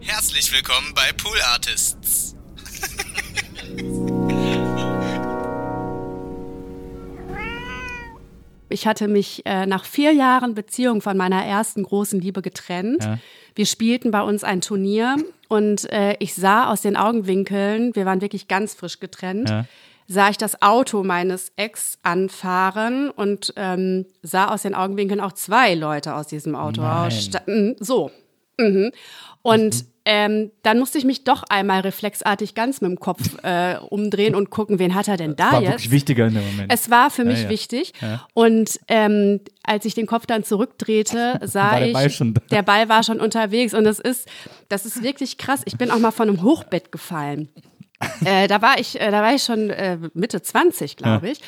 [0.00, 2.34] Herzlich willkommen bei Pool Artists.
[8.70, 13.02] Ich hatte mich äh, nach vier Jahren Beziehung von meiner ersten großen Liebe getrennt.
[13.02, 13.18] Ja.
[13.54, 15.16] Wir spielten bei uns ein Turnier
[15.48, 19.64] und äh, ich sah aus den Augenwinkeln, wir waren wirklich ganz frisch getrennt, Ja.
[20.06, 25.74] sah ich das Auto meines Ex anfahren und ähm, sah aus den Augenwinkeln auch zwei
[25.74, 27.74] Leute aus diesem Auto aussteigen.
[27.80, 28.10] So.
[28.60, 28.90] Mhm.
[29.42, 34.34] Und ähm, dann musste ich mich doch einmal reflexartig ganz mit dem Kopf äh, umdrehen
[34.34, 35.72] und gucken, wen hat er denn da War jetzt?
[35.72, 36.72] wirklich wichtiger in dem Moment.
[36.72, 37.48] Es war für mich ja.
[37.50, 37.92] wichtig.
[38.00, 38.26] Ja.
[38.32, 42.08] Und ähm, als ich den Kopf dann zurückdrehte, sah der ich, Ball
[42.50, 43.74] der Ball war schon unterwegs.
[43.74, 44.26] Und das ist,
[44.70, 45.60] das ist wirklich krass.
[45.66, 47.50] Ich bin auch mal von einem Hochbett gefallen.
[48.24, 51.40] äh, da war ich, äh, da war ich schon äh, Mitte 20, glaube ich.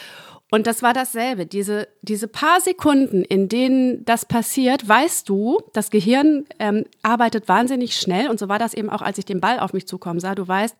[0.50, 1.46] Und das war dasselbe.
[1.46, 7.94] Diese, diese paar Sekunden, in denen das passiert, weißt du, das Gehirn ähm, arbeitet wahnsinnig
[7.96, 8.28] schnell.
[8.28, 10.34] Und so war das eben auch, als ich den Ball auf mich zukommen sah.
[10.34, 10.76] Du weißt,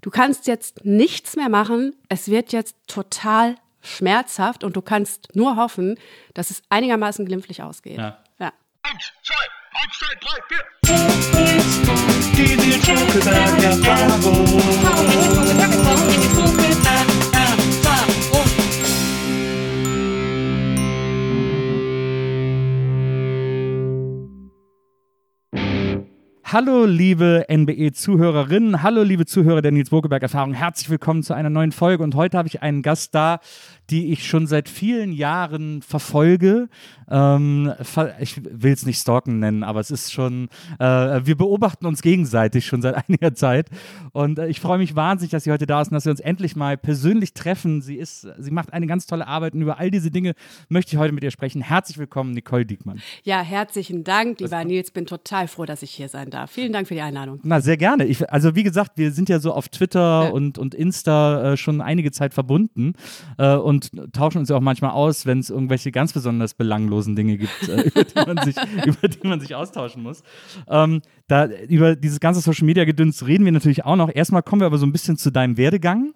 [0.00, 1.94] du kannst jetzt nichts mehr machen.
[2.08, 5.98] Es wird jetzt total schmerzhaft und du kannst nur hoffen,
[6.34, 7.98] dass es einigermaßen glimpflich ausgeht.
[7.98, 8.18] Ja.
[8.38, 8.52] ja.
[8.82, 9.34] Eins, zwei,
[9.72, 10.64] eins, zwei, drei, vier.
[16.66, 16.71] Die
[26.52, 30.52] Hallo, liebe NBE-Zuhörerinnen, hallo, liebe Zuhörer der Nils Bokeberg-Erfahrung.
[30.52, 32.04] Herzlich willkommen zu einer neuen Folge.
[32.04, 33.40] Und heute habe ich einen Gast da,
[33.90, 36.68] die ich schon seit vielen Jahren verfolge.
[37.10, 37.72] Ähm,
[38.20, 40.84] ich will es nicht stalken nennen, aber es ist schon, äh,
[41.24, 43.68] wir beobachten uns gegenseitig schon seit einiger Zeit.
[44.12, 46.20] Und äh, ich freue mich wahnsinnig, dass sie heute da ist und dass wir uns
[46.20, 47.82] endlich mal persönlich treffen.
[47.82, 50.34] Sie ist, sie macht eine ganz tolle Arbeit und über all diese Dinge
[50.68, 51.60] möchte ich heute mit ihr sprechen.
[51.60, 53.00] Herzlich willkommen, Nicole Diekmann.
[53.24, 54.90] Ja, herzlichen Dank, lieber Nils.
[54.90, 56.50] Bin total froh, dass ich hier sein darf.
[56.50, 57.40] Vielen Dank für die Einladung.
[57.42, 58.04] Na, sehr gerne.
[58.04, 61.80] Ich, also wie gesagt, wir sind ja so auf Twitter und, und Insta äh, schon
[61.80, 62.94] einige Zeit verbunden
[63.38, 67.38] äh, und tauschen uns ja auch manchmal aus, wenn es irgendwelche ganz besonders belanglosen Dinge
[67.38, 68.56] gibt, äh, über, die man sich,
[68.86, 70.22] über die man sich austauschen muss.
[70.68, 74.14] Ähm, da, über dieses ganze Social Media Gedöns reden wir natürlich auch noch.
[74.14, 76.12] Erstmal kommen wir aber so ein bisschen zu deinem Werdegang.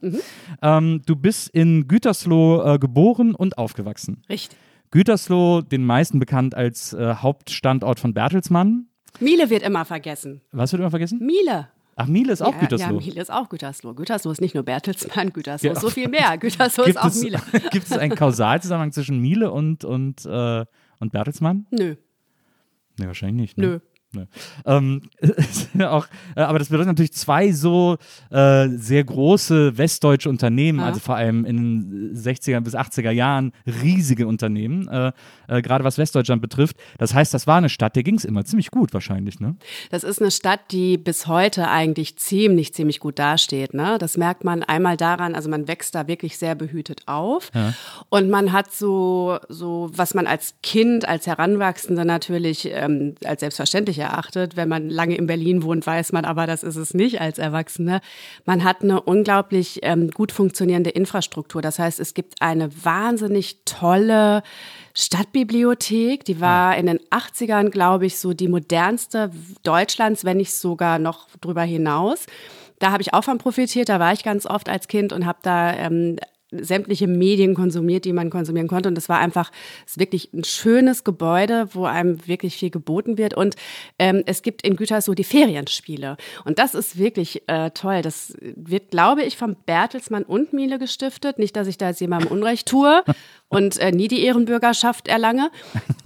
[0.62, 4.22] Ähm, du bist in Gütersloh äh, geboren und aufgewachsen.
[4.28, 4.58] Richtig.
[4.90, 8.86] Gütersloh, den meisten bekannt als äh, Hauptstandort von Bertelsmann.
[9.20, 10.42] Miele wird immer vergessen.
[10.52, 11.24] Was wird immer vergessen?
[11.24, 11.68] Miele.
[11.98, 12.86] Ach, Miele ist auch ja, Gütersloh.
[12.86, 13.94] Ja, Miele ist auch Gütersloh.
[13.94, 15.72] Gütersloh ist nicht nur Bertelsmann, Gütersloh Ja.
[15.72, 16.36] ist so viel mehr.
[16.38, 17.40] Gütersloh ist Gibt auch es, Miele.
[17.70, 20.64] gibt es einen Kausalzusammenhang zwischen Miele und, und, äh,
[21.00, 21.66] und Bertelsmann?
[21.70, 21.96] Nö,
[22.98, 23.58] Nee, wahrscheinlich nicht.
[23.58, 23.66] Ne?
[23.66, 23.80] nö.
[24.16, 24.24] Nö.
[24.64, 25.02] Ähm,
[25.78, 27.96] ja auch, äh, aber das bedeutet natürlich zwei so
[28.30, 30.86] äh, sehr große westdeutsche Unternehmen, Ja.
[30.86, 35.12] also vor allem in den 60er bis 80er Jahren riesige Unternehmen, äh,
[35.48, 36.76] äh, gerade was Westdeutschland betrifft.
[36.98, 39.56] Das heißt, das war eine Stadt, der ging es immer ziemlich gut wahrscheinlich, ne?
[39.90, 43.74] Das ist eine Stadt, die bis heute eigentlich ziemlich, ziemlich gut dasteht.
[43.74, 43.98] Ne?
[43.98, 47.50] Das merkt man einmal daran, also man wächst da wirklich sehr behütet auf.
[48.08, 53.98] Und man hat so, so, was man als Kind, als Heranwachsende natürlich ähm, als selbstverständlich
[54.06, 54.56] erachtet.
[54.56, 58.00] Wenn man lange in Berlin wohnt, weiß man aber, das ist es nicht als Erwachsene.
[58.44, 61.62] Man hat eine unglaublich ähm, gut funktionierende Infrastruktur.
[61.62, 64.42] Das heißt, es gibt eine wahnsinnig tolle
[64.94, 69.30] Stadtbibliothek, die war in den 80ern, glaube ich, so die modernste
[69.62, 72.26] Deutschlands, wenn nicht sogar noch drüber hinaus.
[72.78, 75.38] Da habe ich auch von profitiert, da war ich ganz oft als Kind und habe
[75.42, 76.16] da ähm,
[76.64, 78.88] sämtliche Medien konsumiert, die man konsumieren konnte.
[78.88, 79.50] Und das war einfach
[79.84, 83.34] es ist wirklich ein schönes Gebäude, wo einem wirklich viel geboten wird.
[83.34, 83.56] Und
[83.98, 86.16] ähm, es gibt in Gütersloh die Ferienspiele.
[86.44, 88.02] Und das ist wirklich äh, toll.
[88.02, 91.38] Das wird, glaube ich, vom Bertelsmann und Miele gestiftet.
[91.38, 93.02] Nicht, dass ich da jetzt jemandem Unrecht tue
[93.48, 95.50] und äh, nie die Ehrenbürgerschaft erlange.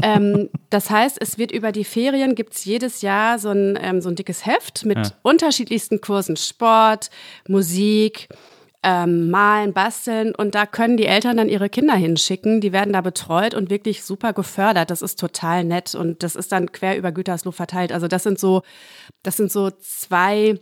[0.03, 4.01] Ähm, das heißt, es wird über die Ferien, gibt es jedes Jahr so ein, ähm,
[4.01, 5.13] so ein dickes Heft mit Ja.
[5.23, 6.37] unterschiedlichsten Kursen.
[6.37, 7.11] Sport,
[7.49, 8.29] Musik,
[8.83, 12.61] ähm, malen, basteln und da können die Eltern dann ihre Kinder hinschicken.
[12.61, 14.91] Die werden da betreut und wirklich super gefördert.
[14.91, 17.93] Das ist total nett und das ist dann quer über Gütersloh verteilt.
[17.93, 18.63] Also das sind so,
[19.23, 20.59] das sind so zwei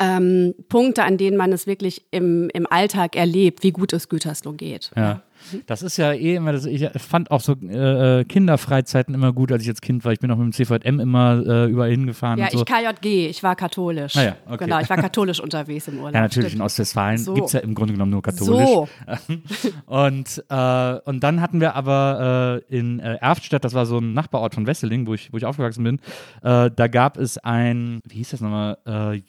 [0.00, 4.52] ähm, Punkte, an denen man es wirklich im, im Alltag erlebt, wie gut es Gütersloh
[4.52, 4.90] geht.
[4.96, 5.22] Ja.
[5.66, 9.62] Das ist ja eh immer, das, ich fand auch so äh, Kinderfreizeiten immer gut, als
[9.62, 10.12] ich als Kind war.
[10.12, 12.58] Ich bin auch mit dem CVM immer äh, überall hingefahren Ja, so.
[12.58, 14.16] ich KJG, ich war katholisch.
[14.16, 14.64] Ah ja, okay.
[14.64, 16.14] Genau, ich war katholisch unterwegs im Urlaub.
[16.14, 16.62] ja, natürlich, in Stimmt.
[16.64, 17.34] Ostwestfalen So.
[17.34, 18.68] gibt es ja im Grunde genommen nur katholisch.
[18.68, 18.88] So,
[19.86, 24.12] Und, äh, und dann hatten wir aber äh, in äh, Erftstadt, das war so ein
[24.14, 26.00] Nachbarort von Wesseling, wo ich, wo ich aufgewachsen bin,
[26.42, 29.20] äh, da gab es ein, wie hieß das nochmal, äh,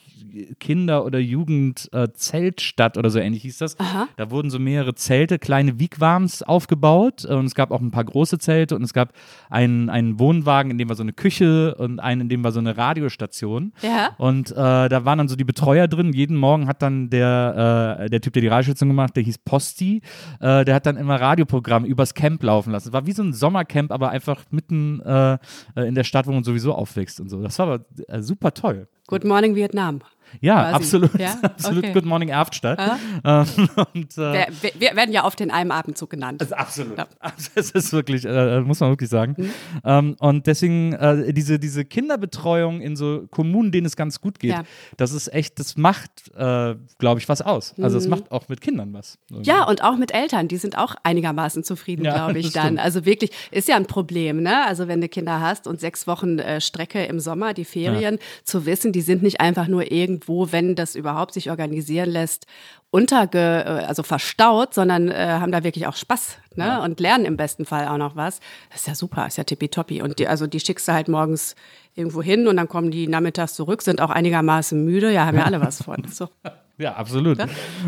[0.59, 3.77] Kinder- oder Jugend-Zeltstadt oder so ähnlich hieß das.
[4.17, 8.05] Da wurden so mehrere Zelte, kleine Wigwams Zeltrahmens aufgebaut und es gab auch ein paar
[8.05, 9.11] große Zelte und es gab
[9.49, 12.59] einen, einen Wohnwagen, in dem war so eine Küche und einen, in dem war so
[12.59, 13.73] eine Radiostation.
[13.81, 14.11] Ja.
[14.17, 16.13] Und äh, da waren dann so die Betreuer drin.
[16.13, 20.01] Jeden Morgen hat dann der, äh, der Typ, der die Radiostation gemacht, der hieß Posti,
[20.39, 22.89] äh, der hat dann immer Radioprogramm übers Camp laufen lassen.
[22.89, 25.33] Es war wie so ein Sommercamp, aber einfach mitten äh,
[25.75, 27.41] äh, in der Stadt, wo man sowieso aufwächst und so.
[27.41, 28.87] Das war aber äh, super toll.
[29.07, 30.01] Good Morning Vietnam.
[30.41, 30.75] Ja, Quasi.
[30.75, 31.19] absolut.
[31.19, 31.37] Ja?
[31.41, 31.93] absolut Okay.
[31.93, 32.79] Good Morning Erftstadt.
[33.23, 33.45] Ah.
[33.93, 36.41] Und, äh, Wir, wir, werden ja oft in einem Atemzug genannt.
[36.41, 36.97] also absolut.
[36.97, 37.07] Ja.
[37.55, 39.35] Das ist wirklich, äh, muss man wirklich sagen.
[39.37, 39.51] Mhm.
[39.83, 44.51] Ähm, und deswegen äh, diese, diese Kinderbetreuung in so Kommunen, denen es ganz gut geht,
[44.51, 44.63] Ja.
[44.97, 47.73] das ist echt, das macht, äh, glaube ich, was aus.
[47.81, 49.17] Also es macht auch mit Kindern was.
[49.29, 49.43] Mhm.
[49.43, 52.63] Ja, und auch mit Eltern, die sind auch einigermaßen zufrieden, glaube ich dann.
[52.63, 52.79] stimmt.
[52.79, 54.65] Also wirklich, ist ja ein Problem, ne?
[54.65, 58.65] Also wenn du Kinder hast und sechs Wochen äh, Strecke im Sommer, die Ferien, zu
[58.65, 62.47] wissen, die sind nicht einfach nur irgendwo, wenn das überhaupt sich organisieren lässt,
[62.89, 66.81] unterge, äh, also verstaut, sondern äh, haben da wirklich auch Spaß, ne?
[66.81, 68.39] Und lernen im besten Fall auch noch was.
[68.71, 70.01] Das ist ja super, ist ja tippitoppi.
[70.01, 71.55] Und die, also die schickst du halt morgens
[71.93, 75.45] irgendwo hin und dann kommen die nachmittags zurück, sind auch einigermaßen müde, ja, haben ja
[75.45, 76.03] alle was von.
[76.11, 76.29] So.
[76.79, 77.39] Ja, absolut.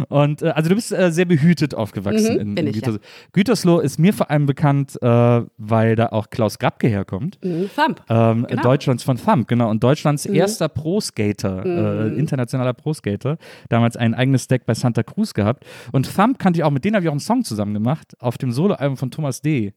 [0.07, 2.99] Und äh, also du bist äh, sehr behütet aufgewachsen Mhm, in, in ich, Gütersloh.
[3.33, 7.37] Gütersloh ist mir vor allem bekannt, äh, weil da auch Klaus Grabke herkommt.
[7.43, 8.01] Mhm, Thumb.
[8.09, 8.61] Ähm, Genau.
[8.63, 9.69] Deutschlands von Thumb, genau.
[9.69, 13.37] Und Deutschlands erster Pro-Skater, äh, internationaler Pro-Skater.
[13.69, 15.65] Damals ein eigenes Deck bei Santa Cruz gehabt.
[15.91, 18.37] Und Thumb kannte ich auch, mit denen habe ich auch einen Song zusammen gemacht, auf
[18.39, 19.73] dem Soloalbum von Thomas D.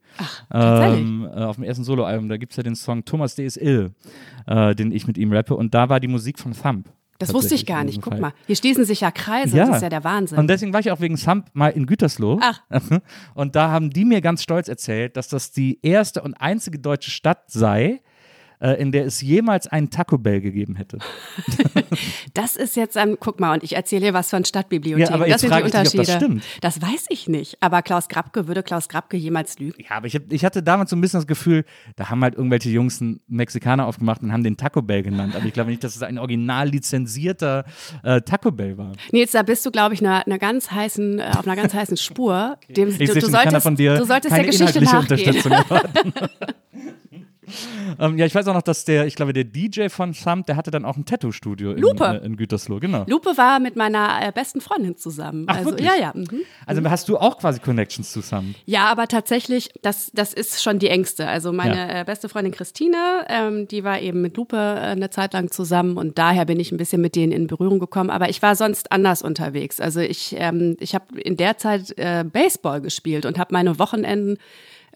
[0.49, 1.01] tatsächlich?
[1.01, 3.45] Ähm, äh, auf dem ersten Soloalbum, da gibt es ja den Song Thomas D.
[3.45, 3.91] ist ill,
[4.47, 5.55] äh, den ich mit ihm rappe.
[5.55, 6.89] Und da war die Musik von Thumb.
[7.27, 8.01] Das wusste ich gar nicht.
[8.01, 8.21] Guck Fall.
[8.21, 9.57] mal, hier schließen sich ja Kreise.
[9.57, 10.37] Das ist ja der Wahnsinn.
[10.37, 12.39] Und deswegen war ich auch wegen Thumb mal in Gütersloh.
[12.41, 12.61] Ach.
[13.33, 17.11] Und da haben die mir ganz stolz erzählt, dass das die erste und einzige deutsche
[17.11, 18.01] Stadt sei,
[18.63, 20.99] äh, in der es jemals einen Taco Bell gegeben hätte.
[22.33, 25.09] das ist jetzt ein, guck mal, und ich erzähle hier was von Stadtbibliotheken.
[25.09, 26.17] Ja, aber das sind die ich dich, ob das Unterschiede.
[26.17, 26.43] stimmt.
[26.61, 27.57] Das weiß ich nicht.
[27.59, 29.83] Aber Klaus Grabke, würde Klaus Grabke jemals lügen?
[29.83, 31.65] Ja, aber ich, hab, ich hatte damals so ein bisschen das Gefühl,
[31.97, 35.35] da haben halt irgendwelche Jungs einen Mexikaner aufgemacht und haben den Taco Bell genannt.
[35.35, 37.65] Aber ich glaube nicht, dass es ein original lizenzierter
[38.03, 38.93] äh, Taco Bell war.
[39.11, 41.97] Nils, da bist du, glaube ich, einer, einer ganz heißen, äh, auf einer ganz heißen
[41.97, 42.57] Spur.
[42.69, 44.79] Dem, Ich du, du ich kann da solltest, von dir du solltest der keine Geschichte
[44.79, 45.53] inhaltliche nachgehen.
[45.53, 46.49] Unterstützung.
[47.99, 50.55] ähm, ja, ich weiß auch noch, dass der, ich glaube, der DJ von Thumb, der
[50.55, 53.05] hatte dann auch ein Tattoo-Studio in, äh, in Gütersloh, genau.
[53.07, 55.45] Lupe war mit meiner äh, besten Freundin zusammen.
[55.47, 55.87] Ach, also, wirklich?
[55.87, 56.11] ja, ja.
[56.15, 56.41] Mhm.
[56.65, 58.55] Also hast du auch quasi Connections zu Thumb?
[58.65, 61.27] Ja, aber tatsächlich, das, das ist schon die engste.
[61.27, 62.01] Also meine Ja.
[62.01, 64.59] äh, beste Freundin Christine, ähm, die war eben mit Lupe äh,
[64.93, 68.09] eine Zeit lang zusammen und daher bin ich ein bisschen mit denen in Berührung gekommen.
[68.09, 69.79] Aber ich war sonst anders unterwegs.
[69.79, 74.37] Also ich, ähm, ich habe in der Zeit äh, Baseball gespielt und habe meine Wochenenden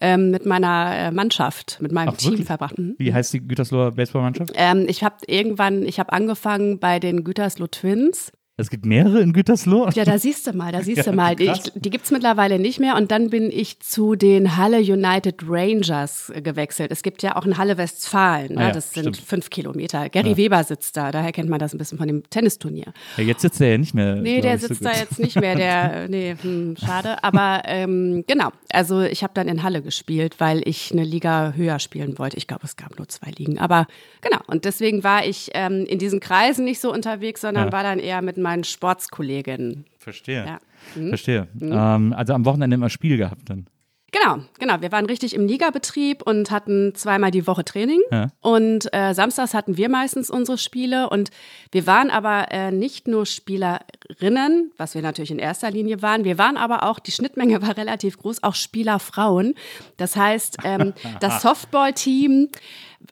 [0.00, 2.46] ähm, mit meiner äh, Mannschaft, mit meinem Ach, Team wirklich?
[2.46, 2.78] verbracht.
[2.78, 2.94] Mhm.
[2.98, 4.52] Wie heißt die Gütersloher Baseballmannschaft?
[4.54, 8.32] Ähm, ich habe irgendwann, ich habe angefangen bei den Gütersloh Twins.
[8.60, 9.88] Es gibt mehrere in Gütersloh.
[9.94, 11.36] Ja, da siehst du mal, da siehst Ja, du mal.
[11.36, 11.70] Die, krass.
[11.76, 12.96] die gibt's mittlerweile nicht mehr.
[12.96, 16.90] Und dann bin ich zu den Halle United Rangers äh, gewechselt.
[16.90, 18.54] Es gibt ja auch in Halle Westfalen.
[18.56, 18.60] Ne?
[18.60, 19.28] Ah ja, das sind stimmt.
[19.28, 20.08] fünf Kilometer.
[20.08, 21.12] Gary Weber sitzt da.
[21.12, 22.92] Daher kennt man das ein bisschen von dem Tennisturnier.
[23.16, 24.16] Ja, jetzt sitzt er ja nicht mehr.
[24.16, 24.90] Nee, der ich, so sitzt gut.
[24.92, 25.54] da jetzt nicht mehr.
[25.54, 27.22] Der, äh, nee, hm, schade.
[27.22, 28.48] Aber ähm, genau.
[28.72, 32.36] Also ich habe dann in Halle gespielt, weil ich eine Liga höher spielen wollte.
[32.36, 33.60] Ich glaube, es gab nur zwei Ligen.
[33.60, 33.86] Aber
[34.20, 34.40] genau.
[34.48, 37.72] Und deswegen war ich ähm, in diesen Kreisen nicht so unterwegs, sondern Ja.
[37.72, 39.84] war dann eher mit meinen Sportskolleginnen.
[39.98, 40.46] Verstehe.
[40.46, 40.58] Ja.
[40.94, 41.08] Mhm.
[41.10, 41.48] Verstehe.
[41.60, 43.66] Ähm, also am Wochenende immer Spiel gehabt dann.
[44.10, 44.80] Genau, genau.
[44.80, 48.00] Wir waren richtig im Ligabetrieb und hatten zweimal die Woche Training.
[48.10, 48.28] Ja.
[48.40, 51.10] Und äh, samstags hatten wir meistens unsere Spiele.
[51.10, 51.30] Und
[51.72, 56.24] wir waren aber äh, nicht nur Spielerinnen, was wir natürlich in erster Linie waren.
[56.24, 59.54] Wir waren aber auch, die Schnittmenge war relativ groß, auch Spielerfrauen.
[59.98, 62.48] Das heißt, ähm, das Softball-Team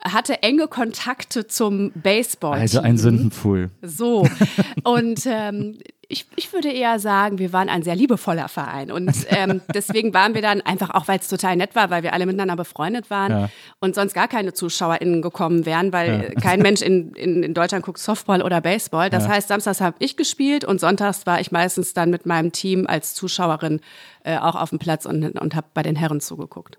[0.05, 2.59] hatte enge Kontakte zum Baseball.
[2.59, 3.71] Also ein Sündenpfuhl.
[3.83, 4.27] So.
[4.85, 5.79] Und ähm,
[6.09, 8.93] ich, ich würde eher sagen, wir waren ein sehr liebevoller Verein.
[8.93, 12.13] Und ähm, deswegen waren wir dann einfach, auch weil es total nett war, weil wir
[12.13, 13.51] alle miteinander befreundet waren Ja.
[13.81, 17.99] und sonst gar keine ZuschauerInnen gekommen wären, weil kein Mensch in, in, in Deutschland guckt
[17.99, 19.11] Softball oder Baseball.
[19.11, 22.87] Das heißt, samstags habe ich gespielt und sonntags war ich meistens dann mit meinem Team
[22.87, 23.81] als Zuschauerin
[24.25, 26.79] äh, auch auf dem Platz und, und habe bei den Herren zugeguckt.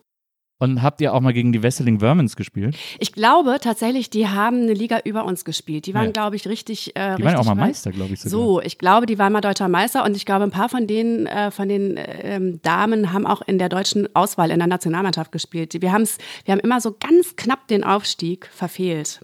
[0.60, 2.76] Und habt ihr auch mal gegen die Wesseling Vermins gespielt?
[2.98, 5.86] Ich glaube tatsächlich, die haben eine Liga über uns gespielt.
[5.86, 6.12] Die waren, Ja.
[6.12, 6.90] glaube ich, richtig.
[6.90, 7.68] Äh, Die waren richtig ja auch mal weit.
[7.68, 8.22] Meister, glaube ich.
[8.22, 8.32] Sogar.
[8.40, 11.28] So, ich glaube, die waren mal deutscher Meister und ich glaube, ein paar von denen,
[11.28, 15.80] äh, von den ähm, Damen haben auch in der deutschen Auswahl in der Nationalmannschaft gespielt.
[15.80, 19.20] Wir, haben's, wir haben immer so ganz knapp den Aufstieg verfehlt.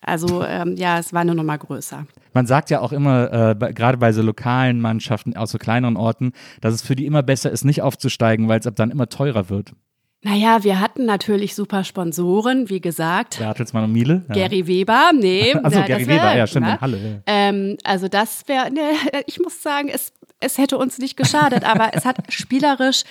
[0.00, 2.06] Also ähm, ja, es war nur noch mal größer.
[2.32, 6.32] Man sagt ja auch immer, äh, gerade bei so lokalen Mannschaften aus so kleineren Orten,
[6.62, 9.50] dass es für die immer besser ist, nicht aufzusteigen, weil es ab dann immer teurer
[9.50, 9.72] wird.
[10.22, 13.38] Naja, wir hatten natürlich super Sponsoren, wie gesagt.
[13.38, 14.24] Bertelsmann und Miele.
[14.28, 14.34] Ja.
[14.34, 15.52] Gary Weber, nee.
[15.54, 16.72] Ja, Gary wär- Weber, ja, stimmt, ne?
[16.72, 16.98] in Halle.
[16.98, 17.20] Ja.
[17.26, 18.80] Ähm, also das wäre, ne,
[19.26, 23.04] ich muss sagen, es, es hätte uns nicht geschadet, aber es hat spielerisch,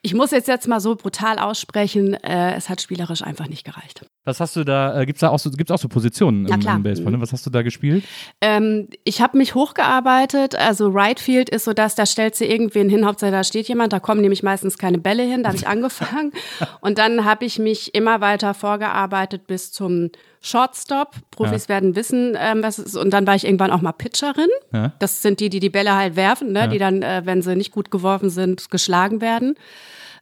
[0.00, 4.06] ich muss jetzt jetzt mal so brutal aussprechen, äh, es hat spielerisch einfach nicht gereicht.
[4.26, 6.54] Was hast du da, äh, gibt es da auch so, gibt's auch so Positionen Ja,
[6.54, 6.76] im, klar.
[6.76, 7.12] im Baseball?
[7.12, 7.20] Ne?
[7.20, 8.04] Was hast du da gespielt?
[8.40, 10.54] Ähm, ich habe mich hochgearbeitet.
[10.54, 13.92] Also Right Field ist so das, da stellst du irgendwen hin, Hauptsache da steht jemand,
[13.92, 16.32] da kommen nämlich meistens keine Bälle hin, da habe ich angefangen.
[16.80, 21.12] Und dann habe ich mich immer weiter vorgearbeitet bis zum Shortstop.
[21.30, 22.96] Profis werden wissen, ähm, was es ist.
[22.96, 24.48] Und dann war ich irgendwann auch mal Pitcherin.
[24.72, 24.92] Ja.
[25.00, 26.68] Das sind die, die die Bälle halt werfen, ne?
[26.68, 29.54] die dann, äh, wenn sie nicht gut geworfen sind, geschlagen werden.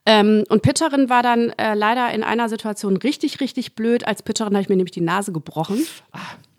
[0.04, 4.06] Ähm, und Pitcherin war dann äh, leider in einer Situation richtig, richtig blöd.
[4.06, 5.86] Als Pitcherin habe ich mir nämlich die Nase gebrochen.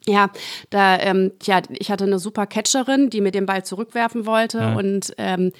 [0.06, 0.30] Ja,
[0.70, 5.14] da, ähm, ja, ich hatte eine super Catcherin, die mir den Ball zurückwerfen wollte und
[5.18, 5.52] ähm,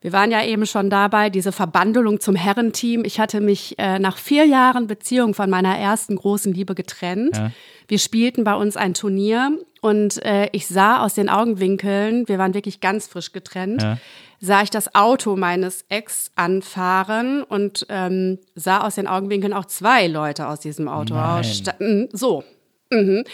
[0.00, 3.04] wir waren ja eben schon dabei, diese Verbandelung zum Herrenteam.
[3.04, 7.36] Ich hatte mich äh, nach vier Jahren Beziehung von meiner ersten großen Liebe getrennt.
[7.36, 7.50] Ja.
[7.88, 12.54] Wir spielten bei uns ein Turnier und äh, ich sah aus den Augenwinkeln, wir waren
[12.54, 13.98] wirklich ganz frisch getrennt, Ja.
[14.40, 20.06] Sah ich das Auto meines Ex anfahren und ähm, sah aus den Augenwinkeln auch zwei
[20.06, 22.08] Leute aus diesem Auto aussteigen.
[22.12, 22.44] So.
[22.90, 23.24] Mhm.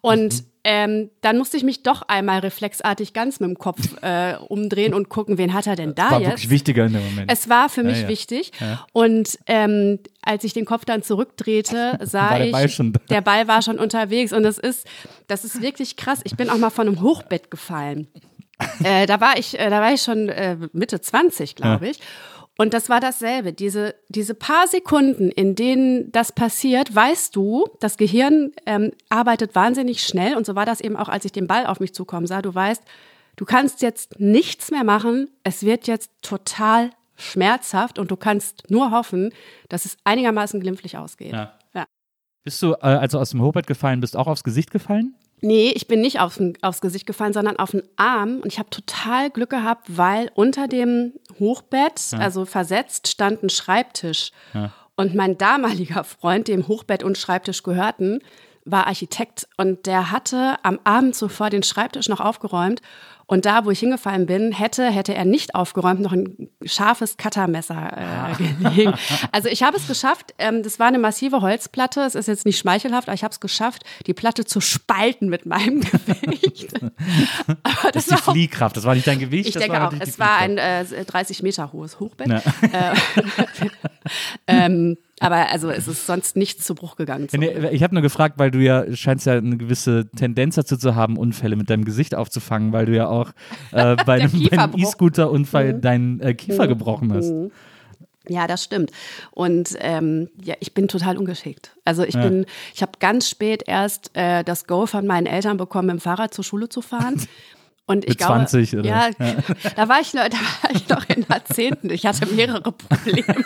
[0.00, 4.94] Und ähm, dann musste ich mich doch einmal reflexartig ganz mit dem Kopf äh, umdrehen
[4.94, 6.30] und gucken, wen hat er denn da War jetzt?
[6.30, 7.32] wirklich wichtiger in dem Moment.
[7.32, 8.08] Es war für mich ja.
[8.08, 8.52] wichtig.
[8.92, 13.48] Und ähm, als ich den Kopf dann zurückdrehte, sah War der ich, Ball der Ball
[13.48, 14.32] war schon unterwegs.
[14.32, 14.86] Und das ist,
[15.26, 16.20] das ist wirklich krass.
[16.24, 18.06] Ich bin auch mal von einem Hochbett gefallen.
[18.84, 22.00] Äh, da war ich, äh, da war ich schon äh, Mitte 20, glaube ich.
[22.58, 23.52] Und das war dasselbe.
[23.52, 30.02] Diese, diese paar Sekunden, in denen das passiert, weißt du, das Gehirn ähm, arbeitet wahnsinnig
[30.02, 30.36] schnell.
[30.36, 32.42] Und so war das eben auch, als ich den Ball auf mich zukommen sah.
[32.42, 32.82] Du weißt,
[33.36, 35.30] du kannst jetzt nichts mehr machen.
[35.44, 39.32] Es wird jetzt total schmerzhaft und du kannst nur hoffen,
[39.68, 41.32] dass es einigermaßen glimpflich ausgeht.
[41.32, 41.54] Ja.
[41.74, 41.86] Ja.
[42.44, 45.14] Bist du, äh, als du aus dem Hochbett gefallen bist, auch aufs Gesicht gefallen?
[45.44, 48.38] Nee, ich bin nicht aufs, aufs Gesicht gefallen, sondern auf den Arm.
[48.42, 54.30] Und ich habe total Glück gehabt, weil unter dem Hochbett, also versetzt, stand ein Schreibtisch.
[54.94, 58.20] Und mein damaliger Freund, dem Hochbett und Schreibtisch gehörten,
[58.64, 59.48] war Architekt.
[59.56, 62.80] Und der hatte am Abend zuvor den Schreibtisch noch aufgeräumt.
[63.26, 67.92] Und da, wo ich hingefallen bin, hätte, hätte er nicht aufgeräumt, noch ein scharfes Cuttermesser
[67.96, 68.94] äh, gelegen.
[69.30, 72.58] Also ich habe es geschafft, ähm, das war eine massive Holzplatte, es ist jetzt nicht
[72.58, 75.80] schmeichelhaft, aber ich habe es geschafft, die Platte zu spalten mit meinem
[76.22, 76.74] Gewicht.
[76.82, 78.76] aber Das das ist die auch, Fliehkraft.
[78.76, 79.48] Das war nicht dein Gewicht.
[79.48, 82.28] ich das denke war auch, es war ein äh, 30 Meter hohes Hochbett.
[82.28, 82.42] Ja.
[82.62, 82.94] Äh,
[84.46, 87.28] ähm, aber also es ist sonst nichts zu Bruch gegangen.
[87.32, 90.96] Nee, ich habe nur gefragt, weil du ja scheinst ja eine gewisse Tendenz dazu zu
[90.96, 93.30] haben, Unfälle mit deinem Gesicht aufzufangen, weil du ja auch
[93.72, 94.78] äh, bei einem, Kieferbruch.
[94.78, 94.84] Mhm.
[94.84, 97.32] E-Scooter-Unfall deinen äh, Kiefer gebrochen hast.
[98.28, 98.92] Ja, das stimmt.
[99.32, 101.72] Und ähm, ja, ich bin total ungeschickt.
[101.84, 105.86] Also ich bin, ich habe ganz spät erst äh, das Go von meinen Eltern bekommen,
[105.88, 107.20] mit dem Fahrrad zur Schule zu fahren.
[107.84, 108.88] Und ich Mit glaube, 20 oder?
[108.88, 109.10] Ja,
[109.76, 111.90] da war ich, noch- da war ich noch in Jahrzehnten.
[111.90, 113.44] Ich hatte mehrere Probleme.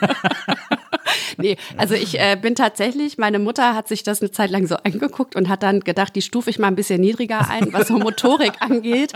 [1.39, 4.77] Nee, also ich äh, bin tatsächlich, meine Mutter hat sich das eine Zeit lang so
[4.77, 7.95] angeguckt und hat dann gedacht, die stufe ich mal ein bisschen niedriger ein, was so
[7.99, 9.13] Motorik angeht.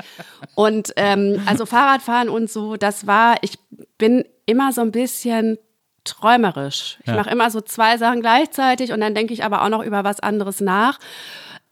[0.55, 3.59] Und ähm, also Fahrradfahren und so, das war, ich
[3.99, 5.59] bin immer so ein bisschen
[6.05, 6.99] träumerisch.
[7.03, 7.17] Ich Ja.
[7.17, 10.21] mache immer so zwei Sachen gleichzeitig und dann denke ich aber auch noch über was
[10.21, 10.99] anderes nach.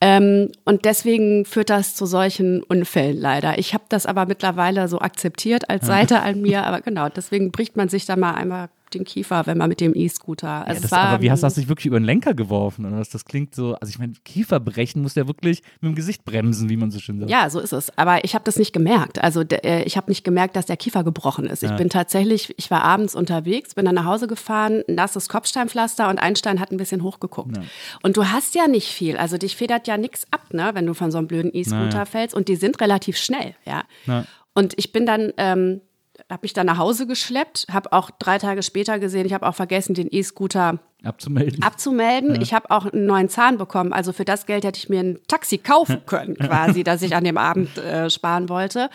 [0.01, 3.57] Ähm, und deswegen führt das zu solchen Unfällen leider.
[3.59, 6.63] Ich habe das aber mittlerweile so akzeptiert als Seite an mir.
[6.65, 9.93] Aber genau, deswegen bricht man sich da mal einmal den Kiefer, wenn man mit dem
[9.95, 10.47] E-Scooter.
[10.47, 12.85] Ja, Also das, war, aber wie hast, hast du dich wirklich über den Lenker geworfen?
[12.85, 12.97] Oder?
[12.97, 16.77] Das klingt so, also ich meine, Kieferbrechen muss ja wirklich mit dem Gesicht bremsen, wie
[16.77, 17.31] man so schön sagt.
[17.31, 17.97] Ja, so ist es.
[17.97, 19.23] Aber ich habe das nicht gemerkt.
[19.23, 21.63] Also äh, ich habe nicht gemerkt, dass der Kiefer gebrochen ist.
[21.63, 26.19] Ich bin tatsächlich, ich war abends unterwegs, bin dann nach Hause gefahren, nasses Kopfsteinpflaster und
[26.19, 27.59] ein Stein hat ein bisschen hochgeguckt.
[28.03, 29.17] Und du hast ja nicht viel.
[29.17, 32.35] Also dich federt ja nichts ab, ne, wenn du von so einem blöden E-Scooter fällst.
[32.35, 33.83] Und die sind relativ schnell, ja.
[34.05, 34.25] Ja.
[34.53, 35.81] Und ich bin dann, ähm,
[36.29, 39.55] habe mich dann nach Hause geschleppt, habe auch drei Tage später gesehen, ich habe auch
[39.55, 41.63] vergessen, den E-Scooter Abzumelden.
[41.63, 42.41] abzumelden.
[42.41, 43.93] Ich habe auch einen neuen Zahn bekommen.
[43.93, 47.23] Also für das Geld hätte ich mir ein Taxi kaufen können, quasi, das ich an
[47.23, 48.89] dem Abend äh, sparen wollte.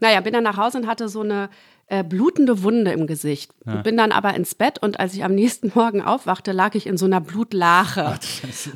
[0.00, 1.50] Naja, bin dann nach Hause und hatte so eine
[1.90, 3.52] äh, blutende Wunde im Gesicht.
[3.82, 6.96] Bin dann aber ins Bett und als ich am nächsten Morgen aufwachte, lag ich in
[6.96, 8.18] so einer Blutlache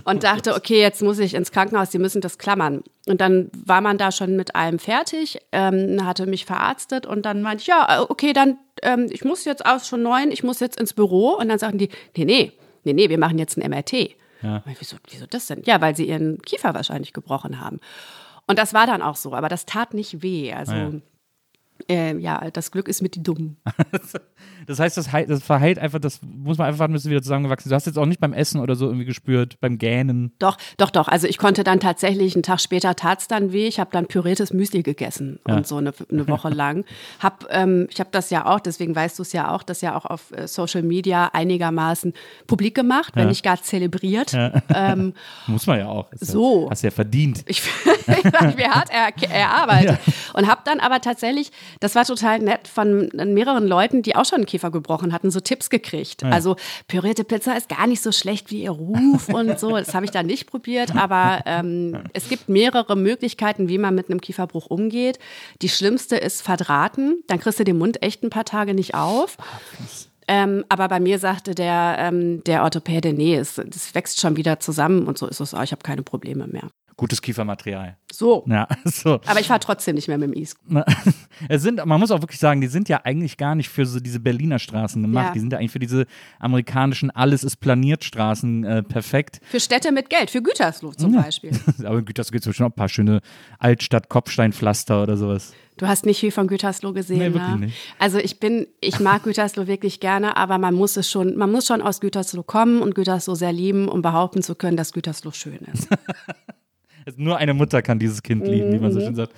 [0.04, 2.82] und dachte, okay, jetzt muss ich ins Krankenhaus, die müssen das klammern.
[3.06, 7.40] Und dann war man da schon mit allem fertig, ähm, hatte mich verarztet und dann
[7.40, 10.58] meinte ich, ja, äh, okay, dann, ähm, ich muss jetzt aus schon neun, ich muss
[10.58, 11.36] jetzt ins Büro.
[11.36, 12.52] Und dann sagten die, nee, nee,
[12.82, 14.16] nee, nee, wir machen jetzt ein MRT.
[14.42, 14.62] Ja.
[14.78, 15.62] Wieso, wieso das denn?
[15.64, 17.78] Ja, weil sie ihren Kiefer wahrscheinlich gebrochen haben.
[18.48, 20.52] Und das war dann auch so, aber das tat nicht weh.
[20.52, 20.90] Also Ah ja.
[21.88, 23.56] Äh, ja, das Glück ist mit die Dummen.
[24.66, 27.68] Das heißt, das, das verheilt einfach, das muss man einfach warten, bis du wieder zusammengewachsen.
[27.68, 30.32] Du hast jetzt auch nicht beim Essen oder so irgendwie gespürt, beim Gähnen.
[30.38, 31.08] Doch, doch, doch.
[31.08, 33.66] Also ich konnte dann tatsächlich, einen Tag später tat's dann weh.
[33.66, 36.84] Ich habe dann püriertes Müsli gegessen und so eine, eine Woche lang.
[37.20, 39.96] Hab, ähm, ich habe das ja auch, deswegen weißt du es ja auch, das ja
[39.96, 42.14] auch auf äh, Social Media einigermaßen
[42.46, 44.32] publik gemacht, wenn nicht gar zelebriert.
[44.74, 45.12] Ähm,
[45.46, 46.10] Muss man ja auch.
[46.12, 46.64] Ist So.
[46.64, 47.44] Ja, hast ja verdient.
[47.46, 47.62] ich
[48.32, 49.98] habe mir hart er, erarbeitet.
[50.32, 54.36] Und habe dann aber tatsächlich, das war total nett, von mehreren Leuten, die auch schon
[54.36, 56.24] einen Kiefer gebrochen hatten, so Tipps gekriegt.
[56.24, 56.56] Also
[56.88, 59.70] pürierte Pizza ist gar nicht so schlecht wie ihr Ruf und so.
[59.76, 64.10] Das habe ich dann nicht probiert, aber ähm, es gibt mehrere Möglichkeiten, wie man mit
[64.10, 65.18] einem Kieferbruch umgeht.
[65.62, 67.22] Die schlimmste ist verdrahten.
[67.26, 69.36] Dann kriegst du den Mund echt ein paar Tage nicht auf.
[70.26, 74.58] Ähm, aber bei mir sagte der, ähm, der Orthopäde, nee, es, das wächst schon wieder
[74.58, 75.62] zusammen und so ist es auch.
[75.62, 76.70] Ich habe keine Probleme mehr.
[76.96, 77.96] Gutes Kiefermaterial.
[78.12, 78.44] So.
[78.48, 79.20] Ja, so.
[79.26, 80.84] Aber ich fahre trotzdem nicht mehr mit dem E Na,
[81.48, 83.98] Es sind, man muss auch wirklich sagen, die sind ja eigentlich gar nicht für so
[83.98, 85.26] diese Berliner Straßen gemacht.
[85.26, 85.32] Ja.
[85.32, 86.06] Die sind ja eigentlich für diese
[86.38, 89.40] amerikanischen Alles ist planiert Straßen äh, perfekt.
[89.44, 91.50] Für Städte mit Geld, für Gütersloh zum Beispiel.
[91.84, 93.20] Aber in Gütersloh gibt es bestimmt auch ein paar schöne
[93.58, 95.52] Altstadt-Kopfsteinpflaster oder sowas.
[95.76, 97.34] Du hast nicht viel von Gütersloh gesehen, Nee, ne?
[97.34, 97.76] wirklich nicht.
[97.98, 101.66] Also ich bin, ich mag Gütersloh wirklich gerne, aber man muss es schon, man muss
[101.66, 105.58] schon aus Gütersloh kommen und Gütersloh sehr lieben, um behaupten zu können, dass Gütersloh schön
[105.72, 105.88] ist.
[107.06, 108.94] Also Nur eine Mutter kann dieses Kind lieben, wie man Mhm.
[108.94, 109.32] so schön sagt.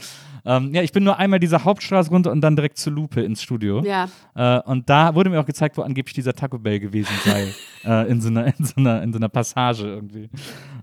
[0.49, 3.43] Ähm, ja, ich bin nur einmal diese Hauptstraße runter und dann direkt zur Lupe ins
[3.43, 3.83] Studio.
[3.83, 4.09] Ja.
[4.37, 7.49] Äh, und da wurde mir auch gezeigt, wo angeblich dieser Taco Bell gewesen sei.
[7.85, 10.31] äh, in, so einer, in, so einer, in so einer Passage irgendwie.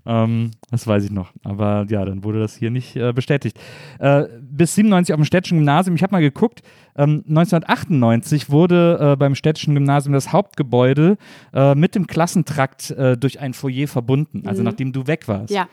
[0.04, 1.32] Ähm, das weiß ich noch.
[1.44, 3.58] Aber ja, dann wurde das hier nicht äh, bestätigt.
[4.00, 5.96] Äh, bis 97 auf dem Städtischen Gymnasium.
[5.96, 6.60] Ich habe mal geguckt.
[6.96, 11.16] Ähm, 1998 wurde äh, beim Städtischen Gymnasium das Hauptgebäude
[11.54, 14.46] äh, mit dem Klassentrakt durch ein Foyer verbunden.
[14.46, 15.50] Also nachdem du weg warst.
[15.50, 15.56] Mhm.
[15.56, 15.68] Ja.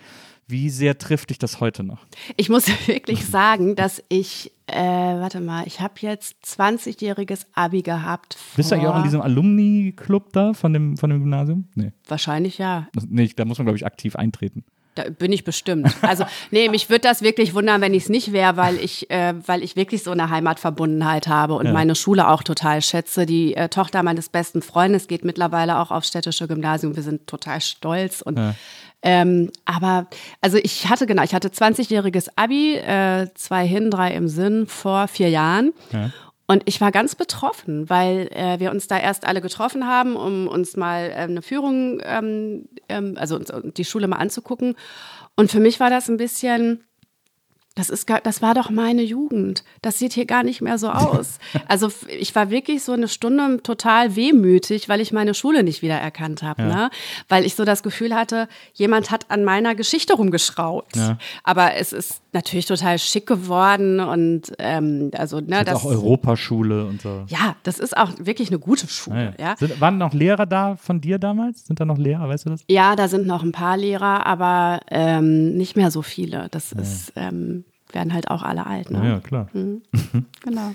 [0.52, 2.00] Wie sehr trifft dich das heute noch?
[2.38, 8.38] Ich muss wirklich sagen, dass ich, äh, warte mal, ich habe jetzt 20-jähriges Abi gehabt.
[8.56, 11.68] Bist du eigentlich auch in diesem Alumni-Club da von dem, von dem Gymnasium?
[11.76, 11.92] Nee.
[12.08, 12.88] Wahrscheinlich ja.
[12.94, 14.64] Das- nee da muss man, glaube ich, aktiv eintreten.
[14.96, 15.90] Da bin ich bestimmt.
[16.02, 19.34] Also, nee, mich würde das wirklich wundern, wenn ich es nicht wäre, weil ich, äh,
[19.48, 21.72] weil ich wirklich so eine Heimatverbundenheit habe und Ja.
[21.72, 23.26] meine Schule auch total schätze.
[23.26, 26.94] Die äh, Tochter meines besten Freundes geht mittlerweile auch aufs städtische Gymnasium.
[26.98, 28.38] Wir sind total stolz und
[29.04, 30.08] ähm, aber
[30.42, 35.08] also ich hatte genau, ich hatte 20-jähriges Abi, äh, zwei hin, drei im Sinn vor
[35.08, 35.74] vier Jahren.
[36.48, 40.50] Und ich war ganz betroffen, weil äh, wir uns da erst alle getroffen haben, um
[40.50, 44.76] uns mal äh, eine Führung, ähm, ähm, also uns, die Schule mal anzugucken.
[45.38, 46.84] Und für mich war das ein bisschen,
[47.76, 49.64] das ist, gar- das war doch meine Jugend.
[49.82, 51.40] Das sieht hier gar nicht mehr so aus.
[51.68, 56.44] Also ich war wirklich so eine Stunde total wehmütig, weil ich meine Schule nicht wiedererkannt
[56.44, 56.90] habe, ne?
[57.30, 60.96] Weil ich so das Gefühl hatte, jemand hat an meiner Geschichte rumgeschraubt.
[60.98, 61.18] Ja.
[61.44, 66.86] Aber es ist natürlich total schick geworden und ähm, also ne, Das das auch Europaschule
[66.86, 67.26] und so.
[67.28, 69.34] ja, das ist auch wirklich eine gute Schule.
[69.38, 71.66] Ja, Ja, Sind, waren noch Lehrer da von dir damals?
[71.66, 72.64] Sind da noch Lehrer, weißt du das?
[72.70, 76.48] ja da sind noch ein paar Lehrer, aber ähm, nicht mehr so viele.
[76.52, 78.90] Das ist, ähm, werden halt auch alle alt.
[78.92, 79.06] Ne?
[79.08, 79.48] Ja, klar.
[80.44, 80.72] Genau.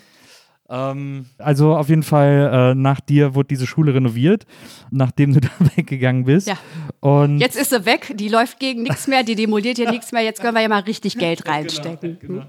[0.68, 4.46] Ähm, also auf jeden Fall, äh, nach dir wurde diese Schule renoviert,
[4.90, 6.48] nachdem du da weggegangen bist.
[6.48, 6.58] Ja.
[7.00, 10.22] Und Jetzt ist sie weg, die läuft gegen nichts mehr, die demoliert hier nichts mehr.
[10.22, 12.18] Jetzt können wir ja mal richtig Geld reinstecken.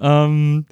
[0.00, 0.66] Ähm,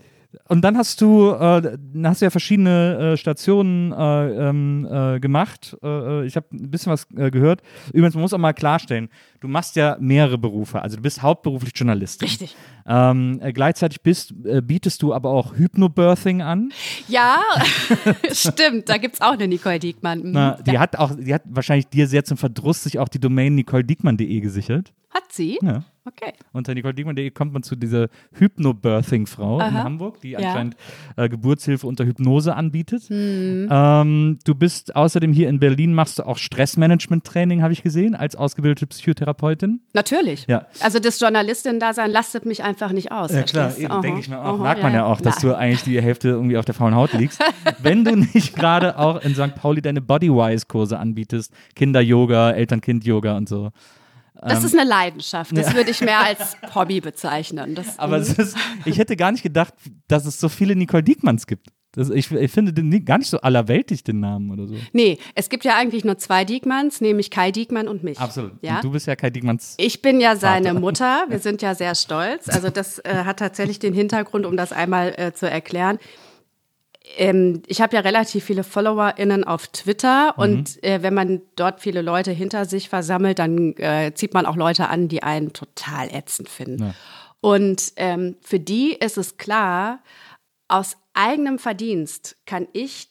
[0.48, 5.20] und dann hast du, äh, dann hast du ja verschiedene äh, Stationen äh, ähm, äh,
[5.20, 5.76] gemacht.
[5.82, 7.62] Äh, äh, ich habe ein bisschen was äh, gehört.
[7.92, 9.08] Übrigens, man muss auch mal klarstellen,
[9.42, 10.80] du machst ja mehrere Berufe.
[10.80, 12.28] Also du bist hauptberuflich Journalistin.
[12.28, 12.56] Richtig.
[12.86, 16.72] Ähm, äh, gleichzeitig bist, äh, bietest du aber auch Hypnobirthing an.
[17.08, 17.36] Ja,
[18.32, 20.20] stimmt, da gibt es auch eine Nicole Diekmann.
[20.20, 20.32] Mhm.
[20.32, 23.54] Na, die hat auch, die hat wahrscheinlich dir sehr zum Verdruss sich auch die Domain
[23.54, 24.92] nicolediekmann.de gesichert.
[25.10, 25.58] Hat sie?
[25.60, 25.84] Ja.
[26.04, 26.32] Okay.
[26.52, 29.74] Unter nicolediekmann.de kommt man zu dieser Hypnobirthing-Frau in.
[29.74, 30.38] Hamburg, die Ja.
[30.38, 30.76] anscheinend
[31.16, 33.04] äh, Geburtshilfe unter Hypnose anbietet.
[33.08, 33.68] Hm.
[33.70, 38.34] Ähm, du bist außerdem hier in Berlin, machst du auch Stressmanagement-Training, habe ich gesehen, als
[38.36, 39.31] ausgebildete Psychotherapeutin.
[39.92, 40.46] Natürlich.
[40.48, 40.66] Ja.
[40.80, 43.30] Also das Journalistin-Dasein lastet mich einfach nicht aus.
[43.54, 43.90] du?
[43.90, 44.00] Aha.
[44.00, 44.54] denke ich mir auch.
[44.54, 46.94] Aha, Merkt man ja auch, dass Na, du eigentlich die Hälfte irgendwie auf der faulen
[46.94, 47.40] Haut liegst.
[47.78, 49.54] Wenn du nicht gerade auch in St.
[49.54, 53.70] Pauli deine Bodywise-Kurse anbietest, Kinder-Yoga, Eltern-Kind-Yoga und so.
[54.34, 55.56] Das ist eine Leidenschaft.
[55.56, 57.74] Das würde ich mehr als Hobby bezeichnen.
[57.74, 59.74] Das, Aber es ist, ich hätte gar nicht gedacht,
[60.08, 61.68] dass es so viele Nicole Diekmanns gibt.
[61.94, 64.74] Das, ich, ich finde den gar nicht so allerweltig, den Namen oder so.
[64.92, 68.18] nee, es gibt ja eigentlich nur zwei Diekmanns, nämlich Kai Diekmann und mich.
[68.18, 68.52] Absolut.
[68.62, 68.76] Ja?
[68.76, 69.74] Und du bist ja Kai Diekmanns.
[69.76, 71.26] Ich bin ja seine Mutter.
[71.28, 72.48] Wir sind ja sehr stolz.
[72.48, 75.98] Also das äh, hat tatsächlich den Hintergrund, um das einmal äh, zu erklären.
[77.18, 82.00] Ähm, ich habe ja relativ viele FollowerInnen auf Twitter und äh, wenn man dort viele
[82.00, 86.48] Leute hinter sich versammelt, dann äh, zieht man auch Leute an, die einen total ätzend
[86.48, 86.94] finden.
[87.40, 89.98] Und ähm, für die ist es klar,
[90.72, 93.08] aus eigenem Verdienst kann ich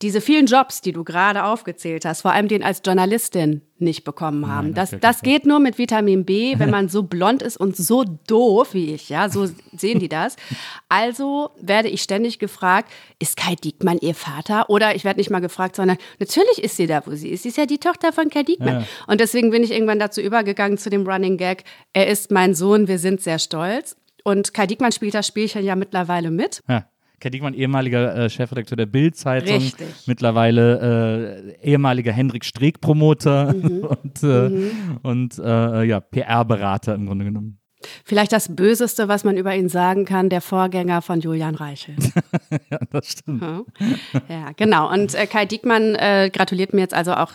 [0.00, 4.46] diese vielen Jobs, die du gerade aufgezählt hast, vor allem den als Journalistin nicht bekommen
[4.46, 4.68] haben.
[4.68, 8.04] Nein, das, das geht nur mit Vitamin B, wenn man so blond ist und so
[8.04, 10.36] doof wie ich, ja, so sehen die das.
[10.88, 14.70] Also werde ich ständig gefragt, ist Kai Diekmann ihr Vater?
[14.70, 17.42] Oder ich werde nicht mal gefragt, sondern natürlich ist sie da, wo sie ist.
[17.42, 18.80] Sie ist ja die Tochter von Kai Diekmann.
[18.80, 18.86] Ja.
[19.08, 22.86] Und deswegen bin ich irgendwann dazu übergegangen zu dem Running Gag, er ist mein Sohn,
[22.86, 23.96] wir sind sehr stolz.
[24.28, 26.62] Und Kai Diekmann spielt das Spielchen ja mittlerweile mit.
[26.68, 26.84] Ja.
[27.20, 29.88] Kai Diekmann, ehemaliger äh, Chefredakteur der Bild-Zeitung, Richtig.
[30.06, 33.80] mittlerweile äh, ehemaliger Hendrik Streeck-Promoter Mhm.
[34.02, 34.70] und, äh,
[35.02, 37.58] und äh, ja, PR-Berater im Grunde genommen.
[38.04, 41.98] Vielleicht das Böseste, was man über ihn sagen kann, der Vorgänger von Julian Reichelt.
[42.70, 43.42] Ja, das stimmt.
[43.42, 43.62] Ja,
[44.28, 44.90] Ja, genau.
[44.92, 47.32] Und äh, Kai Diekmann äh, gratuliert mir jetzt also auch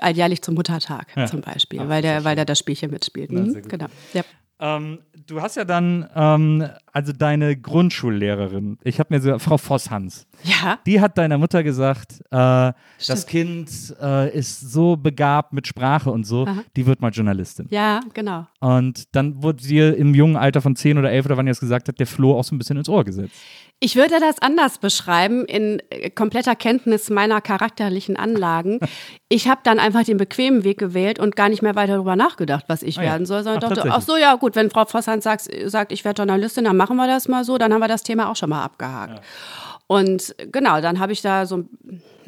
[0.00, 3.32] alljährlich zum Muttertag zum Beispiel, weil, der, weil der das Spielchen mitspielt.
[3.32, 3.70] Mhm, sehr gut.
[3.70, 3.86] genau.
[4.12, 4.22] Ja.
[4.60, 10.26] Ähm, du hast ja dann, ähm, also deine Grundschullehrerin, ich habe mir so, Frau Voss-Hans,
[10.44, 12.72] ja, die hat deiner Mutter gesagt, äh,
[13.06, 13.70] das Kind
[14.02, 16.46] äh, ist so begabt mit Sprache und so,
[16.76, 17.68] die wird mal Journalistin.
[17.70, 18.46] ja, genau.
[18.60, 21.60] Und dann wurde dir im jungen Alter von 10 oder 11 oder wann ihr es
[21.60, 23.34] gesagt habt, der Floh auch so ein bisschen ins Ohr gesetzt.
[23.82, 28.78] Ich würde das anders beschreiben, in äh, kompletter Kenntnis meiner charakterlichen Anlagen.
[29.32, 32.64] Ich habe dann einfach den bequemen Weg gewählt und gar nicht mehr weiter darüber nachgedacht,
[32.66, 33.10] was ich Ah ja.
[33.12, 36.04] werden soll, sondern Ach, dachte, ach so, ja gut, wenn Frau Vosshand sagt, sagt ich
[36.04, 38.50] werde Journalistin, dann machen wir das mal so, dann haben wir das Thema auch schon
[38.50, 39.22] mal abgehakt.
[39.86, 41.62] Und genau, dann habe ich da so,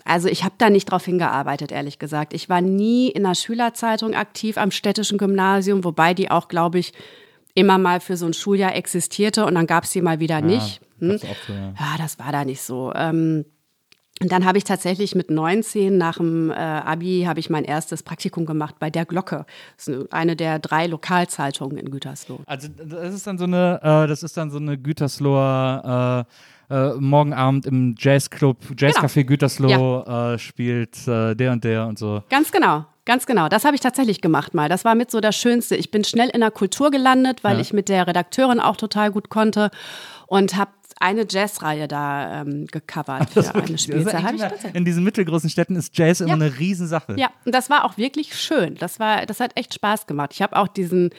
[0.05, 2.35] also ich habe da nicht drauf hingearbeitet, ehrlich gesagt.
[2.35, 6.93] Ich war nie in der Schülerzeitung aktiv am städtischen Gymnasium, wobei die auch, glaube ich,
[7.55, 10.81] immer mal für so ein Schuljahr existierte und dann gab es sie mal wieder nicht.
[11.11, 11.19] Hm?
[11.19, 11.75] so, ja.
[11.79, 12.93] Ja, das war da nicht so.
[12.95, 13.45] Ähm,
[14.21, 18.05] und dann habe ich tatsächlich mit 19 nach dem äh, Abi habe ich mein erstes
[18.05, 19.47] Praktikum gemacht bei der Glocke.
[19.77, 22.38] Das ist eine der drei Lokalzeitungen in Gütersloh.
[22.47, 26.27] Also das ist dann so eine, äh, das ist dann so eine Gütersloher
[26.71, 30.03] äh, äh, morgen Abend im Jazzclub, Jazzcafé Gütersloh
[30.35, 32.23] äh, spielt äh, der und der und so.
[32.31, 32.85] Ganz genau.
[33.05, 34.69] Ganz genau, das habe ich tatsächlich gemacht mal.
[34.69, 35.75] Das war mit so das Schönste.
[35.75, 37.61] Ich bin schnell in der Kultur gelandet, weil Ja.
[37.61, 39.73] ich mit der Redakteurin auch total gut konnte
[40.29, 40.71] und habe
[41.03, 44.21] eine Jazzreihe da ähm, gecovert für eine Spielzeit.
[44.21, 44.75] Immer- tatsächlich.
[44.75, 46.35] in diesen mittelgroßen Städten ist Jazz immer Ja.
[46.37, 47.15] eine Riesensache.
[47.19, 48.77] Ja, und das war auch wirklich schön.
[48.77, 50.31] Das war, das hat echt Spaß gemacht.
[50.33, 51.11] Ich habe auch diesen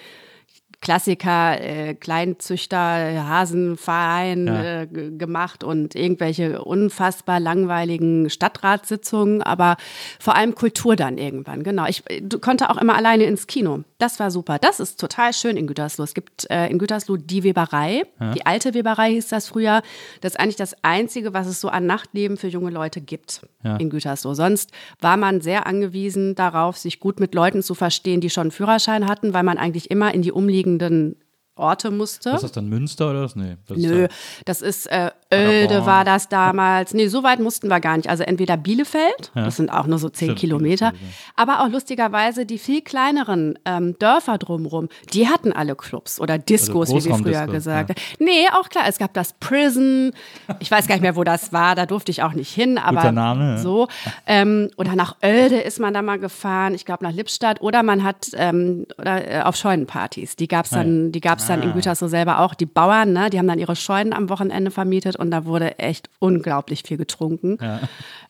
[0.82, 2.78] Klassiker, äh, Kleinzüchter,
[3.26, 4.82] Hasenverein Ja.
[4.82, 9.78] äh, gemacht und irgendwelche unfassbar langweiligen Stadtratssitzungen, aber
[10.20, 11.86] vor allem Kultur dann irgendwann, genau.
[11.88, 12.04] Ich
[12.42, 13.84] konnte auch immer alleine ins Kino.
[14.04, 14.60] Das war super.
[14.60, 16.04] Das ist total schön in Gütersloh.
[16.04, 18.04] Es gibt äh, in Gütersloh die Weberei,
[18.36, 19.82] die alte Weberei hieß das früher.
[20.20, 23.78] Das ist eigentlich das Einzige, was es so an Nachtleben für junge Leute gibt Ja.
[23.78, 24.34] in Gütersloh.
[24.34, 28.52] Sonst war man sehr angewiesen darauf, sich gut mit Leuten zu verstehen, die schon einen
[28.52, 31.16] Führerschein hatten, weil man eigentlich immer in die umliegenden
[31.56, 32.32] Orte musste.
[32.32, 33.36] Was ist das dann Münster oder was?
[33.36, 33.58] Nee.
[33.68, 34.10] Das ist Nö, dann-
[34.46, 36.94] das ist äh, Oelde war das damals.
[36.94, 38.10] Nee, so weit mussten wir gar nicht.
[38.10, 40.94] Also entweder Bielefeld, das sind auch nur so zehn Stimmt, Kilometer,
[41.36, 46.90] aber auch lustigerweise die viel kleineren ähm, Dörfer drumherum, die hatten alle Clubs oder Diskos,
[46.90, 48.02] wie wir früher gesagt haben.
[48.20, 50.12] Nee, auch klar, es gab das Prison,
[50.60, 52.98] ich weiß gar nicht mehr, wo das war, da durfte ich auch nicht hin, aber
[53.02, 53.58] Guter Name, ja.
[53.58, 53.88] so.
[54.28, 58.04] Ähm, oder nach Oelde ist man da mal gefahren, ich glaube nach Lippstadt oder man
[58.04, 62.40] hat ähm, oder, äh, auf Scheunenpartys, die gab's dann, die gab's dann in Gütersloh selber
[62.40, 62.54] auch.
[62.54, 66.10] Die Bauern, ne, die haben dann ihre Scheunen am Wochenende vermietet und da wurde echt
[66.20, 67.58] unglaublich viel getrunken.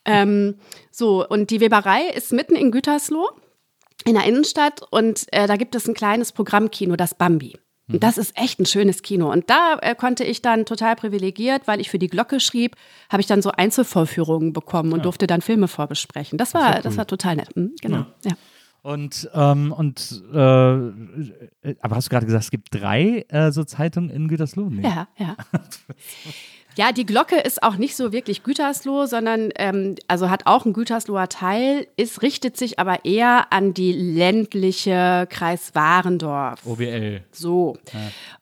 [0.06, 0.56] Ähm,
[0.92, 3.30] so, und die Weberei ist mitten in Gütersloh
[4.06, 7.56] in der Innenstadt und äh, da gibt es ein kleines Programmkino, das Bambi.
[7.92, 9.30] Und das ist echt ein schönes Kino.
[9.30, 12.76] Und da äh, konnte ich dann total privilegiert, weil ich für die Glocke schrieb,
[13.10, 16.38] habe ich dann so Einzelvorführungen bekommen und durfte dann Filme vorbesprechen.
[16.38, 17.56] Das war, das war total nett.
[17.56, 18.06] Mhm, genau.
[18.24, 18.32] Ja.
[18.84, 24.10] Und, ähm, und äh, aber hast du gerade gesagt, es gibt drei äh, so Zeitungen
[24.10, 24.70] in Gütersloh?
[24.70, 24.84] Nee.
[24.84, 25.38] Ja, ja.
[26.76, 30.74] Ja, die Glocke ist auch nicht so wirklich Gütersloh, sondern ähm, also hat auch einen
[30.74, 36.66] Gütersloher Teil, ist, richtet sich aber eher an die ländliche Kreis Warendorf.
[36.66, 37.22] OWL.
[37.32, 37.78] So.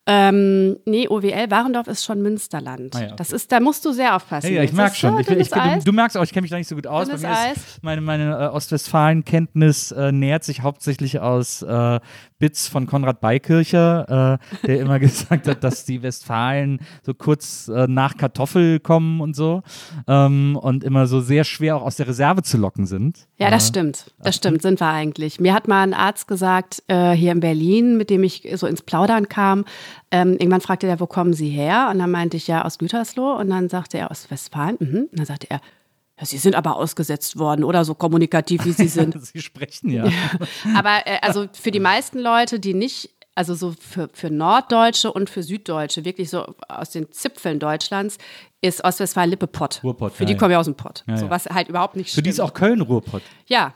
[0.08, 2.96] Ähm, nee, OWL Warendorf ist schon Münsterland.
[2.96, 3.16] Ah ja, okay.
[3.18, 4.48] Das ist, da musst du sehr aufpassen.
[4.48, 5.18] Ja, ja, ich merke schon.
[5.18, 7.08] äh, Ich, ich, du, du merkst auch, ich kenne mich da nicht so gut aus.
[7.08, 7.24] Ist
[7.82, 12.00] meine meine äh, Ostwestfalen-Kenntnis äh, nähert sich hauptsächlich aus äh,
[12.42, 17.88] Bits von Konrad Beikircher, äh, der immer gesagt hat, dass die Westfalen so kurz äh,
[17.88, 19.64] nach Kartoffel kommen und so
[20.08, 23.28] ähm, und immer so sehr schwer auch aus der Reserve zu locken sind.
[23.38, 24.12] Ja, das stimmt.
[24.20, 25.40] Das stimmt, sind wir eigentlich.
[25.40, 28.82] Mir hat mal ein Arzt gesagt, äh, hier in Berlin, mit dem ich so ins
[28.82, 29.64] Plaudern kam,
[30.12, 31.90] ähm, irgendwann fragte er, wo kommen Sie her?
[31.92, 33.38] Und dann meinte ich, ja, aus Gütersloh.
[33.38, 34.78] Und dann sagte er, aus Westfalen.
[34.80, 35.08] Mhm.
[35.10, 35.62] Und dann sagte er,
[36.22, 39.18] ja, Sie sind aber ausgesetzt worden oder so kommunikativ, wie Sie sind.
[39.26, 40.06] Sie sprechen ja.
[40.76, 45.30] aber äh, also für die meisten Leute, die nicht also so für, für Norddeutsche und
[45.30, 48.18] für Süddeutsche, wirklich so aus den Zipfeln Deutschlands,
[48.62, 49.82] ist Ostwestfalen-Lippe Pott.
[49.84, 51.04] Ruhrpott, Für die ja, kommen ja aus dem Pott.
[51.08, 51.32] Ja, so ja.
[51.32, 52.50] was halt überhaupt nicht Für die ist stimmt.
[52.50, 53.24] auch Köln Ruhrpott.
[53.48, 53.74] Ja,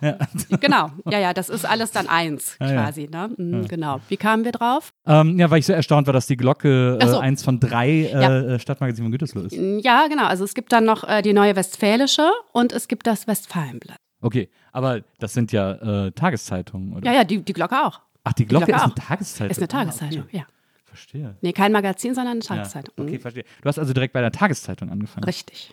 [0.62, 0.92] genau.
[1.10, 2.84] Ja, ja, das ist alles dann eins Ja, ja.
[2.84, 3.10] quasi.
[3.12, 3.30] Ne?
[3.38, 4.00] Mhm, Genau.
[4.10, 4.94] Wie kamen wir drauf?
[5.08, 7.18] Ähm, ja, weil ich so erstaunt war, dass die Glocke äh, so.
[7.18, 8.40] eins von drei äh, Ja.
[8.42, 9.54] äh, Stadtmagazinen von Gütersloh ist.
[9.84, 10.26] Ja, genau.
[10.26, 13.98] Also es gibt dann noch äh, die neue Westfälische und es gibt das Westfalenblatt.
[14.22, 17.06] Okay, aber das sind ja äh, Tageszeitungen, oder?
[17.12, 18.02] Ja, ja, die, die Glocke auch.
[18.24, 19.08] Ach, die Glocke, Glocke ist eine auch.
[19.08, 19.50] Tageszeitung.
[19.52, 20.38] Ist eine Ah, Tageszeitung, okay.
[20.38, 20.44] ja.
[20.96, 21.36] Verstehe.
[21.42, 22.56] Nee, kein Magazin, sondern eine Ja.
[22.56, 22.94] Tageszeitung.
[22.98, 23.04] Mhm.
[23.04, 23.44] Okay, verstehe.
[23.62, 25.26] Du hast also direkt bei der Tageszeitung angefangen.
[25.26, 25.72] Richtig.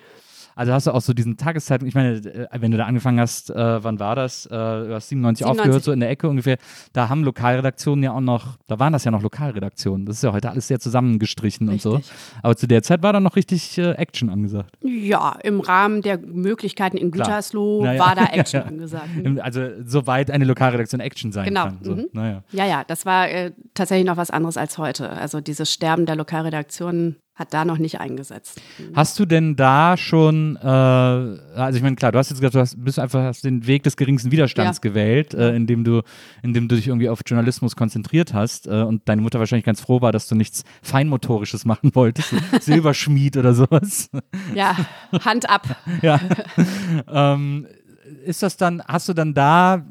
[0.55, 3.51] Also hast du auch so diesen Tageszeitung, ich meine, äh, wenn du da angefangen hast,
[3.51, 4.47] äh, wann war das?
[4.47, 5.47] Äh, du hast 97, 97.
[5.47, 6.59] aufgehört, so in der Ecke ungefähr.
[6.93, 10.07] Da haben Lokalredaktionen ja auch noch, da waren das ja noch Lokalredaktionen.
[10.07, 11.97] Das ist ja heute alles sehr zusammengestrichen und so.
[11.97, 12.13] Richtig.
[12.43, 14.77] Aber zu der Zeit war dann noch richtig äh, Action angesagt.
[14.83, 17.11] Ja, im Rahmen der Möglichkeiten in.
[17.13, 18.01] Gütersloh Naja.
[18.01, 18.69] war da Action Ja, ja.
[18.69, 19.09] angesagt.
[19.41, 21.65] Also soweit eine Lokalredaktion Action sein Genau.
[21.65, 21.79] kann.
[21.83, 21.95] So.
[21.97, 22.07] Mhm.
[22.13, 22.43] Naja.
[22.53, 25.09] Ja, ja, das war äh, tatsächlich noch was anderes als heute.
[25.11, 28.61] Also dieses Sterben der Lokalredaktionen hat da noch nicht eingesetzt.
[28.95, 32.61] Hast du denn da schon, äh, also ich meine, klar, du hast jetzt gesagt, du
[32.61, 34.91] hast, bist einfach hast den Weg des geringsten Widerstands Ja.
[34.91, 36.03] gewählt, äh, indem du,
[36.43, 40.03] indem du dich irgendwie auf Journalismus konzentriert hast äh, und deine Mutter wahrscheinlich ganz froh
[40.03, 44.11] war, dass du nichts Feinmotorisches machen wolltest, Silberschmied oder sowas.
[44.55, 44.77] Ja,
[45.25, 45.77] Hand ab.
[46.03, 46.21] ja.
[47.11, 47.67] ähm,
[48.27, 49.87] ist das dann, hast du dann da,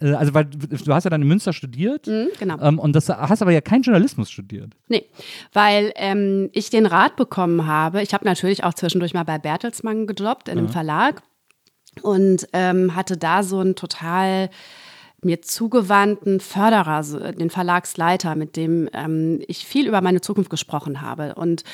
[0.00, 2.60] also weil du hast ja dann in Münster studiert Mhm, genau.
[2.60, 4.74] ähm, und das hast aber ja kein Journalismus studiert.
[4.88, 5.06] Nee,
[5.52, 8.02] weil ähm, ich den Rat bekommen habe.
[8.02, 11.22] Ich habe natürlich auch zwischendurch mal bei Bertelsmann gejobbt in einem Verlag
[12.02, 14.50] und ähm, hatte da so einen total
[15.24, 21.00] mir zugewandten Förderer, so, den Verlagsleiter, mit dem ähm, ich viel über meine Zukunft gesprochen
[21.00, 21.34] habe.
[21.34, 21.64] Und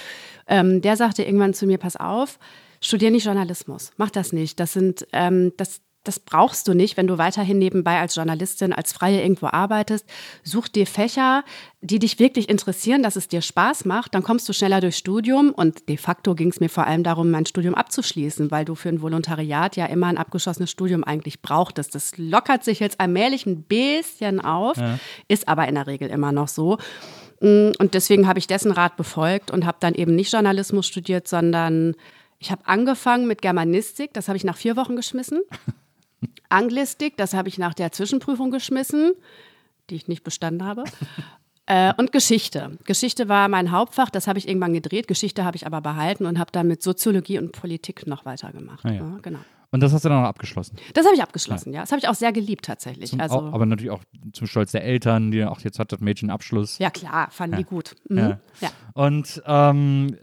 [0.47, 2.39] ähm, der sagte irgendwann zu mir: Pass auf,
[2.81, 4.59] studier nicht Journalismus, mach das nicht.
[4.61, 8.93] Das sind, ähm, das, das brauchst du nicht, wenn du weiterhin nebenbei als Journalistin, als
[8.93, 10.07] Freie irgendwo arbeitest.
[10.43, 11.45] Such dir Fächer,
[11.81, 14.15] die dich wirklich interessieren, dass es dir Spaß macht.
[14.15, 15.51] Dann kommst du schneller durchs Studium.
[15.51, 18.91] Und de facto ging es mir vor allem darum, mein Studium abzuschließen, weil du für
[18.91, 21.95] ein Volontariat ja immer ein abgeschlossenes Studium eigentlich brauchtest.
[21.95, 24.77] Das lockert sich jetzt allmählich ein bisschen auf,
[25.29, 26.79] ist aber in der Regel immer noch so.
[27.41, 31.29] Mm, Und deswegen habe ich dessen Rat befolgt und habe dann eben nicht Journalismus studiert,
[31.29, 31.95] sondern
[32.39, 35.41] ich habe angefangen mit Germanistik, das habe ich nach vier Wochen geschmissen.
[36.49, 39.13] Anglistik, das habe ich nach der Zwischenprüfung geschmissen,
[39.91, 40.85] die ich nicht bestanden habe.
[41.67, 42.77] Äh, und Geschichte.
[42.85, 45.09] Geschichte war mein Hauptfach, das habe ich irgendwann gedreht.
[45.09, 48.85] Geschichte habe ich aber behalten und habe dann mit Soziologie und Politik noch weitergemacht.
[48.85, 48.97] Ah ja.
[48.97, 49.39] Ja, genau.
[49.71, 50.77] Und das hast du dann noch abgeschlossen.
[50.93, 51.81] Das habe ich abgeschlossen, ja.
[51.81, 53.11] Das habe ich auch sehr geliebt tatsächlich.
[53.11, 55.99] Zum, also, auch, aber natürlich auch zum Stolz der Eltern, die auch jetzt hat das
[55.99, 56.79] Mädchen Abschluss.
[56.79, 57.97] ja klar, fanden die gut.
[58.09, 58.19] Mhm.
[58.19, 58.41] Ja.
[58.61, 58.71] Ja.
[58.93, 60.17] Und ähm,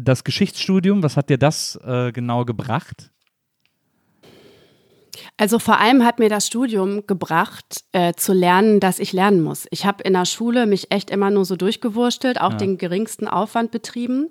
[0.00, 3.12] das Geschichtsstudium, was hat dir das äh, genau gebracht?
[5.36, 9.66] Also vor allem hat mir das Studium gebracht, äh, zu lernen, dass ich lernen muss.
[9.70, 13.70] Ich habe in der Schule mich echt immer nur so durchgewurstelt, auch den geringsten Aufwand
[13.70, 14.28] betrieben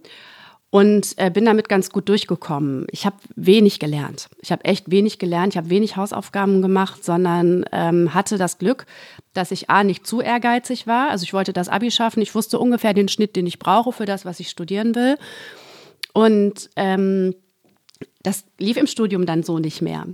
[0.75, 2.85] und äh, bin damit ganz gut durchgekommen.
[2.91, 4.27] Ich habe wenig gelernt.
[4.41, 5.53] Ich habe echt wenig gelernt.
[5.53, 8.85] Ich habe wenig Hausaufgaben gemacht, sondern ähm, hatte das Glück,
[9.33, 11.09] dass ich A, nicht zu ehrgeizig war.
[11.09, 12.21] Also ich wollte das Abi schaffen.
[12.21, 15.17] Ich wusste ungefähr den Schnitt, den ich brauche für das, was ich studieren will.
[16.11, 17.35] Und ähm,
[18.25, 20.05] das lief im Studium dann so nicht mehr.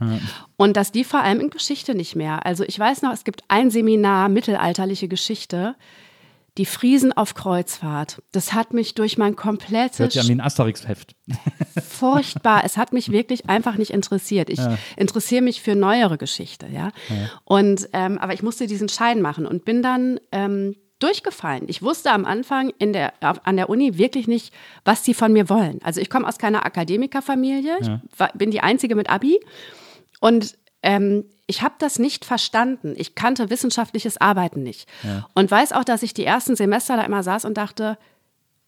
[0.58, 2.46] Und das lief vor allem in Geschichte nicht mehr.
[2.46, 5.76] Also ich weiß noch, es gibt ein Seminar mittelalterliche Geschichte,
[6.58, 8.22] die Friesen auf Kreuzfahrt.
[8.34, 11.16] Das hat mich durch mein komplettes Hört wie ein Asterix-Heft.
[11.88, 12.64] furchtbar.
[12.66, 14.50] Es hat mich wirklich einfach nicht interessiert.
[14.50, 14.60] Ich
[14.98, 16.92] interessiere mich für neuere Geschichte, ja.
[17.46, 21.66] Und ähm, aber ich musste diesen Schein machen und bin dann ähm, durchgefallen.
[21.68, 24.54] Ich wusste am Anfang in der, an der Uni wirklich nicht,
[24.86, 25.80] was sie von mir wollen.
[25.84, 27.78] Also ich komme aus keiner Akademikerfamilie.
[27.82, 29.40] Ich war, bin die einzige mit Abi
[30.20, 32.94] und ähm, ich habe das nicht verstanden.
[32.96, 34.88] Ich kannte wissenschaftliches Arbeiten nicht.
[35.34, 37.98] Und weiß auch, dass ich die ersten Semester da immer saß und dachte,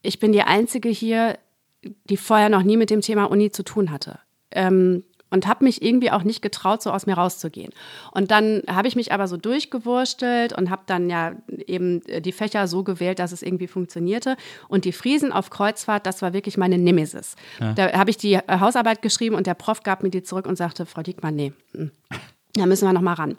[0.02, 1.38] ich bin die Einzige hier,
[1.82, 4.20] die vorher noch nie mit dem Thema Uni zu tun hatte.
[4.52, 7.74] Ähm, und habe mich irgendwie auch nicht getraut, so aus mir rauszugehen.
[8.12, 11.32] Und dann habe ich mich aber so durchgewurstelt und habe dann ja
[11.66, 14.38] eben äh, die Fächer so gewählt, dass es irgendwie funktionierte.
[14.68, 17.36] Und die Friesen auf Kreuzfahrt, das war wirklich meine Nemesis.
[17.74, 20.56] Da habe ich die äh, Hausarbeit geschrieben und der Prof gab mir die zurück und
[20.56, 21.88] sagte, Frau Diekmann, nee, mm,
[22.54, 23.36] da müssen wir noch mal ran.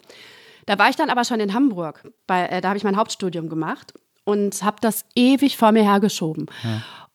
[0.65, 3.47] Da war ich dann aber schon in Hamburg, bei, äh, da habe ich mein Hauptstudium
[3.47, 3.93] gemacht
[4.25, 6.47] und habe das ewig vor mir hergeschoben.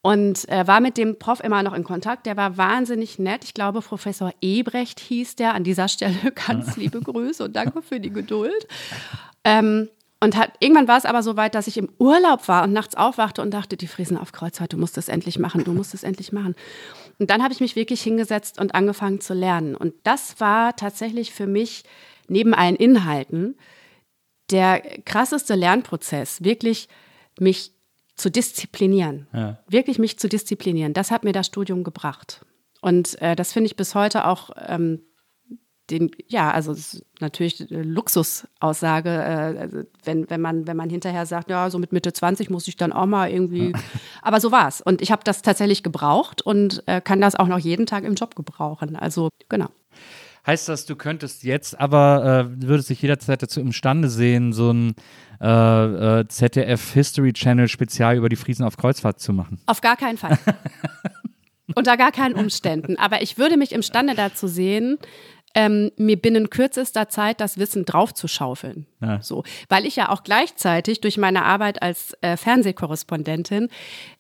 [0.03, 2.25] Und äh, war mit dem Prof immer noch in Kontakt.
[2.25, 3.45] Der war wahnsinnig nett.
[3.45, 5.55] Ich glaube, Professor Ebrecht hieß der.
[5.55, 8.67] An dieser Stelle ganz liebe Grüße und danke für die Geduld.
[9.45, 9.89] Ähm,
[10.23, 12.95] und hat, irgendwann war es aber so weit, dass ich im Urlaub war und nachts
[12.95, 16.03] aufwachte und dachte, die Friesen auf Kreuzfahrt, du musst es endlich machen, du musst es
[16.03, 16.55] endlich machen.
[17.19, 19.75] Und dann habe ich mich wirklich hingesetzt und angefangen zu lernen.
[19.75, 21.85] Und das war tatsächlich für mich
[22.29, 23.57] neben allen Inhalten
[24.51, 26.89] der krasseste Lernprozess, wirklich
[27.39, 27.73] mich
[28.21, 29.59] zu disziplinieren, Ja.
[29.69, 32.45] wirklich mich zu disziplinieren, das hat mir das Studium gebracht.
[32.81, 35.03] Und äh, das finde ich bis heute auch ähm,
[35.91, 36.75] den, ja, also
[37.21, 41.93] natürlich eine Luxusaussage, äh, also wenn, wenn, man, wenn man hinterher sagt, ja, so mit
[41.93, 43.73] Mitte 20 muss ich dann auch mal irgendwie.
[44.23, 44.81] Aber so war's.
[44.81, 48.15] Und ich habe das tatsächlich gebraucht und äh, kann das auch noch jeden Tag im
[48.15, 48.97] Job gebrauchen.
[48.97, 49.69] Also genau.
[50.47, 54.95] Heißt das, du könntest jetzt aber, äh, würdest dich jederzeit dazu imstande sehen, so ein
[55.41, 59.61] äh, äh, ZDF History Channel Spezial über die Friesen auf Kreuzfahrt zu machen?
[59.67, 60.39] Auf gar keinen Fall.
[61.75, 62.99] Unter gar keinen Umständen.
[62.99, 64.99] Aber ich würde mich imstande dazu sehen,
[65.55, 68.87] ähm, mir binnen kürzester Zeit das Wissen draufzuschaufeln.
[69.01, 69.21] Ja.
[69.21, 73.69] So, weil ich ja auch gleichzeitig durch meine Arbeit als äh, Fernsehkorrespondentin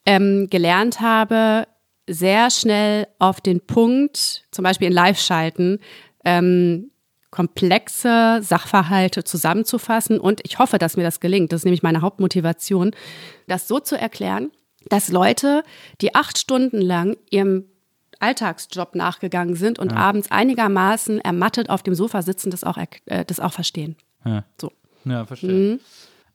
[0.06, 1.66] ähm, gelernt habe,
[2.08, 5.78] sehr schnell auf den Punkt, zum Beispiel in Live-Schalten,
[6.24, 6.90] ähm,
[7.30, 10.18] komplexe Sachverhalte zusammenzufassen.
[10.18, 11.52] Und ich hoffe, dass mir das gelingt.
[11.52, 12.90] Das ist nämlich meine Hauptmotivation,
[13.46, 14.50] das so zu erklären,
[14.88, 15.62] dass Leute,
[16.00, 17.64] die acht Stunden lang ihrem
[18.18, 23.40] Alltagsjob nachgegangen sind und abends einigermaßen ermattet auf dem Sofa sitzen, das auch, äh, das
[23.40, 23.96] auch verstehen.
[24.24, 24.44] Ja.
[24.60, 24.72] So.
[25.04, 25.80] Ja, verstehe.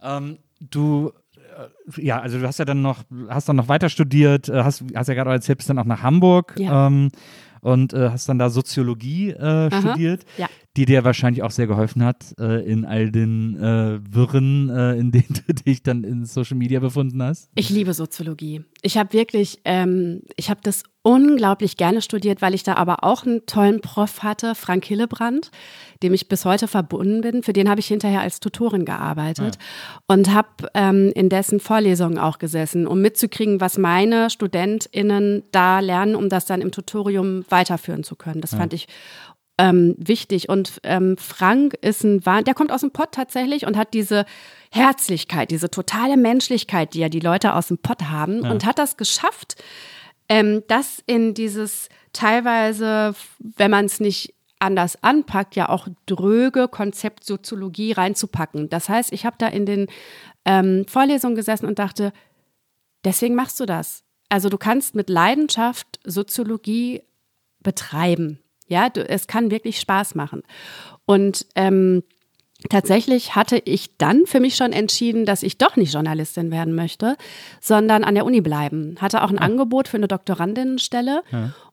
[0.01, 4.49] Ähm, du, äh, ja, also du hast ja dann noch, hast dann noch weiter studiert,
[4.49, 6.87] äh, hast, hast ja gerade erzählt, bist dann auch nach Hamburg Ja.
[6.87, 7.11] ähm,
[7.65, 10.47] und äh, hast dann da Soziologie äh, studiert, ja.
[10.77, 15.11] Die dir wahrscheinlich auch sehr geholfen hat äh, in all den äh, Wirren, äh, in
[15.11, 17.49] denen du dich dann in Social Media befunden hast.
[17.55, 18.63] Ich liebe Soziologie.
[18.81, 23.25] Ich habe wirklich, ähm, ich habe das unglaublich gerne studiert, weil ich da aber auch
[23.25, 25.51] einen tollen Prof hatte, Frank Hillebrand,
[26.01, 27.43] dem ich bis heute verbunden bin.
[27.43, 29.59] Für den habe ich hinterher als Tutorin gearbeitet
[30.07, 36.15] und habe ähm, in dessen Vorlesungen auch gesessen, um mitzukriegen, was meine StudentInnen da lernen,
[36.15, 38.41] um das dann im Tutorium weiterführen zu können.
[38.41, 38.88] Das fand ich
[39.57, 40.49] ähm, wichtig.
[40.49, 44.25] Und ähm, Frank ist ein, Wahn- der kommt aus dem Pott tatsächlich und hat diese
[44.71, 48.97] Herzlichkeit, diese totale Menschlichkeit, die ja die Leute aus dem Pott haben und hat das
[48.97, 49.55] geschafft,
[50.27, 57.23] ähm, das in dieses teilweise, wenn man es nicht anders anpackt, ja auch dröge Konzept
[57.25, 58.69] Soziologie reinzupacken.
[58.69, 59.87] Das heißt, ich habe da in den
[60.45, 62.13] ähm, Vorlesungen gesessen und dachte,
[63.03, 64.03] deswegen machst du das.
[64.29, 67.03] Also du kannst mit Leidenschaft Soziologie
[67.61, 68.39] betreiben.
[68.67, 70.43] Ja, du, es kann wirklich Spaß machen.
[71.06, 72.04] Und ähm,
[72.69, 77.15] tatsächlich hatte ich dann für mich schon entschieden, dass ich doch nicht Journalistin werden möchte,
[77.62, 78.95] sondern an der Uni bleiben.
[78.99, 81.23] Hatte auch ein Angebot für eine Doktorandinnenstelle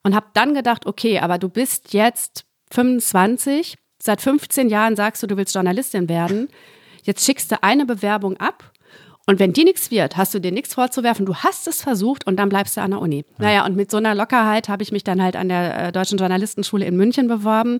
[0.03, 5.27] und habe dann gedacht, okay, aber du bist jetzt 25, seit 15 Jahren sagst du,
[5.27, 6.49] du willst Journalistin werden.
[7.03, 8.72] Jetzt schickst du eine Bewerbung ab
[9.25, 11.25] und wenn die nichts wird, hast du dir nichts vorzuwerfen.
[11.25, 13.23] Du hast es versucht und dann bleibst du an der Uni.
[13.37, 16.17] Naja, und mit so einer Lockerheit habe ich mich dann halt an der äh, Deutschen
[16.17, 17.79] Journalistenschule in München beworben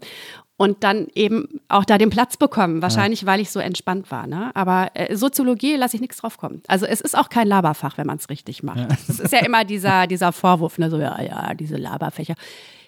[0.56, 2.82] und dann eben auch da den Platz bekommen.
[2.82, 4.26] Wahrscheinlich, weil ich so entspannt war.
[4.26, 4.52] Ne?
[4.54, 6.62] Aber äh, Soziologie lasse ich nichts drauf kommen.
[6.68, 8.88] Also es ist auch kein Laberfach, wenn man es richtig macht.
[9.08, 10.90] Das ist ja immer dieser, dieser Vorwurf, ne?
[10.90, 12.36] so ja, ja, diese Laberfächer.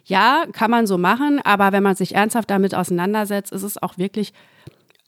[0.05, 3.97] Ja, kann man so machen, aber wenn man sich ernsthaft damit auseinandersetzt, ist es auch
[3.97, 4.33] wirklich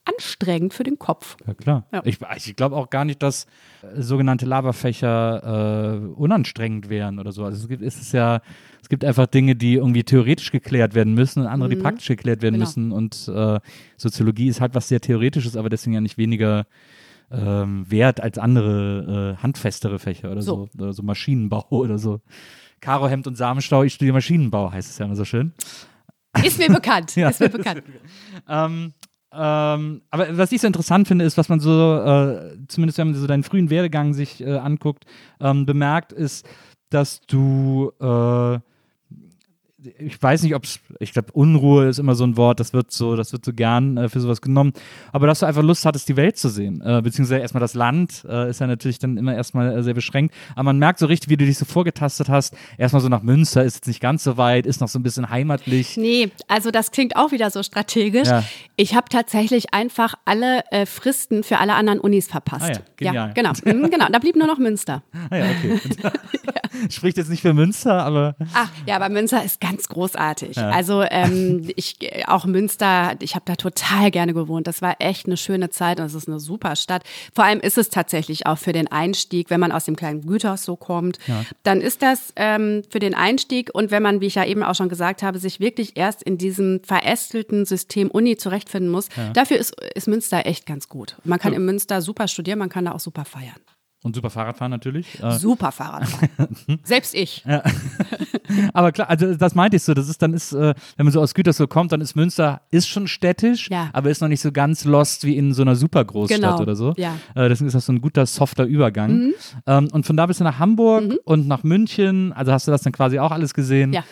[0.07, 1.37] anstrengend für den Kopf.
[1.45, 1.85] Ja, klar.
[1.91, 2.01] Ja.
[2.05, 3.45] Ich, ich glaube auch gar nicht, dass
[3.81, 7.43] äh, sogenannte Laberfächer äh, unanstrengend wären oder so.
[7.43, 8.41] Also es gibt, es ist ja,
[8.81, 12.41] es gibt einfach Dinge, die irgendwie theoretisch geklärt werden müssen und andere, die praktisch geklärt
[12.41, 12.65] werden Genau.
[12.65, 12.91] müssen.
[12.91, 13.59] Und äh,
[13.97, 16.65] Soziologie ist halt was sehr Theoretisches, aber deswegen ja nicht weniger
[17.31, 20.69] ähm, wert als andere äh, handfestere Fächer oder so.
[20.77, 20.81] So.
[20.83, 22.21] Oder so Maschinenbau oder so.
[22.79, 25.53] Karohemd und Samenstau, ich studiere Maschinenbau, heißt es ja immer so schön.
[26.43, 27.15] Ist mir bekannt.
[27.15, 27.29] Ja.
[27.29, 27.83] Ist mir bekannt.
[28.47, 28.93] Ähm,
[29.33, 33.15] ähm, aber was ich so interessant finde, ist, was man so, äh, zumindest wenn man
[33.15, 35.05] so deinen frühen Werdegang sich äh, anguckt,
[35.41, 36.47] ähm, bemerkt, ist,
[36.89, 38.59] dass du, äh,
[39.99, 42.91] ich weiß nicht, ob es, ich glaube, Unruhe ist immer so ein Wort, das wird
[42.91, 44.71] so, das wird so gern äh, für sowas genommen,
[45.11, 48.25] aber dass du einfach Lust hattest, die Welt zu sehen, äh, beziehungsweise erstmal das Land,
[48.27, 51.37] äh, ist ja natürlich dann immer erstmal sehr beschränkt, aber man merkt so richtig, wie
[51.37, 54.65] du dich so vorgetastet hast, erstmal so nach Münster, ist jetzt nicht ganz so weit,
[54.65, 55.97] ist noch so ein bisschen heimatlich.
[55.97, 58.27] Nee, also das klingt auch wieder so strategisch.
[58.27, 58.43] Ja.
[58.79, 62.63] Ich habe tatsächlich einfach alle äh, Fristen für alle anderen Unis verpasst.
[62.63, 63.33] Ah ja, genial.
[63.33, 63.51] genau.
[63.65, 64.05] Mhm, genau.
[64.11, 65.03] Da blieb nur noch Münster.
[65.29, 65.79] Ah ja, okay.
[66.89, 70.57] Spricht jetzt nicht für Münster, aber Ach, ja, aber Münster ist ganz großartig.
[70.57, 74.67] Also ähm, ich auch Münster, ich habe da total gerne gewohnt.
[74.67, 77.03] Das war echt eine schöne Zeit und es ist eine super Stadt.
[77.33, 80.63] Vor allem ist es tatsächlich auch für den Einstieg, wenn man aus dem kleinen Güterhaus
[80.63, 81.17] so kommt,
[81.63, 84.75] dann ist das ähm, für den Einstieg und wenn man, wie ich ja eben auch
[84.75, 88.37] schon gesagt habe, sich wirklich erst in diesem verästelten System Uni
[88.67, 91.15] zurechtfinden muss, dafür ist, ist Münster echt ganz gut.
[91.23, 93.59] Man kann in Münster super studieren, man kann da auch super feiern.
[94.03, 95.21] Und super Fahrradfahren natürlich.
[95.21, 96.29] Äh, Super Fahrradfahren.
[96.83, 97.43] Selbst ich.
[98.73, 101.19] aber klar, also das meinte ich so, das ist dann ist, äh, wenn man so
[101.21, 103.89] aus Gütersloh kommt, dann ist Münster ist schon städtisch, Ja.
[103.93, 106.75] aber ist noch nicht so ganz lost wie in so einer super Großstadt Genau, oder
[106.75, 106.93] so.
[106.97, 107.15] ja.
[107.35, 109.33] Äh, deswegen ist das so ein guter, softer Übergang.
[109.65, 112.81] Ähm, und von da bist du nach Hamburg und nach München, also hast du das
[112.83, 113.93] dann quasi auch alles gesehen.
[113.93, 114.03] Ja.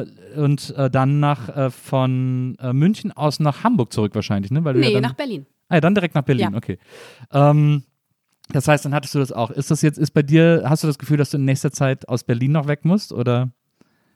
[0.00, 0.06] Äh,
[0.36, 4.64] und äh, dann nach äh, von München aus nach Hamburg zurück wahrscheinlich, ne?
[4.64, 5.46] Weil du ja Nee, dann, nach Berlin.
[5.68, 6.56] Ah, ja, dann direkt nach Berlin, Ja.
[6.56, 6.78] okay.
[7.32, 7.82] Ähm,
[8.50, 9.50] das heißt, dann hattest du das auch.
[9.50, 12.08] Ist das jetzt, ist bei dir, hast du das Gefühl, dass du in nächster Zeit
[12.08, 13.12] aus Berlin noch weg musst?
[13.12, 13.50] Oder?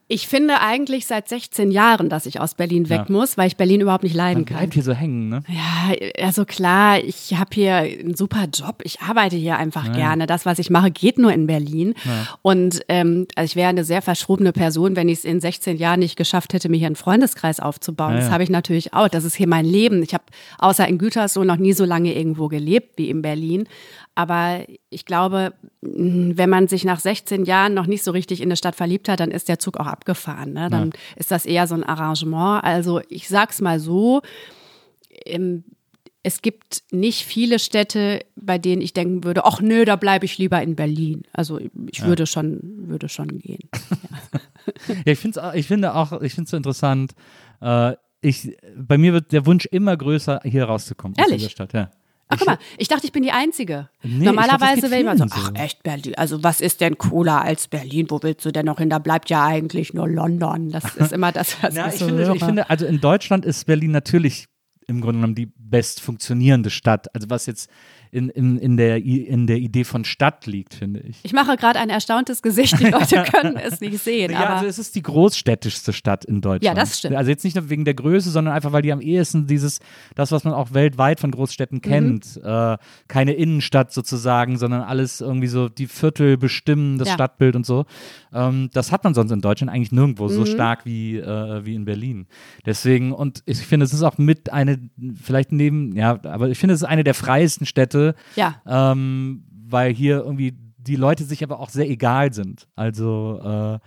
[0.08, 3.12] Ich finde eigentlich seit 16 Jahren, dass ich aus Berlin weg Ja.
[3.12, 4.58] muss, weil ich Berlin überhaupt nicht leiden Man kann.
[4.58, 5.42] bleibt hier so hängen, ne?
[5.48, 8.82] Ja, also klar, ich habe hier einen super Job.
[8.84, 10.26] Ich arbeite hier einfach gerne.
[10.26, 11.94] Das, was ich mache, geht nur in Berlin.
[12.42, 16.00] Und ähm, also ich wäre eine sehr verschrobene Person, wenn ich es in 16 Jahren
[16.00, 18.10] nicht geschafft hätte, mir hier einen Freundeskreis aufzubauen.
[18.12, 18.32] Ja, Das ja.
[18.32, 19.08] habe ich natürlich auch.
[19.08, 20.02] Das ist hier mein Leben.
[20.02, 20.24] Ich habe
[20.58, 23.66] außer in Gütersloh noch nie so lange irgendwo gelebt wie in Berlin.
[24.14, 28.48] Aber ich glaube, mh, wenn man sich nach 16 Jahren noch nicht so richtig in
[28.48, 30.52] eine Stadt verliebt hat, dann ist der Zug auch abgefahren.
[30.52, 30.68] Ne?
[30.70, 32.62] Dann ist das eher so ein Arrangement.
[32.64, 34.20] Also ich sag's mal so,
[36.22, 40.38] es gibt nicht viele Städte, bei denen ich denken würde, ach nö, da bleibe ich
[40.38, 41.22] lieber in Berlin.
[41.32, 41.58] Also
[41.90, 43.68] ich würde schon, würde schon gehen.
[45.04, 47.14] Ja, ich, find's, ich finde auch, ich finde es so interessant.
[47.60, 51.38] Äh, ich, bei mir wird der Wunsch immer größer, hier rauszukommen aus Ehrlich?
[51.38, 51.72] dieser Stadt.
[51.72, 51.90] Ja.
[52.28, 53.90] Ach guck mal, ich dachte, ich bin die Einzige.
[54.02, 57.68] Nee, Normalerweise wäre ich mal so, ach echt Berlin, also was ist denn cooler als
[57.68, 58.06] Berlin?
[58.08, 58.88] Wo willst du denn noch hin?
[58.88, 60.70] Da bleibt ja eigentlich nur London.
[60.70, 62.34] Das ist immer das, was ich ich, so finde, höre.
[62.34, 64.46] ich finde, also in Deutschland ist Berlin natürlich
[64.86, 67.14] im Grunde genommen die best funktionierende Stadt.
[67.14, 67.70] Also was jetzt
[68.12, 71.16] in, in, in, der, in der Idee von Stadt liegt, finde ich.
[71.22, 74.30] Ich mache gerade ein erstauntes Gesicht, die Leute können es nicht sehen.
[74.32, 76.64] Ja, also es ist die großstädtischste Stadt in Deutschland.
[76.64, 77.16] Ja, das stimmt.
[77.16, 79.80] Also jetzt nicht nur wegen der Größe, sondern einfach, weil die am ehesten dieses,
[80.14, 81.80] das, was man auch weltweit von Großstädten Mhm.
[81.80, 82.76] kennt, äh,
[83.08, 87.14] keine Innenstadt sozusagen, sondern alles irgendwie so die Viertel bestimmen, das Ja.
[87.14, 87.86] Stadtbild und so.
[88.34, 90.28] Ähm, das hat man sonst in Deutschland eigentlich nirgendwo Mhm.
[90.34, 92.26] so stark wie, äh, wie in Berlin.
[92.66, 94.78] Deswegen, und ich finde, es ist auch mit eine,
[95.18, 98.01] vielleicht neben, ja, aber ich finde, es ist eine der freiesten Städte,
[98.36, 98.56] Ja.
[98.66, 102.66] ähm, weil hier irgendwie die Leute sich aber auch sehr egal sind.
[102.76, 103.78] Also äh,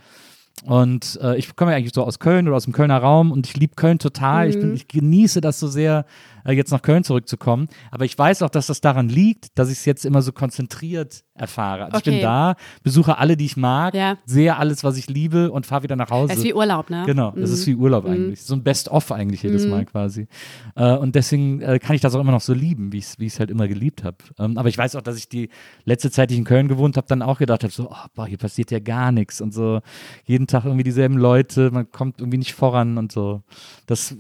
[0.65, 3.45] und äh, ich komme ja eigentlich so aus Köln oder aus dem Kölner Raum und
[3.45, 4.49] ich liebe Köln total.
[4.49, 4.75] Ich, bin, Mhm.
[4.75, 6.05] ich genieße das so sehr,
[6.45, 7.67] äh, jetzt nach Köln zurückzukommen.
[7.91, 11.23] Aber ich weiß auch, dass das daran liegt, dass ich es jetzt immer so konzentriert
[11.33, 11.85] erfahre.
[11.85, 12.21] Also ich bin Okay.
[12.23, 14.17] da, besuche alle, die ich mag, Ja.
[14.25, 16.31] sehe alles, was ich liebe und fahre wieder nach Hause.
[16.31, 17.03] es ist wie Urlaub, ne?
[17.05, 18.41] Genau, das ist wie Urlaub eigentlich.
[18.41, 20.27] So ein Best-of eigentlich jedes Mal quasi.
[20.75, 23.39] Äh, und deswegen äh, kann ich das auch immer noch so lieben, wie ich es
[23.39, 24.17] halt immer geliebt habe.
[24.39, 25.49] Ähm, aber ich weiß auch, dass ich die
[25.83, 28.27] letzte Zeit, die ich in Köln gewohnt habe, dann auch gedacht habe, so, oh, boah,
[28.27, 29.81] hier passiert ja gar nichts und so.
[30.23, 33.43] Jeden Tag irgendwie dieselben Leute, man kommt irgendwie nicht voran und so.
[33.87, 34.15] Das,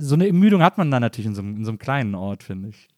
[0.00, 2.42] so eine Ermüdung hat man dann natürlich in so, einem- in so einem kleinen Ort,
[2.42, 2.88] finde ich.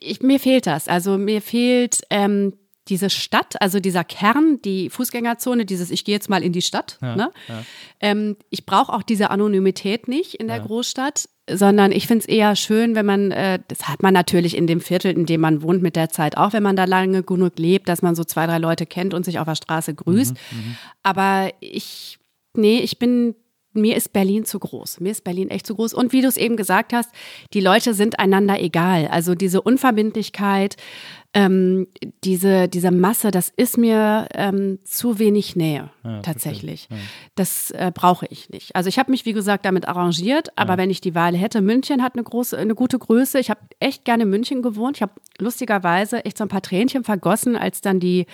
[0.00, 0.88] ich, mir fehlt das.
[0.88, 2.52] Also mir fehlt ähm,
[2.88, 6.98] diese Stadt, also dieser Kern, die Fußgängerzone, dieses Ich gehe jetzt mal in die Stadt.
[7.16, 7.30] ne?
[8.00, 12.56] ähm, ich brauche auch diese Anonymität nicht in der Großstadt, sondern ich finde es eher
[12.56, 15.82] schön, wenn man, äh, das hat man natürlich in dem Viertel, in dem man wohnt
[15.82, 18.58] mit der Zeit auch, wenn man da lange genug lebt, dass man so zwei, drei
[18.58, 20.36] Leute kennt und sich auf der Straße grüßt.
[21.02, 22.18] Aber ich,
[22.54, 23.34] nee, ich bin
[23.72, 25.00] mir ist Berlin zu groß.
[25.00, 25.94] Mir ist Berlin echt zu groß.
[25.94, 27.10] Und wie du es eben gesagt hast,
[27.54, 29.06] die Leute sind einander egal.
[29.08, 30.76] Also diese Unverbindlichkeit,
[31.32, 31.86] ähm,
[32.24, 35.90] diese, diese Masse, das ist mir ähm, zu wenig Nähe,
[36.22, 36.88] tatsächlich.
[37.36, 38.74] Das äh, brauche ich nicht.
[38.74, 42.02] Also ich habe mich, wie gesagt, damit arrangiert, aber wenn ich die Wahl hätte, München
[42.02, 43.38] hat eine große, eine gute Größe.
[43.38, 44.96] Ich habe echt gerne in München gewohnt.
[44.96, 48.26] Ich habe lustigerweise echt so ein paar Tränchen vergossen, als dann die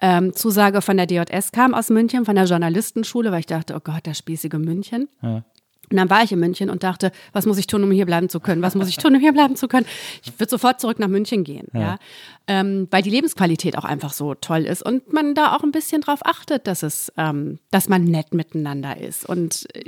[0.00, 3.80] ähm, Zusage von der DJS kam aus München, von der Journalistenschule, weil ich dachte, oh
[3.82, 5.08] Gott, das spießige München.
[5.90, 8.28] Und dann war ich in München und dachte, was muss ich tun, um hier bleiben
[8.28, 8.62] zu können?
[8.62, 9.86] Was muss ich tun, um hier bleiben zu können?
[10.22, 11.98] Ich würde sofort zurück nach München gehen, ja.
[12.46, 16.00] Ähm, weil die Lebensqualität auch einfach so toll ist und man da auch ein bisschen
[16.00, 19.26] drauf achtet, dass es, ähm, dass man nett miteinander ist.
[19.26, 19.84] Und äh,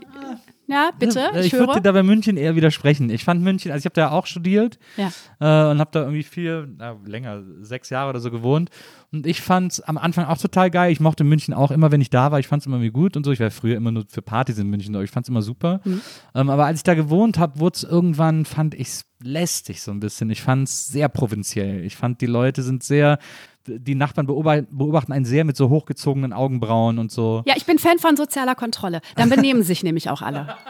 [0.66, 1.80] ja, bitte, ich, ich würde höre.
[1.80, 3.08] da bei München eher widersprechen.
[3.10, 5.08] Ich fand München, also ich habe da auch studiert Ja.
[5.40, 8.70] äh, und habe da irgendwie viel, na, länger, sechs Jahre oder so gewohnt.
[9.12, 10.90] Und ich fand es am Anfang auch total geil.
[10.92, 12.40] Ich mochte München auch immer, wenn ich da war.
[12.40, 13.32] Ich fand es immer irgendwie gut und so.
[13.32, 15.80] Ich war früher immer nur für Partys in München, aber ich fand es immer super.
[15.84, 16.00] Mhm.
[16.34, 19.92] Ähm, aber als ich da gewohnt habe, wurde es irgendwann, fand ich es lästig so
[19.92, 20.28] ein bisschen.
[20.30, 21.84] Ich fand es sehr provinziell.
[21.84, 23.18] Ich fand, die Leute sind sehr,
[23.66, 27.42] die Nachbarn beobachten, einen sehr mit so hochgezogenen Augenbrauen und so.
[27.46, 29.00] Ja, ich bin Fan von sozialer Kontrolle.
[29.16, 30.48] Dann benehmen sich nämlich auch alle.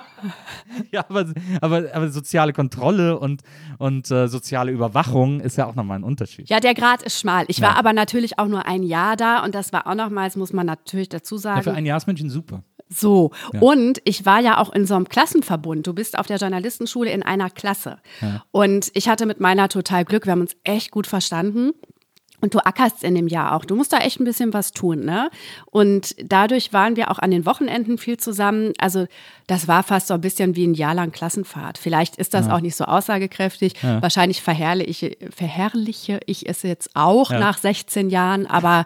[0.90, 1.26] Ja, aber,
[1.60, 3.42] aber, aber soziale Kontrolle und,
[3.78, 6.48] und äh, soziale Überwachung ist ja auch nochmal ein Unterschied.
[6.48, 7.44] Ja, der Grad ist schmal.
[7.48, 7.76] Ich war Ja.
[7.78, 11.10] aber natürlich auch nur ein Jahr da und das war auch nochmals, muss man natürlich
[11.10, 11.62] dazu Ja, sagen.
[11.62, 12.62] für ein Jahr ist München super.
[12.88, 15.86] So, und ich war ja auch in so einem Klassenverbund.
[15.86, 17.98] Du bist auf der Journalistenschule in einer Klasse.
[18.52, 21.72] Und ich hatte mit meiner total Glück, wir haben uns echt gut verstanden.
[22.40, 23.64] Und du ackerst in dem Jahr auch.
[23.64, 25.30] Du musst da echt ein bisschen was tun, ne?
[25.66, 28.72] Und dadurch waren wir auch an den Wochenenden viel zusammen.
[28.78, 29.06] Also
[29.46, 31.78] das war fast so ein bisschen wie ein Jahr lang Klassenfahrt.
[31.78, 33.74] Vielleicht ist das auch nicht so aussagekräftig.
[33.82, 37.38] Wahrscheinlich verherrliche, verherrliche ich es jetzt auch Ja.
[37.38, 38.46] nach 16 Jahren.
[38.46, 38.84] Aber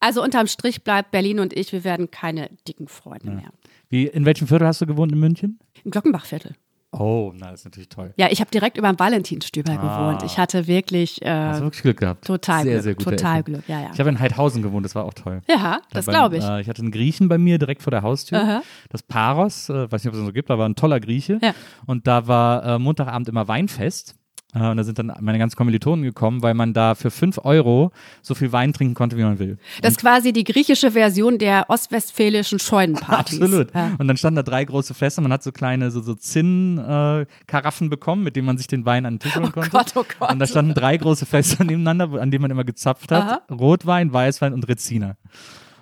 [0.00, 3.50] also unterm Strich bleibt Berlin und ich, wir werden keine dicken Freunde mehr.
[3.90, 5.58] Wie, in welchem Viertel hast du gewohnt in München?
[5.84, 6.54] Im Glockenbachviertel.
[6.90, 8.14] Oh, na, das ist natürlich toll.
[8.16, 9.76] Ja, ich habe direkt über dem Valentinstüber Ah.
[9.76, 10.22] gewohnt.
[10.22, 12.24] Ich hatte wirklich äh, Hast du wirklich Glück gehabt.
[12.24, 12.82] total sehr, Glück.
[12.84, 13.42] Sehr gute total.
[13.42, 13.90] Glück, ja, ja.
[13.92, 15.42] Ich habe in Heidhausen gewohnt, das war auch toll.
[15.48, 16.44] Ja, das Beim, glaube ich.
[16.44, 18.38] Äh, ich hatte einen Griechen bei mir direkt vor der Haustür.
[18.40, 18.62] Aha.
[18.88, 21.38] Das Paros, äh, weiß nicht, ob es das so gibt, aber ein toller Grieche.
[21.42, 21.52] Ja.
[21.86, 24.14] Und da war äh, Montagabend immer Weinfest.
[24.54, 27.92] Äh, und da sind dann meine ganzen Kommilitonen gekommen, weil man da für 5 Euro
[28.22, 29.58] so viel Wein trinken konnte, wie man will.
[29.82, 33.40] Das ist quasi die griechische Version der ostwestfälischen Scheunenpartys.
[33.40, 33.74] Absolut.
[33.74, 33.92] Ja.
[33.98, 35.20] Und dann standen da drei große Fässer.
[35.20, 39.14] Man hat so kleine so, so Zinn-Karaffen bekommen, mit denen man sich den Wein an
[39.14, 39.70] den Tisch holen konnte.
[39.70, 40.32] Gott, oh Gott.
[40.32, 43.22] Und da standen drei große Fässer nebeneinander, an denen man immer gezapft hat.
[43.22, 43.42] Aha.
[43.50, 45.16] Rotwein, Weißwein und Reziner.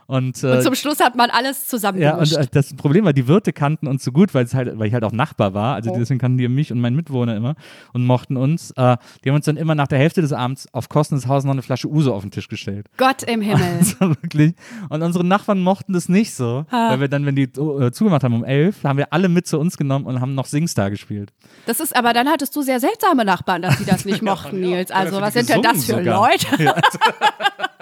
[0.06, 3.26] Und, äh, Und zum Schluss hat man alles ja, und äh, das Problem war, die
[3.26, 5.74] Wirte kannten uns so gut, weil, es halt, weil ich halt auch Nachbar war.
[5.74, 5.96] Also Oh.
[5.98, 7.54] deswegen kannten die mich und meinen Mitwohner immer
[7.92, 8.70] und mochten uns.
[8.72, 11.44] Äh, die haben uns dann immer nach der Hälfte des Abends auf Kosten des Hauses
[11.44, 12.86] noch eine Flasche Uso auf den Tisch gestellt.
[12.96, 13.80] Gott im Himmel.
[13.98, 14.54] War wirklich.
[14.88, 18.34] Und unsere Nachbarn mochten das nicht so, weil wir dann, wenn die äh, zugemacht haben
[18.34, 21.32] um elf, haben wir alle mit zu uns genommen und haben noch Singstar gespielt.
[21.66, 24.90] Das ist aber, dann hattest du sehr seltsame Nachbarn, dass die das nicht mochten, Nils.
[24.90, 26.28] Also, was sind denn das für sogar.
[26.30, 26.74] Leute?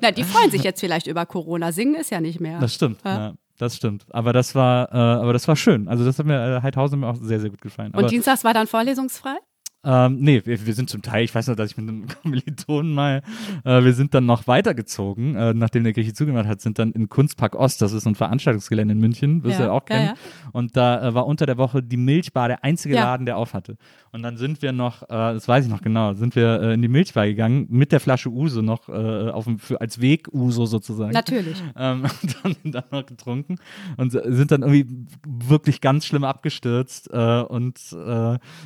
[0.00, 1.72] Na, die freuen sich jetzt vielleicht über Corona.
[1.72, 2.58] Singen ist ja nicht mehr.
[2.60, 3.00] Das stimmt.
[3.04, 3.18] Ja.
[3.18, 3.34] Ja.
[3.58, 4.04] das stimmt.
[4.10, 5.88] Aber das war, äh, aber das war schön.
[5.88, 7.92] Also das hat mir äh, Heidhausen mir auch sehr, sehr gut gefallen.
[7.94, 9.36] aber, Und dienstags war dann vorlesungsfrei?
[9.84, 12.94] Ähm, nee, wir, wir sind zum Teil, ich weiß noch, dass ich mit einem Kommilitonen
[12.94, 13.22] mal,
[13.64, 17.08] äh, wir sind dann noch weitergezogen, äh, nachdem der Grieche zugemacht hat, sind dann in
[17.08, 20.06] Kunstpark Ost, das ist ein Veranstaltungsgelände in München, wirst du Ja, ja auch ja, kennen.
[20.06, 20.50] ja.
[20.52, 23.04] Und da äh, war unter der Woche die Milchbar der einzige Ja.
[23.04, 23.76] Laden, der auf hatte.
[24.12, 26.82] Und dann sind wir noch, äh, das weiß ich noch genau, sind wir äh, in
[26.82, 28.92] die Milchbar gegangen, mit der Flasche Uso noch, äh,
[29.30, 31.12] auf dem, für, als Weg-Uso sozusagen.
[31.12, 31.60] Natürlich.
[31.76, 33.56] Ähm, und dann, dann noch getrunken
[33.96, 37.72] und sind dann irgendwie wirklich ganz schlimm abgestürzt und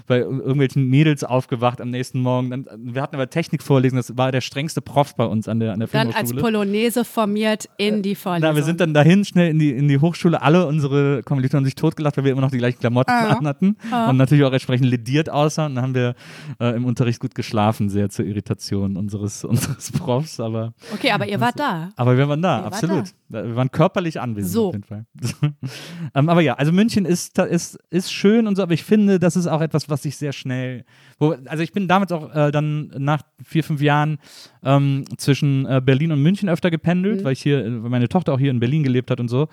[0.07, 2.51] bei irgendwelchen Mädels aufgewacht am nächsten Morgen.
[2.51, 5.79] Dann, wir hatten aber Technikvorlesung, das war der strengste Prof bei uns an der, an
[5.79, 6.35] der Dann als.
[6.35, 8.51] Polonaise formiert in die Vorlesung.
[8.51, 10.43] Na, wir sind dann dahin schnell in die, in die Hochschule.
[10.43, 13.77] Alle unsere Kommilitonen haben sich totgelacht, weil wir immer noch die gleichen Klamotten anhatten
[14.09, 15.73] und natürlich auch entsprechend lediert aussahen.
[15.73, 16.15] Und dann haben wir
[16.61, 20.41] äh, im Unterricht gut geschlafen, sehr zur Irritation unseres, unseres Profs.
[20.41, 21.91] Aber okay, aber ihr wart da.
[21.95, 23.05] aber wir waren da, Ihr absolut.
[23.29, 24.69] Da- Wir waren körperlich anwesend So.
[24.69, 25.05] auf jeden Fall.
[26.15, 29.37] ähm, aber ja, also München ist, ist, ist schön und so, aber ich finde, das
[29.37, 30.85] ist auch etwas, was sich sehr schnell.
[31.19, 34.19] Wo, also ich bin damals auch äh, dann nach vier, fünf Jahren
[34.63, 38.35] ähm, zwischen äh, Berlin und München öfter gependelt, weil ich hier, äh, weil meine Tochter
[38.35, 39.49] auch hier in Berlin gelebt hat und so.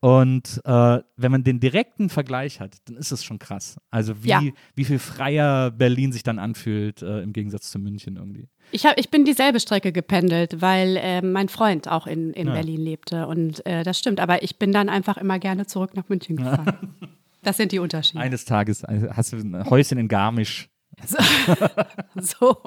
[0.00, 3.78] Und äh, wenn man den direkten Vergleich hat, dann ist es schon krass.
[3.90, 4.42] Also wie, Ja.
[4.76, 8.46] wie viel freier Berlin sich dann anfühlt äh, im Gegensatz zu München irgendwie.
[8.70, 12.52] Ich, hab, ich bin dieselbe Strecke gependelt, weil äh, mein Freund auch in, in Ja.
[12.54, 13.26] Berlin lebte.
[13.26, 14.20] Und äh, das stimmt.
[14.20, 16.94] Aber ich bin dann einfach immer gerne zurück nach München gefahren.
[17.42, 18.20] Das sind die Unterschiede.
[18.22, 20.68] Eines Tages äh, hast du ein Häuschen in Garmisch.
[22.20, 22.56] So.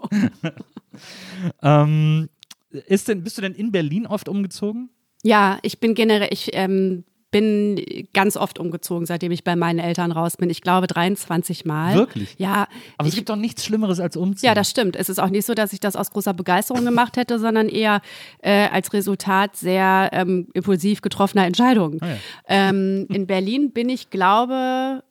[1.63, 2.29] Ähm,
[2.71, 4.89] ist denn, bist du denn in Berlin oft umgezogen?
[5.23, 7.81] Ja, ich bin generell, ich ähm, bin
[8.13, 10.49] ganz oft umgezogen, seitdem ich bei meinen Eltern raus bin.
[10.49, 11.95] Ich glaube 23 Mal.
[11.95, 12.35] Wirklich?
[12.37, 12.67] Ja.
[12.97, 14.47] Aber es ich, gibt doch nichts Schlimmeres als umziehen.
[14.47, 14.97] ja, das stimmt.
[14.97, 18.01] Es ist auch nicht so, dass ich das aus großer Begeisterung gemacht hätte, sondern eher
[18.41, 21.99] äh, als Resultat sehr ähm, impulsiv getroffener Entscheidungen.
[22.01, 22.17] Ah, ja.
[22.47, 25.01] ähm, in Berlin bin ich, glaube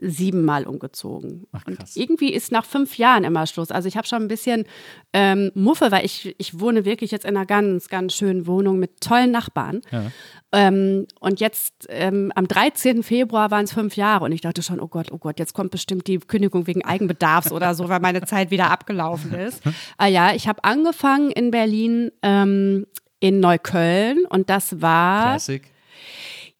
[0.00, 1.46] siebenmal umgezogen.
[1.52, 3.70] Ach, und irgendwie ist nach fünf Jahren immer Schluss.
[3.70, 4.64] Also ich habe schon ein bisschen
[5.12, 9.00] ähm, Muffe, weil ich, ich wohne wirklich jetzt in einer ganz, ganz schönen Wohnung mit
[9.00, 9.80] tollen Nachbarn.
[9.90, 10.10] Ja.
[10.52, 13.02] Ähm, und jetzt ähm, am 13.
[13.02, 15.70] Februar waren es fünf Jahre und ich dachte schon, oh Gott, oh Gott, jetzt kommt
[15.70, 19.62] bestimmt die Kündigung wegen Eigenbedarfs oder so, weil meine Zeit wieder abgelaufen ist.
[19.98, 22.86] ah ja, ich habe angefangen in Berlin ähm,
[23.20, 25.62] in Neukölln und das war Classic.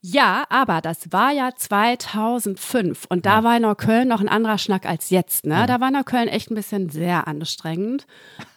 [0.01, 5.11] Ja, aber das war ja 2005 und da war Neukölln noch ein anderer Schnack als
[5.11, 5.45] jetzt.
[5.45, 5.67] Ne?
[5.67, 8.07] Da war Neukölln echt ein bisschen sehr anstrengend.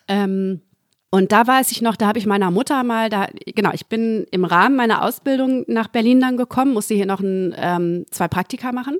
[0.08, 0.62] Ähm,
[1.14, 4.26] und da weiß ich noch, da habe ich meiner Mutter mal, da, genau, ich bin
[4.32, 8.72] im Rahmen meiner Ausbildung nach Berlin dann gekommen, musste hier noch ein, ähm, zwei Praktika
[8.72, 8.98] machen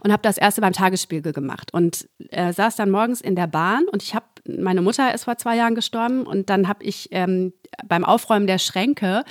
[0.00, 3.84] und habe das erste beim Tagesspiegel gemacht und äh, saß dann morgens in der Bahn
[3.90, 7.54] und ich habe, meine Mutter ist vor zwei Jahren gestorben und dann habe ich ähm,
[7.86, 9.24] beim Aufräumen der Schränke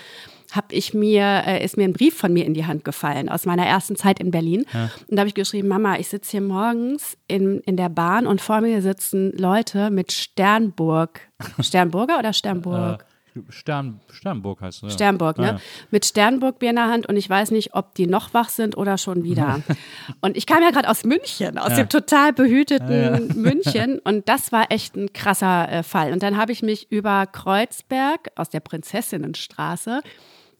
[0.55, 3.45] habe ich mir, äh, ist mir ein Brief von mir in die Hand gefallen aus
[3.45, 4.65] meiner ersten Zeit in Berlin.
[5.07, 8.39] Und da habe ich geschrieben, Mama, ich sitze hier morgens in, in der Bahn und
[8.39, 11.21] vor mir sitzen Leute mit Sternburg.
[11.59, 13.05] Sternburger oder Sternburg?
[13.49, 14.89] Stern, Sternburg heißt es.
[14.89, 14.89] Ja.
[14.91, 15.43] Sternburg, ne?
[15.43, 15.59] Ah, ja.
[15.89, 18.99] Mit Sternburg-Bier in der Hand und ich weiß nicht, ob die noch wach sind oder
[18.99, 19.61] schon wieder.
[20.21, 21.77] und ich kam ja gerade aus München, aus Ja.
[21.77, 26.13] dem total behüteten München und das war echt ein krasser äh, Fall.
[26.13, 30.01] Und dann habe ich mich über Kreuzberg aus der Prinzessinnenstraße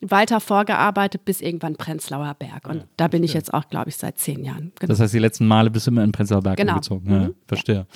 [0.10, 2.68] weiter vorgearbeitet bis irgendwann Prenzlauer Berg.
[2.68, 4.72] Und da bin ich jetzt auch, glaube ich, seit zehn Jahren.
[4.80, 4.90] Genau.
[4.90, 6.74] Das heißt, die letzten Male bist du immer in Prenzlauer Berg Genau.
[6.74, 7.12] umgezogen.
[7.12, 7.36] Ja, Mhm.
[7.48, 7.88] verstehe.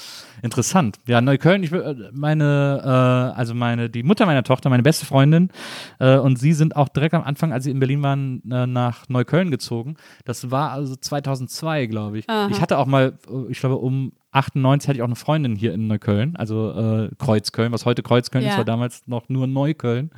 [0.41, 0.97] Interessant.
[1.07, 2.81] Ja, Neukölln, ich, will- meine,
[3.33, 5.49] äh, also meine, die Mutter meiner Tochter, meine beste Freundin
[5.99, 9.09] äh, und sie sind auch direkt am Anfang, als sie in Berlin waren, äh, nach
[9.09, 9.95] Neukölln gezogen.
[10.25, 12.25] Das war also 2002, glaube ich.
[12.49, 15.73] Ich hatte auch mal, äh, ich glaube, um 98 hatte ich auch eine Freundin hier
[15.73, 18.57] in Neukölln, also äh, Kreuzköln, was heute Kreuzköln ist, Ja.
[18.57, 20.11] war damals noch nur Neukölln.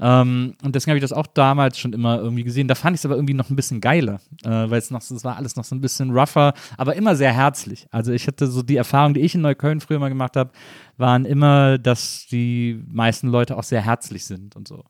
[0.00, 2.68] Ähm, und deswegen habe ich das auch damals schon immer irgendwie gesehen.
[2.68, 5.24] Da fand ich es aber irgendwie noch ein bisschen geiler, äh, weil es noch, es
[5.24, 7.86] war alles noch so ein bisschen rougher, aber immer sehr herzlich.
[7.90, 10.50] Also ich hatte so die Erfahrung, die ich in Neukölln früher mal gemacht habe,
[10.96, 14.84] waren immer, dass die meisten Leute auch sehr herzlich sind und so.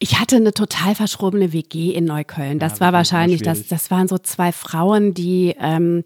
[0.00, 2.60] Ich hatte eine total verschrobene WG in Neukölln.
[2.60, 6.04] Das Ja, war wahrscheinlich, das, das waren so zwei Frauen, die, ähm,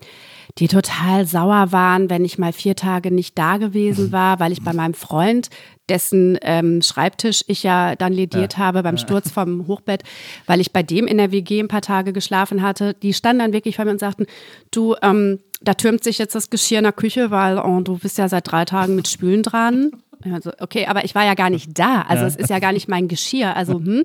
[0.56, 4.62] die total sauer waren, wenn ich mal vier Tage nicht da gewesen war, weil ich
[4.62, 5.50] bei meinem Freund,
[5.90, 10.04] dessen ähm, Schreibtisch ich ja dann lediert habe beim Sturz vom Hochbett,
[10.46, 12.94] weil ich bei dem in der WG ein paar Tage geschlafen hatte.
[12.94, 14.24] Die standen dann wirklich vor mir und sagten,
[14.70, 18.16] du, ähm, da türmt sich jetzt das Geschirr in der Küche, weil oh, du bist
[18.16, 19.90] ja seit drei Tagen mit Spülen dran.
[20.30, 22.02] Also, okay, aber ich war ja gar nicht da.
[22.02, 23.56] Also es ist ja gar nicht mein Geschirr.
[23.56, 24.04] Also, hm.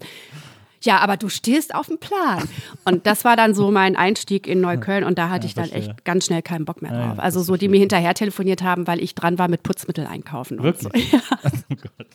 [0.81, 2.47] Ja, aber du stehst auf dem Plan.
[2.85, 6.05] Und das war dann so mein Einstieg in Neukölln und da hatte ich dann echt
[6.05, 7.19] ganz schnell keinen Bock mehr Ja, ja, drauf.
[7.19, 10.59] Also so, die mir hinterher telefoniert haben, weil ich dran war mit Putzmittel einkaufen.
[10.59, 10.89] Und so.
[10.93, 11.13] Wirklich?
[11.13, 12.07] oh Gott.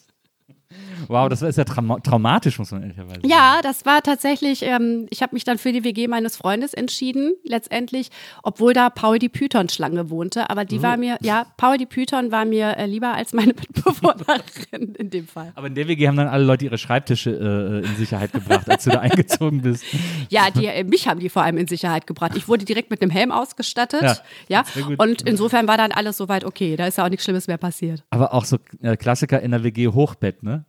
[1.08, 3.28] Wow, das ist ja trauma traumatisch, muss man ehrlicherweise sagen.
[3.28, 7.32] Ja, das war tatsächlich, ähm, ich habe mich dann für die WG meines Freundes entschieden,
[7.44, 8.10] letztendlich,
[8.42, 10.50] obwohl da Paul die Python-Schlange wohnte.
[10.50, 13.54] Aber die war mir, ja, Paul die Python war mir äh, lieber als meine
[14.06, 15.52] Mitbewohnerin in dem Fall.
[15.54, 18.84] Aber in der WG haben dann alle Leute ihre Schreibtische äh, in Sicherheit gebracht, als
[18.84, 19.84] du da eingezogen bist.
[20.28, 22.32] Ja, die, äh, mich haben die vor allem in Sicherheit gebracht.
[22.36, 24.02] Ich wurde direkt mit einem Helm ausgestattet.
[24.02, 24.16] Ja,
[24.48, 24.64] Ja,
[24.98, 26.76] und insofern war dann alles soweit okay.
[26.76, 28.04] Da ist ja auch nichts Schlimmes mehr passiert.
[28.10, 30.64] Aber auch so äh, Klassiker in der WG Hochbett, ne?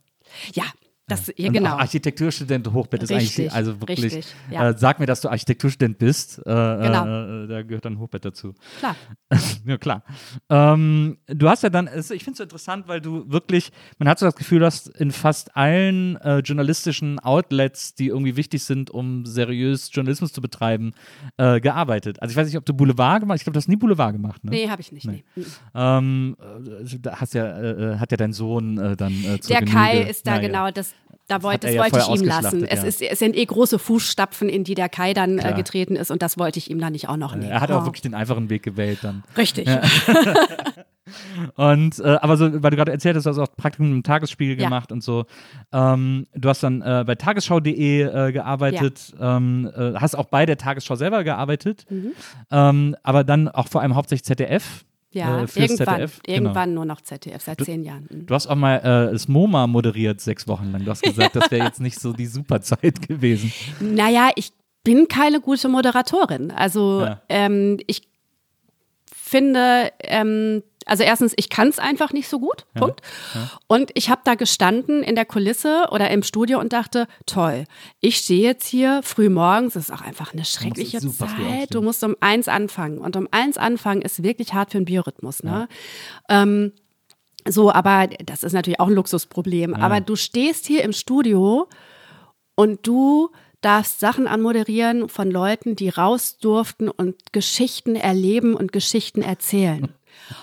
[0.53, 0.65] Ja,
[1.15, 1.77] das, ja, genau.
[1.77, 4.69] Architekturstudent Hochbett ist Richtig, eigentlich, also wirklich, richtig, ja.
[4.69, 7.05] äh, sag mir, dass du Architekturstudent bist, äh, Genau.
[7.43, 8.53] äh, da gehört dann Hochbett dazu.
[8.79, 8.95] Klar.
[9.65, 10.03] ja, klar.
[10.49, 14.19] Ähm, du hast ja dann, ich finde es so interessant, weil du wirklich, man hat
[14.19, 18.89] so das Gefühl, du hast in fast allen äh, journalistischen Outlets, die irgendwie wichtig sind,
[18.91, 20.93] um seriös Journalismus zu betreiben,
[21.37, 22.21] äh, gearbeitet.
[22.21, 24.13] Also ich weiß nicht, ob du Boulevard gemacht hast, ich glaube, du hast nie Boulevard
[24.13, 24.51] gemacht, ne?
[24.51, 25.05] Nee, habe ich nicht.
[25.05, 25.23] Nee.
[25.75, 30.27] Ähm, äh, da hast ja, hat ja dein Sohn dann äh, Der Kai Genüge- ist
[30.27, 30.41] da ja.
[30.41, 30.93] genau das.
[31.29, 32.65] Da wollte, das ja wollte ich vorher ihm lassen.
[32.65, 32.87] Es, ja.
[32.87, 36.21] ist, es sind eh große Fußstapfen, in die der Kai dann äh, getreten ist und
[36.21, 37.49] das wollte ich ihm dann nicht auch noch nehmen.
[37.49, 37.85] Er hat auch Oh.
[37.85, 39.23] wirklich den einfachen Weg gewählt dann.
[39.37, 39.67] Richtig.
[41.55, 44.57] Und äh, aber so, weil du gerade erzählt hast, du hast auch Praktikum im Tagesspiegel
[44.57, 44.65] Ja.
[44.65, 45.25] gemacht und so.
[45.71, 50.57] Ähm, du hast dann äh, bei tagesschau.de äh, gearbeitet, ähm, äh, hast auch bei der
[50.57, 51.85] Tagesschau selber gearbeitet,
[52.51, 54.85] ähm, aber dann auch vor allem hauptsächlich ZDF.
[55.13, 56.21] Ja, äh, irgendwann, ZDF.
[56.23, 56.35] Genau.
[56.37, 58.07] irgendwann nur noch ZDF, seit zehn Jahren.
[58.09, 58.25] Mhm.
[58.25, 60.83] Du hast auch mal äh, das MoMA moderiert sechs Wochen lang.
[60.83, 63.51] Du hast gesagt, das wäre jetzt nicht so die super Zeit gewesen.
[63.79, 64.51] Naja, ich
[64.83, 66.51] bin keine gute Moderatorin.
[66.51, 67.21] Also Ja.
[67.29, 68.01] ähm, ich
[69.15, 72.65] finde, ähm, also erstens, ich kann es einfach nicht so gut.
[72.73, 73.01] Punkt.
[73.67, 77.65] Und ich habe da gestanden in der Kulisse oder im Studio und dachte, toll,
[77.99, 81.27] ich stehe jetzt hier früh morgens, das ist auch einfach eine schreckliche aufstehen.
[81.27, 81.73] Zeit.
[81.73, 82.97] Du musst um eins anfangen.
[82.97, 85.43] Und um eins anfangen ist wirklich hart für den Biorhythmus.
[85.43, 85.67] Ne?
[86.29, 86.73] Ähm,
[87.47, 89.73] so, aber das ist natürlich auch ein Luxusproblem.
[89.73, 91.67] Aber du stehst hier im Studio
[92.55, 93.31] und du
[93.61, 99.93] darfst Sachen anmoderieren von Leuten, die raus durften und Geschichten erleben und Geschichten erzählen.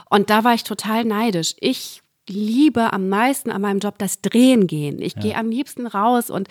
[0.08, 1.54] Und da war ich total neidisch.
[1.60, 5.00] Ich liebe am meisten an meinem Job das Drehen gehen.
[5.00, 6.48] Ich gehe am liebsten raus und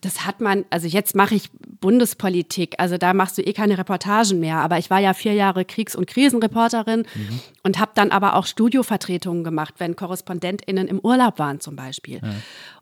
[0.00, 4.38] das hat man, also jetzt mache ich Bundespolitik, also da machst du eh keine Reportagen
[4.38, 7.04] mehr, aber ich war ja vier Jahre Kriegs- und Krisenreporterin
[7.62, 12.20] und habe dann aber auch Studiovertretungen gemacht, wenn KorrespondentInnen im Urlaub waren zum Beispiel.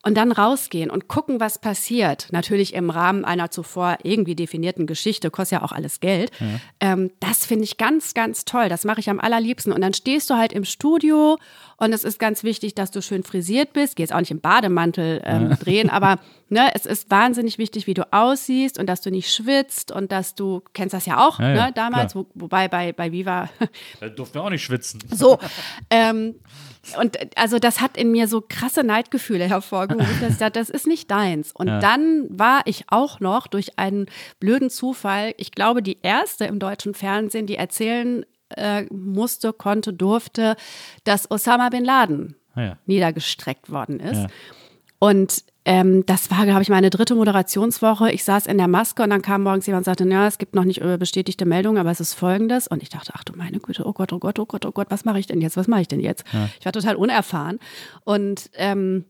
[0.02, 2.28] Und dann rausgehen und gucken, was passiert.
[2.30, 6.30] Natürlich im Rahmen einer zuvor irgendwie definierten Geschichte, kostet ja auch alles Geld.
[6.80, 8.68] Ähm, das finde ich ganz, ganz toll.
[8.68, 9.72] Das mache ich am allerliebsten.
[9.72, 11.38] Und dann stehst du halt im Studio
[11.78, 13.96] und es ist ganz wichtig, dass du schön frisiert bist.
[13.96, 16.18] Geh jetzt auch nicht im Bademantel ähm, drehen, aber
[16.48, 20.34] ne, es ist wahnsinnig wichtig, wie du aussiehst und dass du nicht schwitzt und dass
[20.34, 22.24] du, kennst das ja auch, Ja, ja, ne, damals, klar.
[22.34, 23.50] wo, wobei bei, bei Viva
[24.00, 25.00] Da durften wir auch nicht schwitzen.
[25.12, 25.38] so.
[25.90, 26.36] ähm,
[27.00, 30.86] und also das hat in mir so krasse Neidgefühle hervorgerufen, dass ich dachte, das ist
[30.86, 31.50] nicht deins.
[31.52, 34.06] Und dann war ich auch noch durch einen
[34.38, 40.56] blöden Zufall, ich glaube, die erste im deutschen Fernsehen, die erzählen äh, musste, konnte, durfte,
[41.04, 42.78] dass Osama bin Laden Ah, ja.
[42.86, 44.16] niedergestreckt worden ist.
[44.22, 44.26] Ja.
[44.98, 48.12] Und ähm, das war, glaube ich, meine dritte Moderationswoche.
[48.12, 50.54] Ich saß in der Maske und dann kam morgens jemand und sagte, ja, es gibt
[50.54, 52.68] noch nicht äh, bestätigte Meldungen, aber es ist folgendes.
[52.68, 54.86] Und ich dachte, ach du meine Güte, oh Gott, oh Gott, oh Gott, oh Gott,
[54.90, 55.56] was mache ich denn jetzt?
[55.56, 56.24] Was mache ich denn jetzt?
[56.32, 56.48] Ja.
[56.60, 57.58] Ich war total unerfahren.
[58.04, 59.04] Und ähm,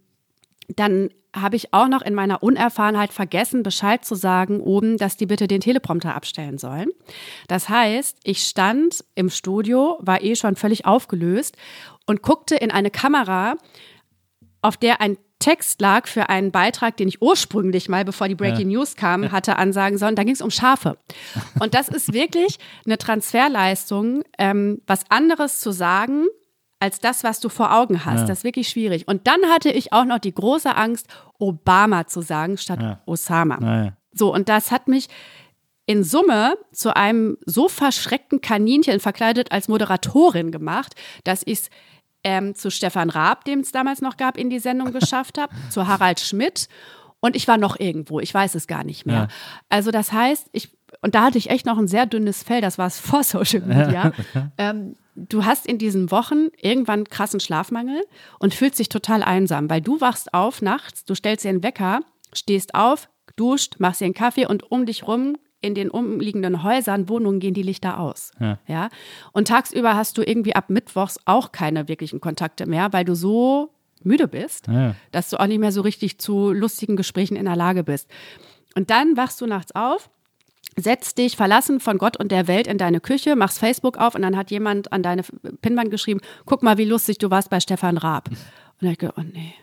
[0.75, 5.27] dann habe ich auch noch in meiner Unerfahrenheit vergessen, Bescheid zu sagen oben, dass die
[5.27, 6.89] bitte den Teleprompter abstellen sollen.
[7.49, 11.57] Das heißt, ich stand im Studio, war eh schon völlig aufgelöst
[12.07, 13.57] und guckte in eine Kamera,
[14.63, 18.71] auf der ein Text lag für einen Beitrag, den ich ursprünglich mal, bevor die Breaking
[18.71, 18.79] ja.
[18.79, 20.17] News kam, hatte ansagen sollen.
[20.17, 20.97] Da ging es um Schafe.
[21.61, 26.27] Und das ist wirklich eine Transferleistung, ähm, was anderes zu sagen
[26.79, 28.21] als das, was du vor Augen hast.
[28.21, 28.27] Ja.
[28.27, 29.09] Das ist wirklich schwierig.
[29.09, 31.09] Und dann hatte ich auch noch die große Angst,
[31.39, 33.01] Obama zu sagen statt ja.
[33.07, 33.93] Osama.
[34.13, 35.09] So, und das hat mich
[35.87, 41.71] in Summe zu einem so verschreckten Kaninchen verkleidet als Moderatorin gemacht, dass ich es
[42.25, 45.87] ähm, zu Stefan Raab, den es damals noch gab, in die Sendung geschafft habe, zu
[45.87, 46.69] Harald Schmidt
[47.21, 49.15] und ich war noch irgendwo, ich weiß es gar nicht mehr.
[49.15, 49.29] Ja.
[49.69, 52.79] Also das heißt, ich, und da hatte ich echt noch ein sehr dünnes Fell, das
[52.79, 54.13] war es vor Social Media.
[54.59, 58.03] ähm, du hast in diesen Wochen irgendwann krassen Schlafmangel
[58.39, 62.01] und fühlst dich total einsam, weil du wachst auf nachts, du stellst dir einen Wecker,
[62.33, 67.09] stehst auf, duscht, machst dir einen Kaffee und um dich rum in den umliegenden Häusern,
[67.09, 68.31] Wohnungen gehen die Lichter aus.
[68.39, 68.59] Ja.
[68.67, 68.89] ja.
[69.33, 73.73] Und tagsüber hast du irgendwie ab Mittwochs auch keine wirklichen Kontakte mehr, weil du so
[74.03, 74.95] müde bist, ja.
[75.11, 78.09] dass du auch nicht mehr so richtig zu lustigen Gesprächen in der Lage bist.
[78.77, 80.11] Und dann wachst du nachts auf,
[80.77, 84.23] setzt dich verlassen von Gott und der Welt in deine Küche, machst Facebook auf und
[84.23, 85.23] dann hat jemand an deine
[85.63, 88.29] Pinnwand geschrieben, guck mal, wie lustig du warst bei Stefan Raab.
[88.29, 88.37] Und
[88.81, 89.55] dann ich gedacht, oh nee.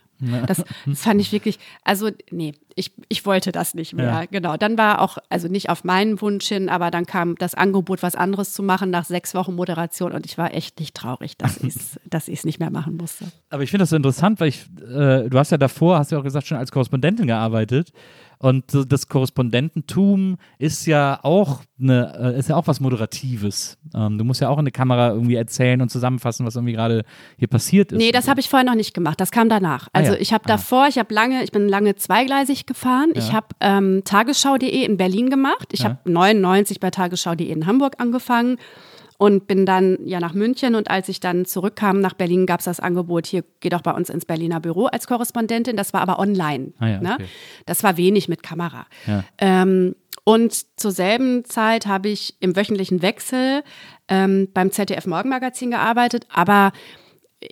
[0.48, 4.06] Das, das, fand ich wirklich, also nee, ich, ich wollte das nicht mehr.
[4.06, 4.26] Ja.
[4.26, 4.58] Genau.
[4.58, 8.16] Dann war auch, also nicht auf meinen Wunsch hin, aber dann kam das Angebot, was
[8.16, 11.76] anderes zu machen nach sechs Wochen Moderation und ich war echt nicht traurig, dass ich
[11.76, 13.26] es dass nicht mehr machen musste.
[13.50, 16.20] Aber ich finde das so interessant, weil ich, äh, du hast ja davor, hast ja
[16.20, 17.92] auch gesagt, schon als Korrespondentin gearbeitet.
[18.44, 23.78] Und das Korrespondententum ist ja auch eine, äh, ist ja auch was Moderatives.
[23.96, 27.06] Ähm, du musst ja auch in der Kamera irgendwie erzählen und zusammenfassen, was irgendwie gerade
[27.38, 28.00] hier passiert ist.
[28.00, 29.22] Nee, das habe ich vorher noch nicht gemacht.
[29.22, 29.88] Das kam danach.
[29.94, 30.22] Also ah, ja.
[30.22, 30.48] ich habe ah.
[30.50, 33.12] davor, ich habe lange, ich bin lange zweigleisig gefahren.
[33.16, 33.22] Ja.
[33.22, 35.70] Ich habe ähm, Tagesschau.de in Berlin gemacht.
[35.72, 35.90] Ich ja.
[35.90, 38.58] habe 99 bei Tagesschau.de in Hamburg angefangen
[39.18, 42.66] und bin dann ja nach München und als ich dann zurückkam nach Berlin, gab es
[42.66, 45.78] das Angebot, hier geh doch bei uns ins Berliner Büro als Korrespondentin.
[45.78, 46.74] Das war aber online.
[46.80, 47.14] Ah ja, ne?
[47.14, 47.26] okay.
[47.66, 48.86] Das war wenig mit Kamera.
[49.08, 49.24] Ja.
[49.38, 49.96] Ähm,
[50.26, 53.64] und zur selben Zeit habe ich im wöchentlichen Wechsel
[54.08, 56.72] ähm, beim ZDF Morgenmagazin gearbeitet, aber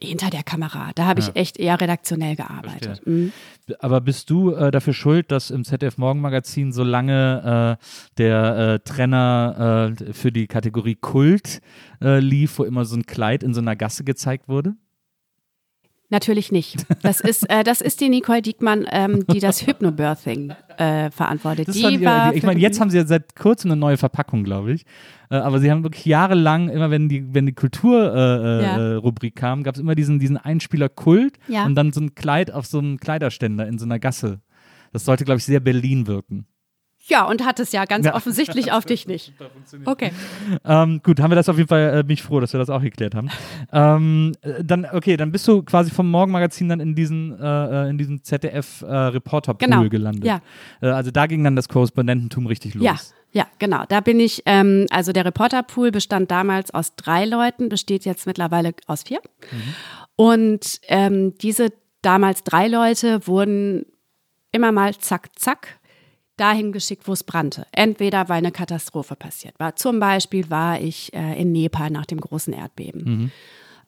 [0.01, 0.91] hinter der Kamera.
[0.95, 1.33] Da habe ich ja.
[1.33, 3.01] echt eher redaktionell gearbeitet.
[3.05, 3.31] Mhm.
[3.79, 7.85] Aber bist du äh, dafür schuld, dass im ZDF Morgenmagazin so lange äh,
[8.17, 11.61] der äh, Trenner äh, für die Kategorie Kult
[12.01, 14.75] äh, lief, wo immer so ein Kleid in so einer Gasse gezeigt wurde?
[16.11, 16.85] Natürlich nicht.
[17.01, 21.69] Das ist, äh, das ist die Nicole Diekmann, ähm, die das Hypnobirthing äh, verantwortet.
[21.69, 24.73] Das die war, ich meine, jetzt haben sie ja seit kurzem eine neue Verpackung, glaube
[24.73, 24.85] ich.
[25.29, 29.41] Äh, aber sie haben wirklich jahrelang, immer wenn die, wenn die Kulturrubrik äh, äh, ja.
[29.41, 31.65] kam, gab es immer diesen, diesen Einspieler Kult ja.
[31.65, 34.41] und dann so ein Kleid auf so einem Kleiderständer in so einer Gasse.
[34.91, 36.45] Das sollte, glaube ich, sehr Berlin wirken.
[37.07, 38.15] Ja, und hat es ja ganz ja.
[38.15, 39.33] offensichtlich auf dich nicht.
[39.85, 40.11] Okay.
[40.65, 42.69] Ähm, gut, haben wir das auf jeden Fall, äh, bin ich froh, dass wir das
[42.69, 43.29] auch geklärt haben.
[43.71, 47.89] ähm, äh, dann, okay, dann bist du quasi vom Morgenmagazin dann in diesen, äh, äh
[47.89, 49.89] in diesen ZDF-Reporter-Pool genau.
[49.89, 50.25] gelandet.
[50.25, 50.41] Ja.
[50.81, 52.83] Äh, also da ging dann das Korrespondententum richtig los.
[52.83, 52.95] Ja.
[53.33, 53.85] Ja, genau.
[53.87, 58.73] Da bin ich, ähm, also der Reporterpool bestand damals aus drei Leuten, besteht jetzt mittlerweile
[58.87, 59.21] aus vier.
[59.51, 59.57] Mhm.
[60.17, 61.71] Und ähm, diese
[62.01, 63.85] damals drei Leute wurden
[64.51, 65.79] immer mal zack, zack
[66.41, 67.65] dahin geschickt, wo es brannte.
[67.71, 69.75] Entweder weil eine Katastrophe passiert war.
[69.75, 73.03] Zum Beispiel war ich äh, in Nepal nach dem großen Erdbeben.
[73.03, 73.31] Mhm.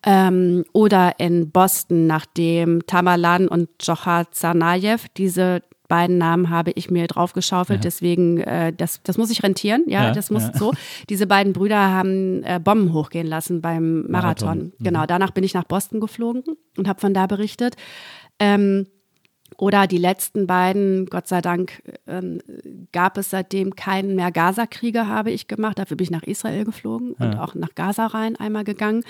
[0.05, 7.07] Ähm, oder in Boston, nachdem Tamalan und Johar Tsarnaev, diese beiden Namen habe ich mir
[7.07, 7.83] draufgeschaufelt, ja.
[7.83, 10.57] deswegen, äh, das, das muss ich rentieren, ja, ja das muss ja.
[10.57, 10.73] so.
[11.09, 14.47] Diese beiden Brüder haben äh, Bomben hochgehen lassen beim Marathon.
[14.47, 14.57] Marathon.
[14.79, 14.83] Mhm.
[14.83, 16.43] Genau, danach bin ich nach Boston geflogen
[16.77, 17.75] und habe von da berichtet.
[18.39, 18.87] Ähm,
[19.57, 22.41] oder die letzten beiden, Gott sei Dank, ähm,
[22.91, 25.79] gab es seitdem keinen mehr Gaza-Kriege, habe ich gemacht.
[25.79, 27.25] Dafür bin ich nach Israel geflogen ja.
[27.25, 29.03] und auch nach Gaza rein einmal gegangen.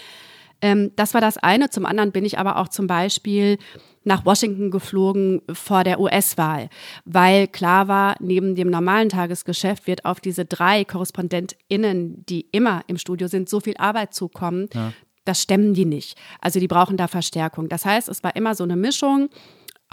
[0.61, 1.69] Ähm, das war das eine.
[1.69, 3.57] Zum anderen bin ich aber auch zum Beispiel
[4.05, 6.69] nach Washington geflogen vor der US-Wahl,
[7.05, 12.97] weil klar war, neben dem normalen Tagesgeschäft wird auf diese drei KorrespondentInnen, die immer im
[12.97, 14.69] Studio sind, so viel Arbeit zukommen.
[14.73, 14.93] Ja.
[15.25, 16.17] Das stemmen die nicht.
[16.41, 17.69] Also die brauchen da Verstärkung.
[17.69, 19.29] Das heißt, es war immer so eine Mischung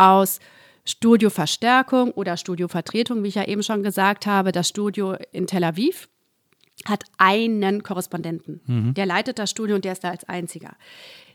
[0.01, 0.41] aus
[0.85, 4.51] Studioverstärkung oder Studiovertretung, wie ich ja eben schon gesagt habe.
[4.51, 6.09] Das Studio in Tel Aviv
[6.87, 8.61] hat einen Korrespondenten.
[8.67, 8.95] Mhm.
[8.95, 10.73] Der leitet das Studio und der ist da als einziger.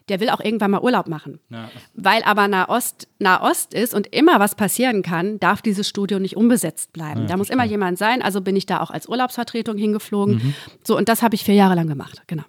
[0.08, 1.40] der will auch irgendwann mal Urlaub machen.
[1.50, 1.70] Ja.
[1.96, 6.94] Weil aber Nahost Nahost ist und immer was passieren kann, darf dieses Studio nicht unbesetzt
[6.94, 7.28] bleiben.
[7.28, 8.22] da muss immer jemand sein.
[8.22, 10.36] Also bin ich da auch als Urlaubsvertretung hingeflogen.
[10.36, 10.54] Mhm.
[10.84, 12.22] So, und das habe ich vier Jahre lang gemacht.
[12.28, 12.44] Genau.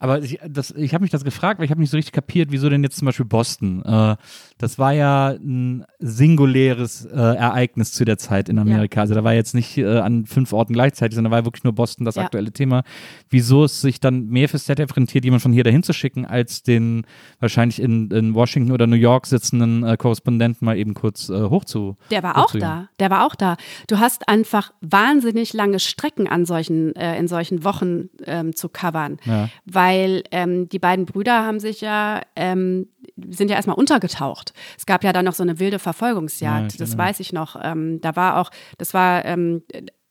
[0.00, 2.52] Aber ich, das- ich habe mich das gefragt, weil ich habe nicht so richtig kapiert,
[2.52, 3.82] wieso denn jetzt zum Beispiel Boston?
[3.84, 4.16] Äh,
[4.58, 9.00] das war ja ein singuläres äh, Ereignis zu der Zeit in Amerika.
[9.00, 11.72] Also da war jetzt nicht äh, an fünf Orten gleichzeitig, sondern da war wirklich nur
[11.72, 12.22] Boston das Ja.
[12.24, 12.82] aktuelle Thema.
[13.30, 16.62] Wieso es sich dann mehr fürs ZDF rentiert, jemand von hier dahin zu schicken, als
[16.62, 17.04] den
[17.40, 21.96] wahrscheinlich in, in Washington oder New York sitzenden äh, Korrespondenten mal eben kurz äh, hochzu.
[22.10, 22.88] Der war auch da.
[23.00, 23.56] Der war auch da.
[23.88, 29.16] Du hast einfach wahnsinnig lange Strecken an solchen, äh, in solchen Wochen ähm, zu covern.
[29.24, 29.48] Ja.
[29.64, 32.88] Weil ähm, die beiden Brüder haben sich ja, ähm,
[33.28, 34.52] sind ja erstmal untergetaucht.
[34.76, 36.72] Es gab ja dann noch so eine wilde Ja, Verfolgungsjagd.
[36.72, 37.56] ich das weiß ich noch.
[37.62, 39.62] Ähm, da war auch, das war ähm,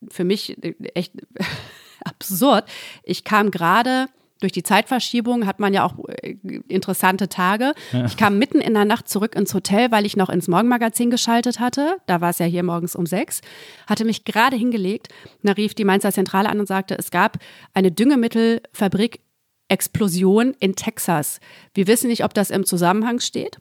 [0.10, 0.58] für mich
[0.94, 1.14] echt
[2.06, 2.66] absurd.
[3.04, 4.08] Ich kam gerade
[4.40, 6.36] durch die Zeitverschiebung hat man ja auch äh,
[6.68, 7.74] interessante Tage.
[8.06, 11.60] Ich kam mitten in der Nacht zurück ins Hotel, weil ich noch ins Morgenmagazin geschaltet
[11.60, 11.98] hatte.
[12.06, 13.42] Da war es ja hier morgens um sechs.
[13.88, 15.08] Hatte mich gerade hingelegt.
[15.42, 17.38] Da rief die Mainzer Zentrale an und sagte, es gab
[17.74, 19.22] eine Düngemittelfabrik
[19.70, 21.40] Explosion in Texas.
[21.74, 23.60] Wir wissen nicht, ob das im Zusammenhang steht.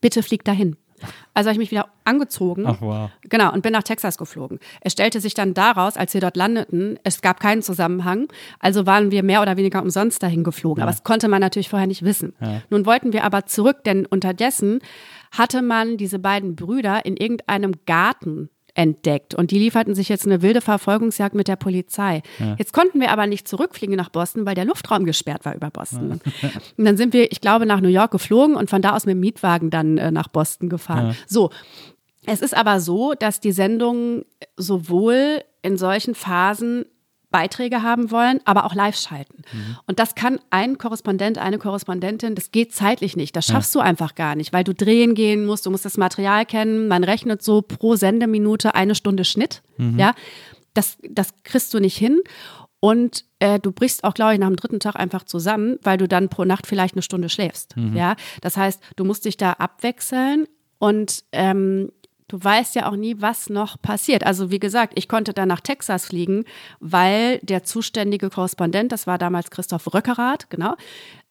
[0.00, 0.76] Bitte flieg dahin.
[1.34, 2.64] Also habe ich mich wieder angezogen.
[2.66, 3.10] Ach, wow.
[3.22, 4.58] Genau, und bin nach Texas geflogen.
[4.80, 8.28] Es stellte sich dann daraus, als wir dort landeten, es gab keinen Zusammenhang.
[8.58, 10.82] Also waren wir mehr oder weniger umsonst dahin geflogen.
[10.82, 12.34] Aber das konnte man natürlich vorher nicht wissen.
[12.70, 14.80] Nun wollten wir aber zurück, denn unterdessen
[15.30, 20.40] hatte man diese beiden Brüder in irgendeinem Garten entdeckt und die lieferten sich jetzt eine
[20.40, 22.22] wilde Verfolgungsjagd mit der Polizei.
[22.58, 26.20] Jetzt konnten wir aber nicht zurückfliegen nach Boston, weil der Luftraum gesperrt war über Boston.
[26.76, 29.14] Und dann sind wir, ich glaube, nach New York geflogen und von da aus mit
[29.14, 31.16] dem Mietwagen dann äh, nach Boston gefahren.
[31.26, 31.50] So,
[32.24, 34.24] es ist aber so, dass die Sendungen
[34.56, 36.84] sowohl in solchen Phasen
[37.30, 39.42] Beiträge haben wollen, aber auch live schalten.
[39.86, 43.36] Und das kann ein Korrespondent, eine Korrespondentin, das geht zeitlich nicht.
[43.36, 46.46] Das schaffst du einfach gar nicht, weil du drehen gehen musst, du musst das Material
[46.46, 46.88] kennen.
[46.88, 49.62] Man rechnet so pro Sendeminute eine Stunde Schnitt.
[49.98, 50.14] Ja,
[50.74, 52.20] das, das kriegst du nicht hin.
[52.80, 56.06] Und äh, du brichst auch, glaube ich, nach dem dritten Tag einfach zusammen, weil du
[56.06, 57.74] dann pro Nacht vielleicht eine Stunde schläfst.
[57.94, 60.46] Ja, das heißt, du musst dich da abwechseln
[60.78, 61.90] und ähm,
[62.28, 64.24] du weißt ja auch nie, was noch passiert.
[64.24, 66.44] Also wie gesagt, ich konnte dann nach Texas fliegen,
[66.80, 70.74] weil der zuständige Korrespondent, das war damals Christoph Röckerath, genau,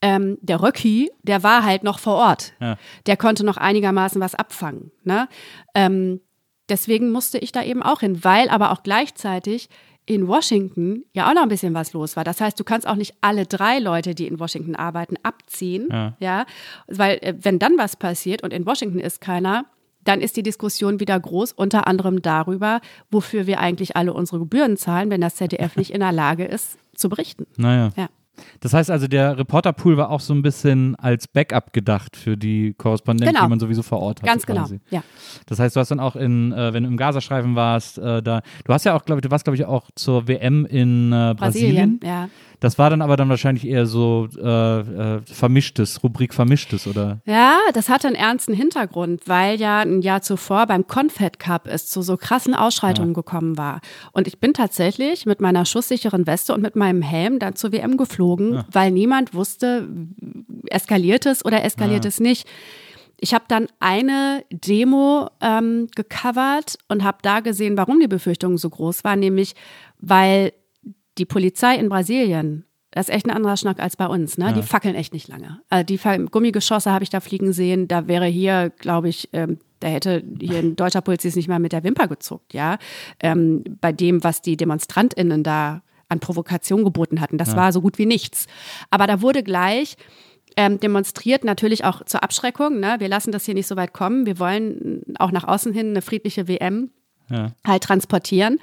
[0.01, 2.53] ähm, der Röcki, der war halt noch vor Ort.
[2.59, 2.77] Ja.
[3.05, 4.91] Der konnte noch einigermaßen was abfangen.
[5.03, 5.27] Ne?
[5.73, 6.21] Ähm,
[6.69, 9.69] deswegen musste ich da eben auch hin, weil aber auch gleichzeitig
[10.05, 12.23] in Washington ja auch noch ein bisschen was los war.
[12.23, 16.15] Das heißt, du kannst auch nicht alle drei Leute, die in Washington arbeiten, abziehen, Ja.
[16.19, 16.45] ja,
[16.87, 19.65] weil äh, wenn dann was passiert und in Washington ist keiner,
[20.07, 22.81] dann ist die Diskussion wieder groß, unter anderem darüber,
[23.11, 26.77] wofür wir eigentlich alle unsere Gebühren zahlen, wenn das ZDF nicht in der Lage ist,
[26.95, 27.45] zu berichten.
[27.57, 27.91] Naja.
[27.95, 28.09] Ja.
[28.59, 32.73] Das heißt also, der Reporterpool war auch so ein bisschen als Backup gedacht für die
[32.77, 33.45] Korrespondenten, Genau.
[33.45, 34.27] die man sowieso vor Ort hat.
[34.27, 34.61] Ganz genau.
[34.61, 34.79] quasi.
[34.89, 35.03] Ja.
[35.45, 38.41] Das heißt, du hast dann auch in, äh, wenn du im Gazastreifen warst, äh, da,
[38.65, 41.35] du hast ja auch, glaube ich, du warst, glaube ich, auch zur WM in äh,
[41.38, 41.38] Brasilien.
[41.38, 42.29] Brasilien, ja.
[42.59, 47.19] Das war dann aber dann wahrscheinlich eher so äh, äh, vermischtes, Rubrik vermischtes, oder?
[47.25, 51.85] Ja, das hatte einen ernsten Hintergrund, weil ja ein Jahr zuvor beim Confed Cup es
[51.85, 53.79] zu so krassen Ausschreitungen gekommen war.
[54.11, 57.95] Und ich bin tatsächlich mit meiner schusssicheren Weste und mit meinem Helm dann zur WM
[57.95, 58.26] geflogen,
[58.71, 59.88] weil niemand wusste,
[60.69, 62.47] eskaliert es oder eskaliert es nicht.
[63.19, 68.69] Ich habe dann eine Demo ähm, gecovert und habe da gesehen, warum die Befürchtung so
[68.69, 69.55] groß war, nämlich
[69.99, 70.53] weil
[71.17, 74.53] die Polizei in Brasilien, das ist echt ein anderer Schnack als bei uns, ne?
[74.53, 75.61] Die fackeln echt nicht lange.
[75.69, 75.99] Also die
[76.30, 80.59] Gummigeschosse habe ich da fliegen sehen, da wäre hier, glaube ich, ähm, da hätte hier
[80.59, 82.78] ein deutscher Polizist nicht mal mit der Wimper gezuckt, ja.
[83.19, 87.37] Ähm, bei dem, was die DemonstrantInnen da an Provokation geboten hatten.
[87.37, 88.47] Das war so gut wie nichts.
[88.89, 89.95] Aber da wurde gleich
[90.55, 92.79] ähm, demonstriert, natürlich auch zur Abschreckung.
[92.79, 92.95] Ne?
[92.99, 94.25] Wir lassen das hier nicht so weit kommen.
[94.25, 96.89] Wir wollen auch nach außen hin eine friedliche WM
[97.29, 97.51] Ja.
[97.65, 98.59] halt transportieren.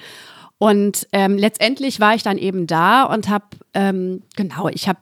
[0.59, 5.01] Und ähm, letztendlich war ich dann eben da und habe, ähm, genau, ich habe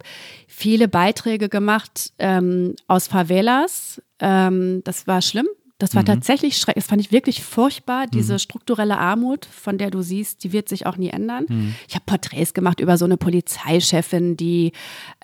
[0.49, 4.03] viele Beiträge gemacht ähm, aus Favelas.
[4.19, 5.47] Ähm, das war schlimm.
[5.83, 6.85] Das war tatsächlich schrecklich.
[6.85, 8.07] Das fand ich wirklich furchtbar.
[8.07, 11.75] Diese strukturelle Armut, von der du siehst, die wird sich auch nie ändern.
[11.89, 14.71] Ich habe Porträts gemacht über so eine Polizeichefin, die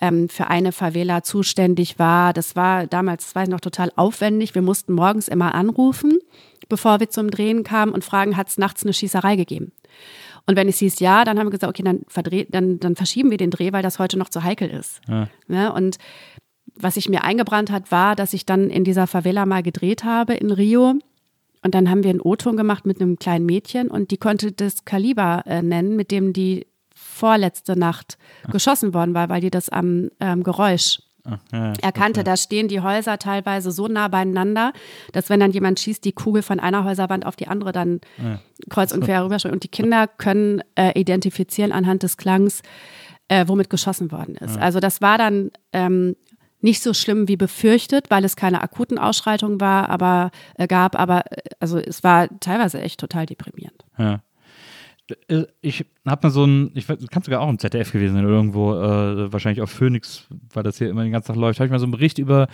[0.01, 2.33] ähm, für eine Favela zuständig war.
[2.33, 4.53] Das war damals, das weiß ich noch, total aufwendig.
[4.53, 6.19] Wir mussten morgens immer anrufen,
[6.67, 9.71] bevor wir zum Drehen kamen und fragen, hat es nachts eine Schießerei gegeben?
[10.45, 12.01] Und wenn es hieß ja, dann haben wir gesagt, okay, dann,
[12.49, 14.99] dann, dann verschieben wir den Dreh, weil das heute noch zu heikel ist.
[15.47, 15.71] Ne?
[15.71, 15.99] Und
[16.75, 20.33] was sich mir eingebrannt hat, war, dass ich dann in dieser Favela mal gedreht habe
[20.33, 20.95] in Rio.
[21.61, 24.85] Und dann haben wir einen O-Ton gemacht mit einem kleinen Mädchen und die konnte das
[24.85, 28.17] Kaliber äh, nennen, mit dem die vorletzte Nacht
[28.49, 30.99] geschossen worden war, weil die das am ähm, Geräusch
[31.51, 34.73] ja, er kannte, da stehen die Häuser teilweise so nah beieinander,
[35.11, 38.01] dass wenn dann jemand schießt, die Kugel von einer Häuserwand auf die andere dann
[38.69, 39.53] kreuz und quer rüberschlägt.
[39.53, 42.61] Und die Kinder können äh, identifizieren anhand des Klangs,
[43.27, 44.57] äh, womit geschossen worden ist.
[44.57, 46.15] Also das war dann ähm,
[46.61, 51.31] nicht so schlimm wie befürchtet, weil es keine akuten Ausschreitungen war, aber äh, gab, aber
[51.31, 53.85] äh, also es war teilweise echt total deprimierend.
[53.97, 54.21] Ja.
[55.27, 58.25] Äh, Ich habe mal so ein, ich weiß, kann sogar auch im ZDF gewesen sein,
[58.25, 61.71] irgendwo, äh, wahrscheinlich auf Phoenix, weil das hier immer den ganzen Tag läuft, habe ich
[61.71, 62.47] mal so einen Bericht über,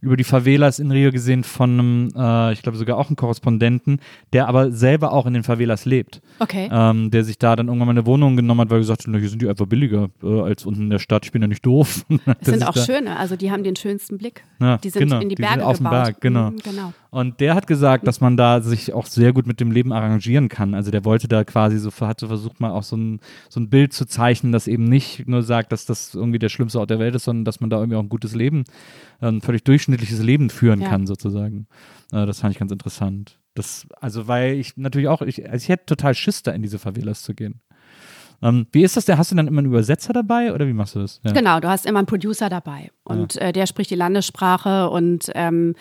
[0.00, 4.00] über die Favelas in Rio gesehen von einem, äh, ich glaube sogar auch einen Korrespondenten,
[4.32, 6.20] der aber selber auch in den Favelas lebt.
[6.38, 6.68] Okay.
[6.70, 9.14] Ähm, der sich da dann irgendwann mal eine Wohnung genommen hat, weil er gesagt hat,
[9.14, 11.64] hier sind die einfach billiger äh, als unten in der Stadt, ich bin ja nicht
[11.64, 12.04] doof.
[12.40, 14.42] Es sind auch schöne, also die haben den schönsten Blick.
[14.60, 16.04] Ja, die sind genau, in die die Berge auf dem gebaut.
[16.04, 16.50] Berg, genau.
[16.50, 16.92] Mhm, genau.
[17.10, 20.48] Und der hat gesagt, dass man da sich auch sehr gut mit dem Leben arrangieren
[20.48, 20.74] kann.
[20.74, 23.70] Also der wollte da quasi so, hat so versucht mal auch so ein, so ein
[23.70, 26.98] Bild zu zeichnen, das eben nicht nur sagt, dass das irgendwie der schlimmste Ort der
[26.98, 28.64] Welt ist, sondern dass man da irgendwie auch ein gutes Leben,
[29.20, 30.88] ein völlig durchschnittliches Leben führen Ja.
[30.88, 31.66] kann, sozusagen.
[32.12, 33.38] Äh, das fand ich ganz interessant.
[33.54, 36.78] Das, also weil ich natürlich auch, ich, also ich hätte total Schiss, da in diese
[36.78, 37.60] Favelas zu gehen.
[38.42, 39.06] Ähm, wie ist das?
[39.06, 39.16] denn?
[39.16, 41.20] Hast du dann immer einen Übersetzer dabei oder wie machst du das?
[41.24, 41.32] Ja.
[41.32, 45.74] Genau, du hast immer einen Producer dabei und äh, der spricht die Landessprache und ähm,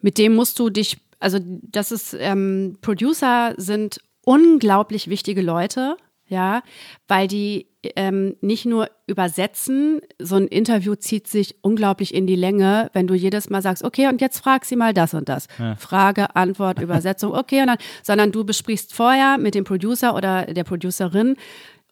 [0.00, 5.96] mit dem musst du dich, also das ist, ähm, Producer sind unglaublich wichtige Leute,
[6.32, 6.62] ja,
[7.06, 12.90] weil die ähm, nicht nur übersetzen, so ein Interview zieht sich unglaublich in die Länge,
[12.94, 15.46] wenn du jedes Mal sagst, okay, und jetzt frag sie mal das und das.
[15.78, 20.64] Frage, Antwort, Übersetzung, okay, und dann, sondern du besprichst vorher mit dem Producer oder der
[20.64, 21.36] Producerin,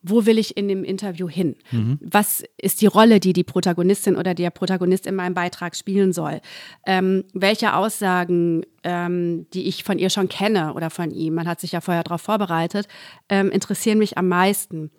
[0.03, 1.57] wo will ich in dem Interview hin?
[2.01, 6.41] Was ist die Rolle, die die Protagonistin oder der Protagonist in meinem Beitrag spielen soll?
[6.87, 11.61] Ähm, welche Aussagen, ähm, die ich von ihr schon kenne oder von ihm, man hat
[11.61, 12.89] sich ja vorher darauf vorbereitet,
[13.29, 14.91] ähm, interessieren mich am meisten?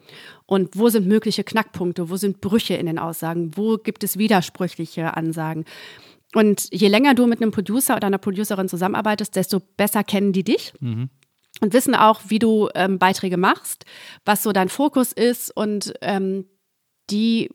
[0.46, 2.10] Und wo sind mögliche Knackpunkte?
[2.10, 3.52] Wo sind Brüche in den Aussagen?
[3.56, 5.66] Wo gibt es widersprüchliche Ansagen?
[6.34, 10.44] Und je länger du mit einem Producer oder einer Producerin zusammenarbeitest, desto besser kennen die
[10.44, 10.74] dich
[11.60, 13.86] und wissen auch, wie du ähm, Beiträge machst,
[14.26, 16.46] was so dein Fokus ist und ähm,
[17.10, 17.50] die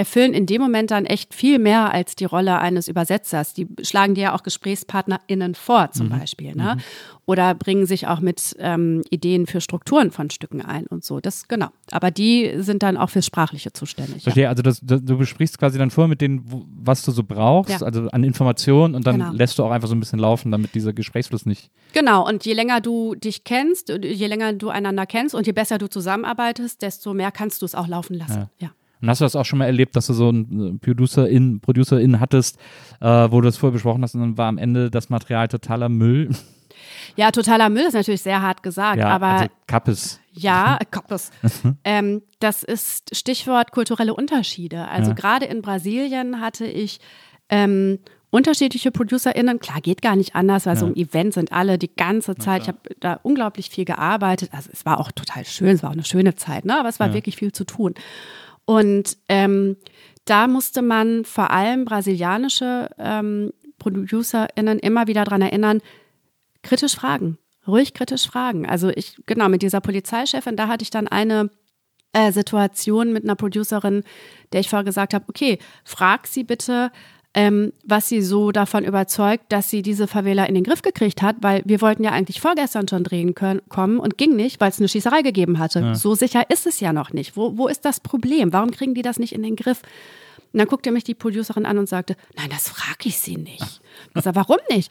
[0.00, 3.52] erfüllen in dem Moment dann echt viel mehr als die Rolle eines Übersetzers.
[3.54, 6.78] Die schlagen dir ja auch GesprächspartnerInnen vor, zum Beispiel, ne?
[7.26, 11.20] Oder bringen sich auch mit ähm, Ideen für Strukturen von Stücken ein und so.
[11.20, 11.68] Das, genau.
[11.92, 14.16] Aber die sind dann auch fürs Sprachliche zuständig.
[14.16, 14.22] Ja.
[14.22, 16.42] Verstehe, also das, das, du besprichst quasi dann vor mit denen,
[16.82, 17.86] was du so brauchst, Ja.
[17.86, 19.32] also an Informationen und dann Genau.
[19.32, 21.70] lässt du auch einfach so ein bisschen laufen, damit dieser Gesprächsfluss nicht.
[21.92, 25.78] Genau, und je länger du dich kennst, je länger du einander kennst und je besser
[25.78, 28.48] du zusammenarbeitest, desto mehr kannst du es auch laufen lassen.
[28.58, 28.70] Ja.
[29.00, 32.58] Und hast du das auch schon mal erlebt, dass du so einen Producer-In, Producer-In hattest,
[33.00, 35.88] äh, wo du das vorher besprochen hast und dann war am Ende das Material totaler
[35.88, 36.30] Müll?
[37.16, 40.20] Ja, totaler Müll ist natürlich sehr hart gesagt, ja, aber also Kappes.
[40.32, 41.30] ja, Koppes.
[41.84, 44.88] ähm, das ist Stichwort kulturelle Unterschiede.
[44.88, 45.14] Also Ja.
[45.16, 47.00] gerade in Brasilien hatte ich
[47.48, 47.98] ähm,
[48.30, 49.58] unterschiedliche ProducerInnen.
[49.58, 52.62] Klar, geht gar nicht anders, weil so ein Event sind alle die ganze Zeit.
[52.62, 54.50] Ich habe da unglaublich viel gearbeitet.
[54.52, 56.78] Also es war auch total schön, es war auch eine schöne Zeit, ne?
[56.78, 57.94] aber es war wirklich viel zu tun.
[58.70, 59.78] Und ähm,
[60.26, 65.80] da musste man vor allem brasilianische ähm, ProducerInnen immer wieder dran erinnern,
[66.62, 68.68] kritisch fragen, ruhig kritisch fragen.
[68.68, 71.50] Also ich, genau, mit dieser Polizeichefin, da hatte ich dann eine
[72.12, 74.04] äh, Situation mit einer Producerin,
[74.52, 76.92] der ich vorher gesagt habe, okay, frag sie bitte,
[77.34, 81.36] ähm, was sie so davon überzeugt, dass sie diese Favela in den Griff gekriegt hat,
[81.40, 84.78] weil wir wollten ja eigentlich vorgestern schon drehen können, kommen und ging nicht, weil es
[84.78, 85.80] eine Schießerei gegeben hatte.
[85.94, 87.36] So sicher ist es ja noch nicht.
[87.36, 88.52] Wo, wo ist das Problem?
[88.52, 89.82] Warum kriegen die das nicht in den Griff?
[90.52, 93.80] Und dann guckte mich die Producerin an und sagte, nein, das frage ich sie nicht.
[94.16, 94.90] Ich sag, warum nicht?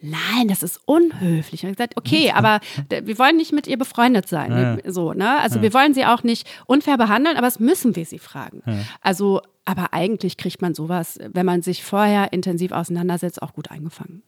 [0.00, 1.62] Nein, das ist unhöflich.
[1.64, 4.50] Und ich gesagt, okay, aber d- wir wollen nicht mit ihr befreundet sein.
[4.82, 5.38] Wir- So, ne?
[5.40, 8.62] Also wir wollen sie auch nicht unfair behandeln, aber es müssen wir sie fragen.
[9.00, 14.22] Also, aber eigentlich kriegt man sowas, wenn man sich vorher intensiv auseinandersetzt, auch gut eingefangen.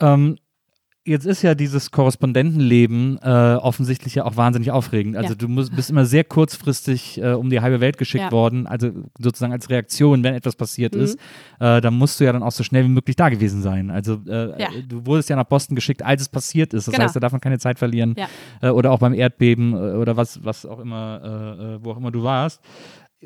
[0.00, 0.38] Ähm,
[1.10, 5.16] jetzt ist ja dieses Korrespondentenleben äh, offensichtlich ja auch wahnsinnig aufregend.
[5.16, 5.34] Also Ja.
[5.34, 8.32] du musst, bist immer sehr kurzfristig äh, um die halbe Welt geschickt Ja.
[8.32, 11.00] worden, also sozusagen als Reaktion, wenn etwas passiert Mhm.
[11.02, 11.18] ist.
[11.58, 13.90] Äh, dann musst du ja dann auch so schnell wie möglich da gewesen sein.
[13.90, 14.68] Also äh, Ja.
[14.88, 16.86] du wurdest ja nach Boston geschickt, als es passiert ist.
[16.88, 17.04] Das Genau.
[17.04, 18.14] heißt, da darf man keine Zeit verlieren.
[18.62, 22.22] Äh, oder auch beim Erdbeben äh, oder was, was auch immer, wo auch immer du
[22.22, 22.60] warst.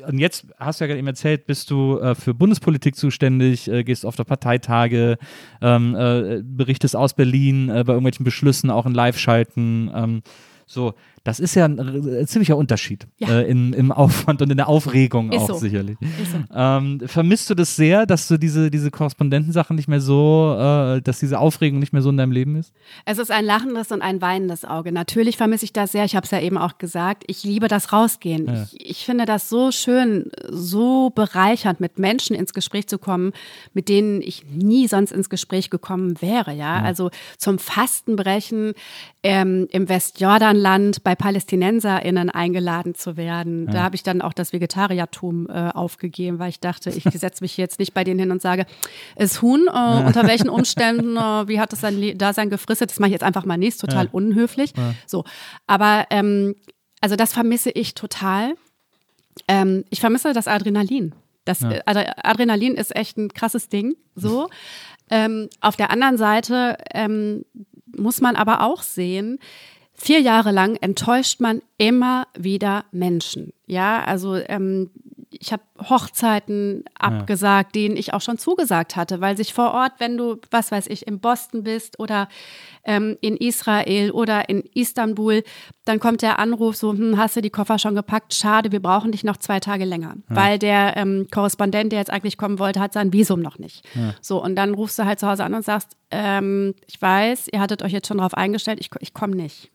[0.05, 3.83] Und jetzt hast du ja gerade eben erzählt, bist du äh, für Bundespolitik zuständig, äh,
[3.83, 5.17] gehst auf der Parteitage,
[5.61, 9.89] ähm, äh, berichtest aus Berlin äh, bei irgendwelchen Beschlüssen, auch in Live-Schalten.
[9.95, 10.21] Ähm,
[10.65, 10.95] so,
[11.25, 13.39] Das ist ja ein, äh, ziemlicher Unterschied Ja.
[13.39, 15.53] äh, in, im Aufwand und in der Aufregung Ist auch so.
[15.55, 15.97] sicherlich.
[15.99, 16.55] So.
[16.55, 21.19] Ähm, vermisst du das sehr, dass du diese, diese Korrespondentensachen nicht mehr so, äh, dass
[21.19, 22.71] diese Aufregung nicht mehr so in deinem Leben ist?
[23.05, 24.91] Es ist ein lachendes und ein weinendes Auge.
[24.91, 26.05] Natürlich vermisse ich das sehr.
[26.05, 27.23] Ich habe es ja eben auch gesagt.
[27.25, 28.47] Ich liebe das Rausgehen.
[28.71, 33.31] Ich, ich finde das so schön, so bereichernd, mit Menschen ins Gespräch zu kommen,
[33.73, 36.53] mit denen ich nie sonst ins Gespräch gekommen wäre.
[36.53, 37.09] Ja, also
[37.39, 38.73] zum Fastenbrechen
[39.23, 43.67] ähm, im Westjordanland bei PalästinenserInnen eingeladen zu werden.
[43.67, 47.57] Da habe ich dann auch das Vegetariertum äh, aufgegeben, weil ich dachte, ich setze mich
[47.57, 48.65] jetzt nicht bei denen hin und sage,
[49.15, 52.91] ist Huhn, äh, unter welchen Umständen, äh, wie hat es sein Dasein gefristet?
[52.91, 54.73] Das mache ich jetzt einfach mal nicht, total unhöflich.
[55.07, 55.23] So,
[55.67, 56.55] aber ähm,
[57.01, 58.55] also das vermisse ich total.
[59.47, 61.13] Ähm, ich vermisse das Adrenalin.
[61.43, 63.95] Das äh, Ad- Adrenalin ist echt ein krasses Ding.
[64.15, 64.49] So.
[65.09, 67.45] ähm, auf der anderen Seite ähm,
[67.95, 69.39] muss man aber auch sehen,
[69.95, 73.53] vier Jahre lang enttäuscht man immer wieder Menschen.
[73.65, 74.91] Ja, also ähm,
[75.39, 80.17] ich habe Hochzeiten abgesagt, denen ich auch schon zugesagt hatte, weil sich vor Ort, wenn
[80.17, 82.27] du, was weiß ich, in Boston bist oder
[82.83, 85.43] ähm, in Israel oder in Istanbul,
[85.85, 88.33] dann kommt der Anruf so, hm, hast du die Koffer schon gepackt?
[88.33, 92.37] Schade, wir brauchen dich noch zwei Tage länger, weil der ähm, Korrespondent, der jetzt eigentlich
[92.37, 93.83] kommen wollte, hat sein Visum noch nicht.
[94.21, 97.59] So, und dann rufst du halt zu Hause an und sagst, ähm, ich weiß, ihr
[97.59, 99.71] hattet euch jetzt schon darauf eingestellt, ich, ich komme nicht.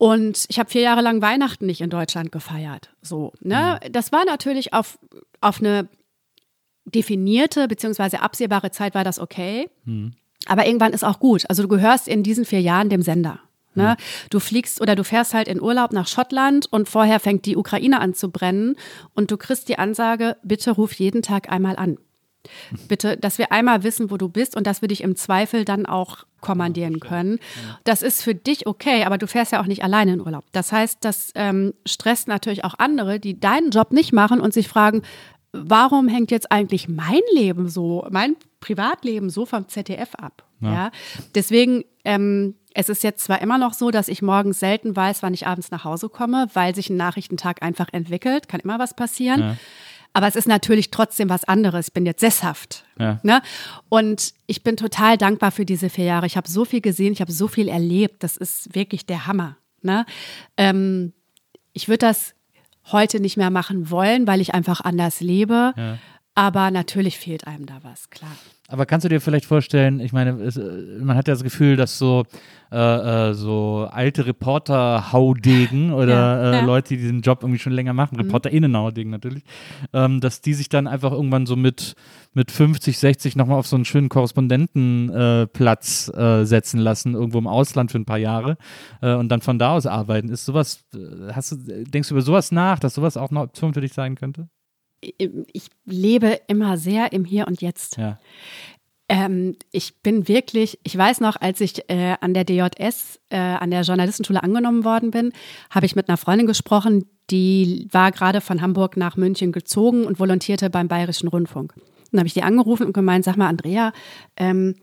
[0.00, 2.88] Und ich habe vier Jahre lang Weihnachten nicht in Deutschland gefeiert.
[3.02, 3.78] So, ne?
[3.90, 4.98] Das war natürlich auf,
[5.42, 5.90] auf eine
[6.86, 9.68] definierte beziehungsweise absehbare Zeit war das okay.
[10.46, 11.44] Aber irgendwann ist auch gut.
[11.50, 13.40] Also du gehörst in diesen vier Jahren dem Sender.
[13.74, 13.98] Ne?
[14.30, 18.00] Du fliegst oder du fährst halt in Urlaub nach Schottland und vorher fängt die Ukraine
[18.00, 18.76] an zu brennen
[19.14, 21.98] und du kriegst die Ansage, bitte ruf jeden Tag einmal an.
[22.88, 25.84] Bitte, dass wir einmal wissen, wo du bist und dass wir dich im Zweifel dann
[25.84, 27.38] auch kommandieren können.
[27.84, 30.44] Das ist für dich okay, aber du fährst ja auch nicht alleine in Urlaub.
[30.52, 34.68] Das heißt, das ähm, stresst natürlich auch andere, die deinen Job nicht machen und sich
[34.68, 35.02] fragen,
[35.52, 40.44] warum hängt jetzt eigentlich mein Leben so, mein Privatleben so vom ZDF ab?
[40.60, 40.90] Ja.
[41.34, 45.34] Deswegen, ähm, es ist jetzt zwar immer noch so, dass ich morgens selten weiß, wann
[45.34, 49.58] ich abends nach Hause komme, weil sich ein Nachrichtentag einfach entwickelt, kann immer was passieren.
[50.12, 51.88] Aber es ist natürlich trotzdem was anderes.
[51.88, 52.84] Ich bin jetzt sesshaft.
[52.98, 53.20] Ja.
[53.22, 53.42] Ne?
[53.88, 56.26] Und ich bin total dankbar für diese vier Jahre.
[56.26, 58.22] Ich habe so viel gesehen, ich habe so viel erlebt.
[58.22, 59.56] Das ist wirklich der Hammer.
[59.82, 60.04] Ne?
[60.56, 61.12] Ähm,
[61.72, 62.34] ich würde das
[62.90, 65.74] heute nicht mehr machen wollen, weil ich einfach anders lebe.
[66.34, 68.36] Aber natürlich fehlt einem da was, klar.
[68.70, 70.62] Aber kannst du dir vielleicht vorstellen, ich meine, es, äh,
[71.00, 72.24] man hat ja das Gefühl, dass so,
[72.70, 76.62] äh, äh, so alte Reporter-Haudegen oder Ja, äh, ja.
[76.62, 76.66] Mhm.
[76.68, 79.42] Leute, die diesen Job irgendwie schon länger machen, ReporterInnen-Haudegen natürlich,
[79.92, 81.94] ähm, dass die sich dann einfach irgendwann so mit,
[82.32, 86.12] mit 50, 60 nochmal auf so einen schönen Korrespondentenplatz Platz,
[86.48, 88.56] setzen lassen, irgendwo im Ausland für ein paar Jahre
[89.00, 90.28] und dann von da aus arbeiten.
[90.28, 90.84] Ist sowas,
[91.32, 94.14] hast du, denkst du über sowas nach, dass sowas auch eine Option für dich sein
[94.14, 94.48] könnte?
[95.00, 97.96] Ich lebe immer sehr im Hier und Jetzt.
[97.96, 98.18] Ja.
[99.08, 103.72] Ähm, ich bin wirklich, ich weiß noch, als ich äh, an der DJS, äh, an
[103.72, 105.32] der Journalistenschule angenommen worden bin,
[105.68, 110.20] habe ich mit einer Freundin gesprochen, die war gerade von Hamburg nach München gezogen und
[110.20, 111.74] volontierte beim Bayerischen Rundfunk.
[112.12, 113.92] Dann habe ich die angerufen und gemeint, sag mal, Andrea,
[114.36, 114.76] ähm,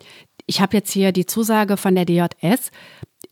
[0.45, 2.71] ich habe jetzt hier die Zusage von der DJS.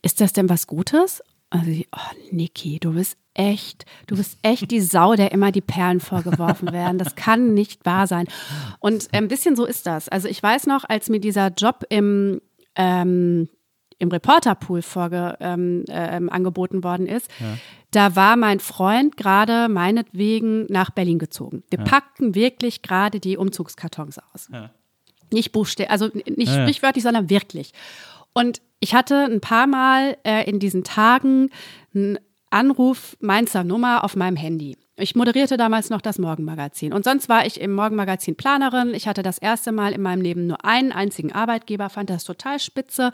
[0.02, 1.22] Ist das denn was Gutes?
[1.50, 6.00] Also, oh, Niki, du bist echt, du bist echt die Sau, der immer die Perlen
[6.00, 6.98] vorgeworfen werden.
[6.98, 8.26] Das kann nicht wahr sein.
[8.80, 10.08] Und ein bisschen so ist das.
[10.08, 12.40] Also ich weiß noch, als mir dieser Job im,
[12.74, 13.48] ähm,
[13.98, 17.30] im Reporterpool vorge, ähm, ähm, angeboten worden ist,
[17.92, 21.62] da war mein Freund gerade meinetwegen nach Berlin gezogen.
[21.70, 24.48] Wir packten wirklich gerade die Umzugskartons aus.
[25.32, 26.62] Nicht buchstäblich, also nicht Ja, ja.
[26.62, 27.72] sprichwörtlich, sondern wirklich.
[28.34, 31.48] Und ich hatte ein paar Mal äh, in diesen Tagen
[31.94, 32.18] einen
[32.50, 34.76] Anruf Mainzer Nummer auf meinem Handy.
[34.96, 36.92] Ich moderierte damals noch das Morgenmagazin.
[36.92, 38.94] Und sonst war ich im Morgenmagazin Planerin.
[38.94, 42.58] Ich hatte das erste Mal in meinem Leben nur einen einzigen Arbeitgeber, fand das total
[42.58, 43.12] spitze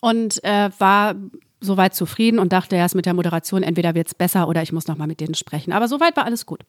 [0.00, 1.14] und äh, war
[1.60, 4.86] soweit zufrieden und dachte erst mit der Moderation, entweder wird es besser oder ich muss
[4.88, 5.72] noch mal mit denen sprechen.
[5.72, 6.60] Aber soweit war alles gut.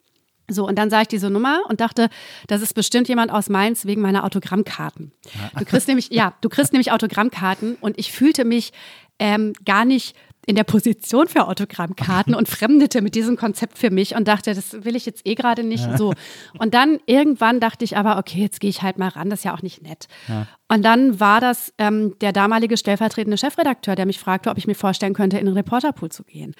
[0.48, 2.10] So, und dann sah ich diese Nummer und dachte,
[2.48, 5.12] das ist bestimmt jemand aus Mainz wegen meiner Autogrammkarten.
[5.58, 8.72] Du kriegst nämlich, ja, du kriegst nämlich Autogrammkarten und ich fühlte mich
[9.18, 10.16] ähm, gar nicht
[10.48, 14.84] in der Position für Autogrammkarten und fremdete mit diesem Konzept für mich und dachte, das
[14.84, 16.14] will ich jetzt eh gerade nicht so.
[16.58, 19.44] Und dann irgendwann dachte ich aber, okay, jetzt gehe ich halt mal ran, das ist
[19.44, 20.08] ja auch nicht nett.
[20.68, 24.76] Und dann war das ähm, der damalige stellvertretende Chefredakteur, der mich fragte, ob ich mir
[24.76, 26.54] vorstellen könnte, in den Reporterpool zu gehen.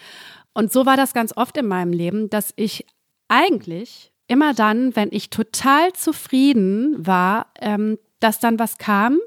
[0.54, 2.86] Und so war das ganz oft in meinem Leben, dass ich
[3.28, 9.20] eigentlich immer dann, wenn ich total zufrieden war, ähm, dass dann was kam,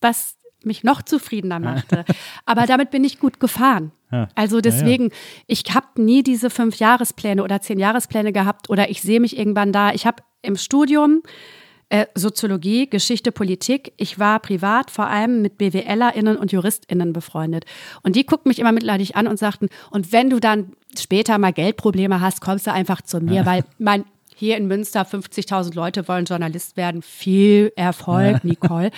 [0.00, 0.36] was
[0.66, 2.04] mich noch zufriedener machte.
[2.44, 3.92] Aber damit bin ich gut gefahren.
[4.34, 5.10] Also deswegen,
[5.46, 9.72] ich habe nie diese fünf Jahrespläne oder zehn Jahrespläne gehabt oder ich sehe mich irgendwann
[9.72, 9.92] da.
[9.92, 11.22] Ich habe im Studium
[11.88, 13.92] äh, Soziologie, Geschichte, Politik.
[13.96, 17.64] Ich war privat vor allem mit BWLerInnen und JuristInnen befreundet.
[18.02, 21.52] Und die guckten mich immer mitleidig an und sagten, und wenn du dann später mal
[21.52, 24.04] Geldprobleme hast, kommst du einfach zu mir, weil mein
[24.38, 27.00] hier in Münster 50.000 Leute wollen Journalist werden.
[27.00, 28.90] Viel Erfolg, Nicole.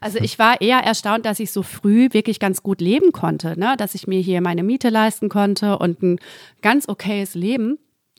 [0.00, 3.74] Also ich war eher erstaunt, dass ich so früh wirklich ganz gut leben konnte, ne?
[3.76, 6.20] dass ich mir hier meine Miete leisten konnte und ein
[6.62, 7.78] ganz okayes Leben.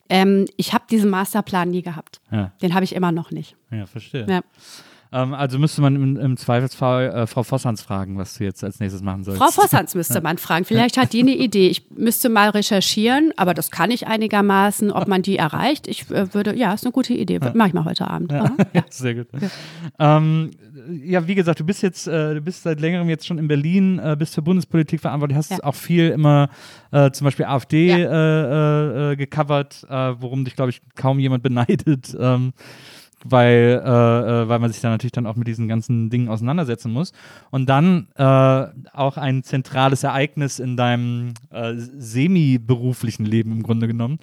[0.09, 2.19] Ähm, ich habe diesen Masterplan nie gehabt.
[2.31, 2.51] Ja.
[2.61, 3.55] Den habe ich immer noch nicht.
[3.71, 4.25] Ja, verstehe.
[4.27, 4.41] Ja.
[5.11, 8.79] Ähm, also müsste man im, im Zweifelsfall äh, Frau Vossans fragen, was du jetzt als
[8.79, 9.41] nächstes machen sollst.
[9.41, 10.65] Frau Vossans müsste man fragen.
[10.65, 11.69] Vielleicht hat die eine Idee.
[11.69, 15.87] Ich müsste mal recherchieren, aber das kann ich einigermaßen, ob man die erreicht.
[15.87, 17.39] Ich äh, würde, ja, ist eine gute Idee.
[17.53, 18.33] Mache ich mal heute Abend.
[18.33, 18.51] Aha.
[18.73, 19.27] Ja, sehr gut.
[19.99, 20.17] Ja.
[20.17, 20.51] Ähm,
[21.03, 23.99] ja, wie gesagt, du bist jetzt, äh, du bist seit längerem jetzt schon in Berlin,
[23.99, 25.63] äh, bist für Bundespolitik verantwortlich, hast Ja.
[25.63, 26.49] auch viel immer
[26.91, 29.11] äh, zum Beispiel AfD Ja.
[29.11, 32.15] äh, gecovert, worum dich, glaube ich, kaum jemand beneidet.
[32.19, 32.53] Ähm,
[33.25, 33.89] weil, äh,
[34.43, 37.11] äh, weil man sich da natürlich dann auch mit diesen ganzen Dingen auseinandersetzen muss.
[37.49, 38.23] Und dann äh,
[38.93, 44.19] auch ein zentrales Ereignis in deinem äh, semi-beruflichen Leben im Grunde genommen.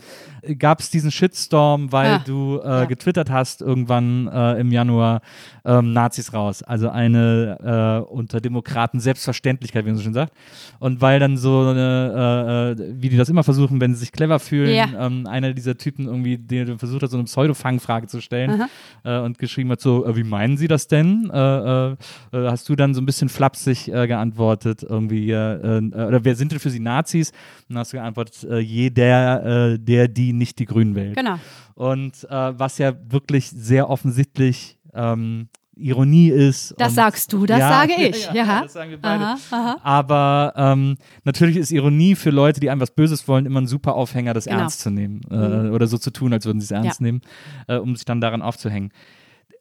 [0.58, 2.18] Gab es diesen Shitstorm, weil Ja.
[2.24, 2.84] du äh, Ja.
[2.84, 5.20] getwittert hast irgendwann äh, im Januar
[5.64, 6.62] ähm, Nazis raus.
[6.62, 10.32] Also eine unter Demokraten Selbstverständlichkeit, wie man so schön sagt.
[10.78, 14.74] Und weil dann so eine, wie die das immer versuchen, wenn sie sich clever fühlen,
[14.74, 15.06] Ja.
[15.06, 18.68] ähm, einer dieser Typen irgendwie, der versucht hat, so eine Pseudo-Fangfrage zu stellen Aha.
[19.02, 21.30] Äh, und geschrieben hat, so, äh, wie meinen Sie das denn?
[21.32, 21.96] Äh, äh, äh,
[22.32, 26.80] hast du dann so ein bisschen flapsig geantwortet, irgendwie, oder wer sind denn für Sie
[26.80, 27.30] Nazis?
[27.30, 31.16] Und dann hast du geantwortet, jeder, äh, der, die nicht die Grünen wählt.
[31.16, 31.38] Genau.
[31.74, 36.74] Und was ja wirklich sehr offensichtlich ähm, Ironie ist.
[36.78, 38.26] Das sagst du, das Ja, sage ich.
[38.26, 38.62] Ja, Ja.
[38.62, 39.24] das sagen wir beide.
[39.24, 39.76] Aha, aha.
[39.82, 43.94] Aber ähm, natürlich ist Ironie für Leute, die einem was Böses wollen, immer ein super
[43.94, 44.59] Aufhänger, das Genau.
[44.60, 45.20] ernst zu nehmen.
[45.30, 47.05] Äh, oder so zu tun, als würden sie es ernst Ja.
[47.06, 47.20] nehmen,
[47.68, 48.90] äh, um sich dann daran aufzuhängen.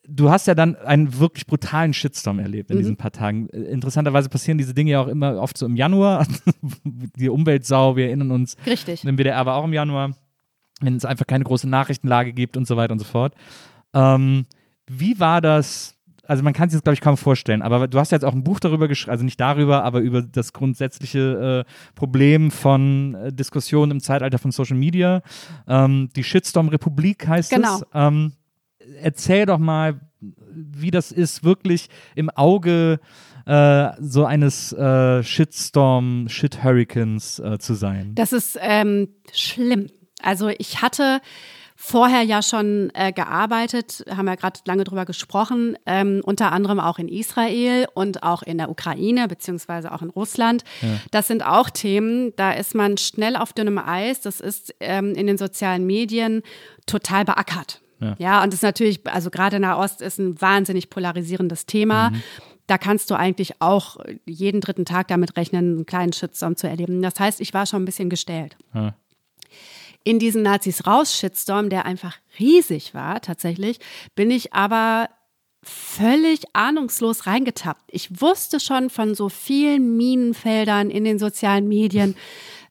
[0.08, 2.82] Du hast ja dann einen wirklich brutalen Shitstorm erlebt in Mhm.
[2.82, 3.48] diesen paar Tagen.
[3.48, 6.28] Interessanterweise passieren diese Dinge ja auch immer oft so im Januar.
[6.84, 9.06] Die Umweltsau, wir erinnern uns, Richtig.
[9.06, 10.12] im WDR war auch im Januar,
[10.82, 13.34] wenn es einfach keine große Nachrichtenlage gibt und so weiter und so fort.
[13.94, 14.46] Ähm,
[14.88, 15.96] wie war das?
[16.26, 18.44] Also man kann sich das, glaube ich, kaum vorstellen, aber du hast jetzt auch ein
[18.46, 23.92] Buch darüber geschrieben, also nicht darüber, aber über das grundsätzliche äh, Problem von äh, Diskussionen
[23.92, 25.22] im Zeitalter von Social Media.
[25.68, 27.76] Ähm, die Shitstorm-Republik heißt Genau.
[27.76, 27.86] es.
[27.94, 28.34] Ähm,
[29.02, 30.00] erzähl doch mal,
[30.52, 33.00] wie das ist, wirklich im Auge
[33.46, 38.16] äh, so eines äh, Shitstorm, Shit-Hurricanes äh, zu sein.
[38.16, 39.88] Das ist ähm, schlimm.
[40.22, 41.20] Also ich hatte
[41.76, 47.00] vorher ja schon äh, gearbeitet, haben wir gerade lange drüber gesprochen, ähm, unter anderem auch
[47.00, 50.64] in Israel und auch in der Ukraine, beziehungsweise auch in Russland.
[51.12, 54.22] Das sind auch Themen, da ist man schnell auf dünnem Eis.
[54.22, 56.42] Das ist ähm, in den sozialen Medien
[56.86, 57.82] total beackert.
[58.00, 58.16] Ja.
[58.18, 62.12] Ja, und das ist natürlich, also gerade Nahost ist ein wahnsinnig polarisierendes Thema.
[62.68, 67.02] Da kannst du eigentlich auch jeden dritten Tag damit rechnen, einen kleinen Shitstorm zu erleben.
[67.02, 68.58] Das heißt, ich war schon ein bisschen gestellt.
[68.74, 68.96] Ja.
[70.04, 73.80] In diesen Nazis raus Shitstorm, der einfach riesig war, tatsächlich,
[74.16, 75.10] bin ich aber
[75.64, 77.84] völlig ahnungslos reingetappt.
[77.88, 82.16] Ich wusste schon von so vielen Minenfeldern in den sozialen Medien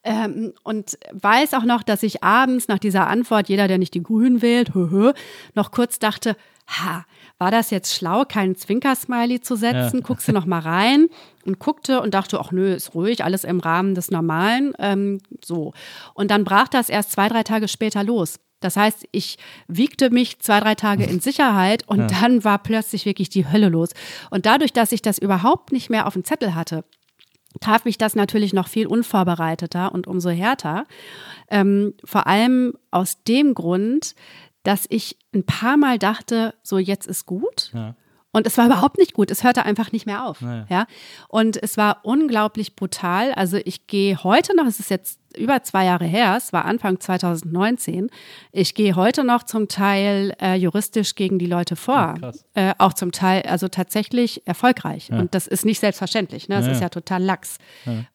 [0.04, 4.02] ähm, und weiß auch noch, dass ich abends nach dieser Antwort, jeder, der nicht die
[4.02, 4.72] Grünen wählt,
[5.54, 6.36] noch kurz dachte,
[6.66, 7.06] ha,
[7.42, 9.98] war das jetzt schlau, keinen Zwinker-Smiley zu setzen?
[9.98, 10.06] Ja.
[10.06, 11.08] Guckst du noch mal rein
[11.44, 14.74] und guckte und dachte, ach nö, ist ruhig, alles im Rahmen des Normalen.
[14.78, 15.72] Ähm, so.
[16.14, 18.38] Und dann brach das erst zwei, drei Tage später los.
[18.60, 23.28] Das heißt, ich wiegte mich zwei, drei Tage in Sicherheit und dann war plötzlich wirklich
[23.28, 23.88] die Hölle los.
[24.30, 26.84] Und dadurch, dass ich das überhaupt nicht mehr auf dem Zettel hatte,
[27.58, 30.86] traf mich das natürlich noch viel unvorbereiteter und umso härter.
[31.50, 34.14] Ähm, vor allem aus dem Grund,
[34.62, 37.70] dass ich ein paar Mal dachte, so jetzt ist gut.
[37.72, 37.94] Ja.
[38.32, 39.30] Und es war überhaupt nicht gut.
[39.30, 40.40] Es hörte einfach nicht mehr auf.
[40.40, 40.66] Naja.
[40.70, 40.86] Ja.
[41.28, 43.32] Und es war unglaublich brutal.
[43.34, 47.00] Also ich gehe heute noch, es ist jetzt über zwei Jahre her, es war Anfang
[47.00, 48.10] 2019.
[48.52, 52.14] Ich gehe heute noch zum Teil äh, juristisch gegen die Leute vor.
[52.18, 52.44] krass.
[52.54, 55.08] Äh, auch zum Teil, also tatsächlich erfolgreich.
[55.08, 55.18] Ja.
[55.18, 56.48] Und das ist nicht selbstverständlich.
[56.48, 56.56] Ne?
[56.56, 56.84] Das Ja, ist ja.
[56.84, 57.56] ja total lax.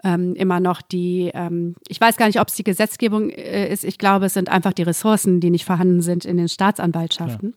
[0.04, 3.84] Ähm, immer noch die, ähm, ich weiß gar nicht, ob es die Gesetzgebung äh, ist.
[3.84, 7.56] Ich glaube, es sind einfach die Ressourcen, die nicht vorhanden sind in den Staatsanwaltschaften.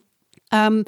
[0.52, 0.84] Ähm,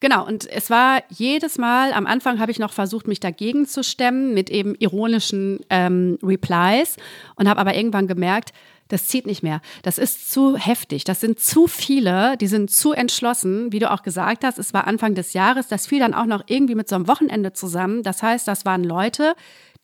[0.00, 3.84] Genau, und es war jedes Mal, am Anfang habe ich noch versucht, mich dagegen zu
[3.84, 6.96] stemmen mit eben ironischen ähm, Replies
[7.36, 8.52] und habe aber irgendwann gemerkt,
[8.90, 9.60] Das zieht nicht mehr.
[9.82, 11.04] Das ist zu heftig.
[11.04, 14.58] Das sind zu viele, die sind zu entschlossen, wie du auch gesagt hast.
[14.58, 15.68] Es war Anfang des Jahres.
[15.68, 18.02] Das fiel dann auch noch irgendwie mit so einem Wochenende zusammen.
[18.02, 19.34] Das heißt, das waren Leute,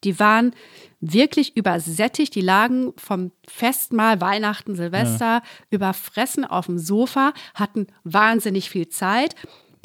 [0.03, 0.55] die waren
[1.01, 2.35] wirklich übersättigt.
[2.35, 5.41] Die lagen vom Festmahl Weihnachten, Silvester
[5.71, 9.37] überfressen auf dem Sofa, hatten wahnsinnig viel Zeit,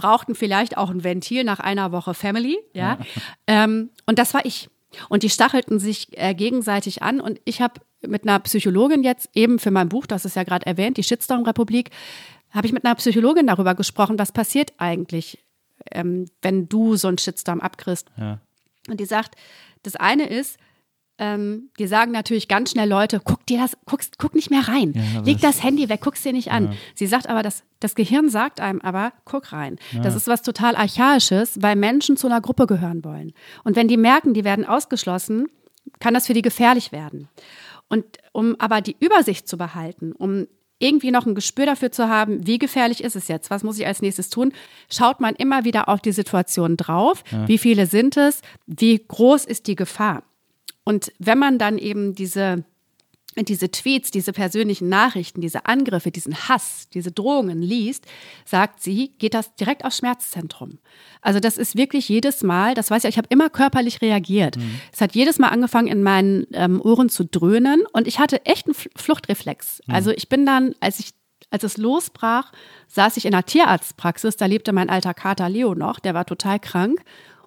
[0.02, 2.58] brauchten vielleicht auch ein Ventil nach einer Woche Family.
[2.74, 2.98] Ja.
[3.48, 4.70] Ähm, und das war ich.
[5.10, 7.22] Und die stachelten sich äh, gegenseitig an.
[7.22, 10.66] Und ich habe mit einer Psychologin jetzt eben für mein Buch, das ist ja gerade
[10.66, 11.92] erwähnt, die Shitstorm-Republik,
[12.50, 15.38] habe ich mit einer Psychologin darüber gesprochen, was passiert eigentlich,
[15.92, 18.08] ähm, wenn du so einen Shitstorm abkriegst.
[18.18, 18.40] Ja.
[18.90, 19.36] Und die sagt,
[19.84, 20.58] das eine ist,
[21.22, 24.94] ähm, die sagen natürlich ganz schnell Leute, guck dir das, guck, guck nicht mehr rein.
[24.96, 26.74] Ja, Leg das- Handy weg, guck's dir nicht an.
[26.96, 29.78] Sie sagt aber, das, das Gehirn sagt einem aber, guck rein.
[30.02, 33.34] Das ist was total Archaisches, weil Menschen zu einer Gruppe gehören wollen.
[33.64, 35.48] Und wenn die merken, die werden ausgeschlossen,
[36.00, 37.30] kann das für die gefährlich werden.
[37.88, 40.48] Und um aber die Übersicht zu behalten, um
[40.80, 43.86] irgendwie noch ein Gespür dafür zu haben, wie gefährlich ist es jetzt, was muss ich
[43.86, 44.52] als nächstes tun,
[44.90, 47.24] schaut man immer wieder auf die Situation drauf.
[47.46, 48.42] Wie viele sind es?
[48.66, 50.24] Wie groß ist die Gefahr?
[50.92, 52.66] Und wenn man dann eben diese,
[53.38, 58.06] diese Tweets, diese persönlichen Nachrichten, diese Angriffe, diesen Hass, diese Drohungen liest,
[58.46, 60.80] sagt sie, geht das direkt aufs Schmerzzentrum.
[61.22, 64.58] Also das ist wirklich jedes Mal, das weiß ich, ich habe immer körperlich reagiert.
[64.92, 68.66] Es hat jedes Mal angefangen, in meinen ähm, Ohren zu dröhnen und ich hatte echt
[68.66, 69.80] einen Fl- Fluchtreflex.
[69.88, 71.12] Also ich bin dann, als ich
[71.52, 72.52] als es losbrach,
[72.88, 76.60] saß ich in einer Tierarztpraxis, da lebte mein alter Kater Leo noch, der war total
[76.60, 77.00] krank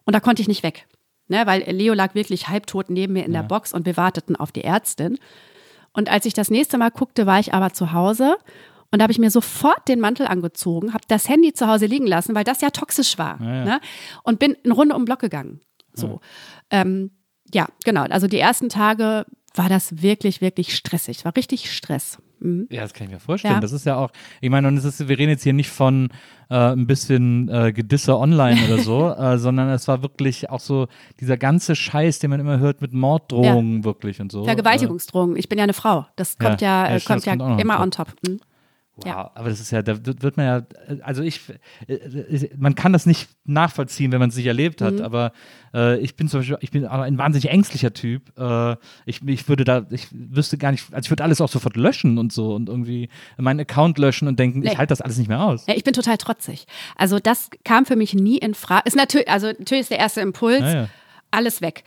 [0.06, 0.86] und da konnte ich nicht weg.
[1.26, 4.52] Ne, weil Leo lag wirklich halbtot neben mir in der Box und wir warteten auf
[4.52, 5.18] die Ärztin.
[5.94, 8.36] Und als ich das nächste Mal guckte, war ich aber zu Hause
[8.94, 12.06] und da habe ich mir sofort den Mantel angezogen, habe das Handy zu Hause liegen
[12.06, 13.40] lassen, weil das ja toxisch war.
[13.64, 13.80] Ne?
[14.22, 15.60] Und bin eine Runde um den Block gegangen.
[15.94, 16.20] So.
[16.70, 16.82] Ja.
[16.82, 17.10] Ähm,
[17.52, 18.02] ja, genau.
[18.02, 21.24] Also die ersten Tage war das wirklich, wirklich stressig.
[21.24, 22.18] War richtig Stress.
[22.40, 22.66] Mhm.
[22.70, 23.54] Ja, das kann ich mir vorstellen.
[23.54, 23.60] Ja.
[23.60, 26.10] Das ist ja auch, ich meine, und es ist, wir reden jetzt hier nicht von
[26.50, 30.88] äh, ein bisschen äh, Gedisse online oder so, äh, sondern es war wirklich auch so
[31.20, 34.44] dieser ganze Scheiß, den man immer hört mit Morddrohungen wirklich und so.
[34.44, 35.36] Vergewaltigungsdrohungen.
[35.36, 36.06] Ich bin ja eine Frau.
[36.16, 38.08] Das kommt Ja, ja, ja, äh, kommt ja kommt noch immer on on top.
[38.26, 38.40] Mhm.
[38.96, 39.30] Wow, Ja.
[39.34, 40.62] aber das ist ja, da wird man ja,
[41.02, 41.40] also ich,
[41.88, 45.02] äh, äh, man kann das nicht nachvollziehen, wenn man es nicht erlebt hat, Mhm.
[45.02, 45.32] aber
[45.74, 48.32] äh, ich bin zum Beispiel, ich bin ein wahnsinnig ängstlicher Typ.
[48.38, 51.76] Äh, ich, ich würde da, ich wüsste gar nicht, also ich würde alles auch sofort
[51.76, 54.76] löschen und so und irgendwie meinen Account löschen und denken, ich Nee.
[54.76, 55.66] halte das alles nicht mehr aus.
[55.66, 56.66] Ja, ich bin total trotzig.
[56.96, 58.82] Also das kam für mich nie in Frage.
[58.86, 60.88] Ist natürlich, also natürlich ist der erste Impuls, Ja,
[61.32, 61.82] alles weg.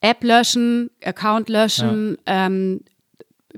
[0.00, 2.16] App löschen, Account löschen.
[2.24, 2.80] Ähm,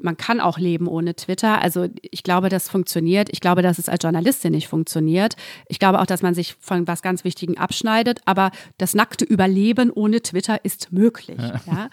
[0.02, 1.60] man kann auch leben ohne Twitter.
[1.62, 3.28] Also ich glaube, das funktioniert.
[3.32, 5.36] Ich glaube, dass es als Journalistin nicht funktioniert.
[5.68, 8.20] Ich glaube auch, dass man sich von was ganz Wichtigem abschneidet.
[8.24, 11.38] Aber das nackte Überleben ohne Twitter ist möglich.
[11.66, 11.88] Ja.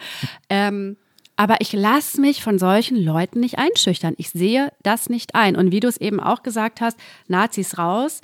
[0.49, 0.97] Ähm,
[1.37, 4.13] aber ich lasse mich von solchen Leuten nicht einschüchtern.
[4.17, 5.55] Ich sehe das nicht ein.
[5.55, 6.97] Und wie du es eben auch gesagt hast,
[7.27, 8.21] Nazis raus,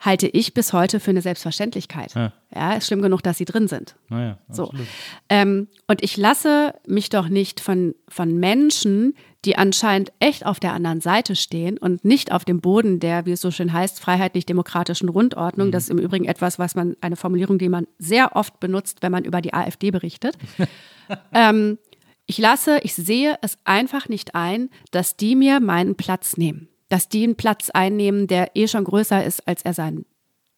[0.00, 2.14] halte ich bis heute für eine Selbstverständlichkeit.
[2.14, 2.32] Ja.
[2.54, 3.94] Ja, ist schlimm genug, dass sie drin sind.
[4.08, 4.72] Naja, So.
[5.28, 9.14] Ähm, und ich lasse mich doch nicht von, von Menschen,
[9.44, 13.32] die anscheinend echt auf der anderen Seite stehen und nicht auf dem Boden der, wie
[13.32, 15.70] es so schön heißt, freiheitlich-demokratischen Rundordnung.
[15.70, 19.12] Das ist im Übrigen etwas, was man, eine Formulierung, die man sehr oft benutzt, wenn
[19.12, 20.36] man über die AfD berichtet.
[21.32, 21.78] ähm,
[22.26, 26.69] ich lasse, ich sehe es einfach nicht ein, dass die mir meinen Platz nehmen.
[26.90, 30.04] Dass die einen Platz einnehmen, der eh schon größer ist, als er sein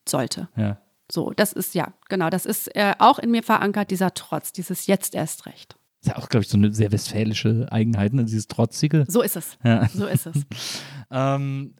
[0.09, 0.49] sollte.
[0.57, 0.79] Ja.
[1.11, 4.87] So, das ist ja, genau, das ist äh, auch in mir verankert, dieser Trotz, dieses
[4.89, 5.77] jetzt erst recht.
[6.01, 8.25] Ist ja auch, glaube ich, so eine sehr westfälische Eigenheit, ne?
[8.25, 9.05] dieses Trotzige.
[9.07, 9.57] So ist es.
[9.63, 9.89] Ja.
[9.89, 10.37] So ist es.
[11.15, 11.75] Ähm,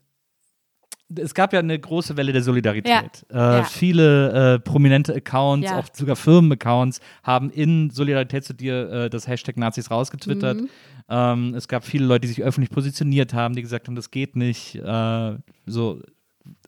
[1.17, 3.25] es gab ja eine große Welle der Solidarität.
[3.31, 3.65] Äh, Ja.
[3.65, 5.79] Viele äh, prominente Accounts, Ja.
[5.79, 10.61] auch sogar Firmenaccounts, haben in Solidarität zu dir äh, das Hashtag Nazis rausgetwittert.
[10.61, 10.69] Mhm.
[11.09, 14.37] Ähm, es gab viele Leute, die sich öffentlich positioniert haben, die gesagt haben, das geht
[14.37, 14.77] nicht.
[14.77, 16.01] Äh, so,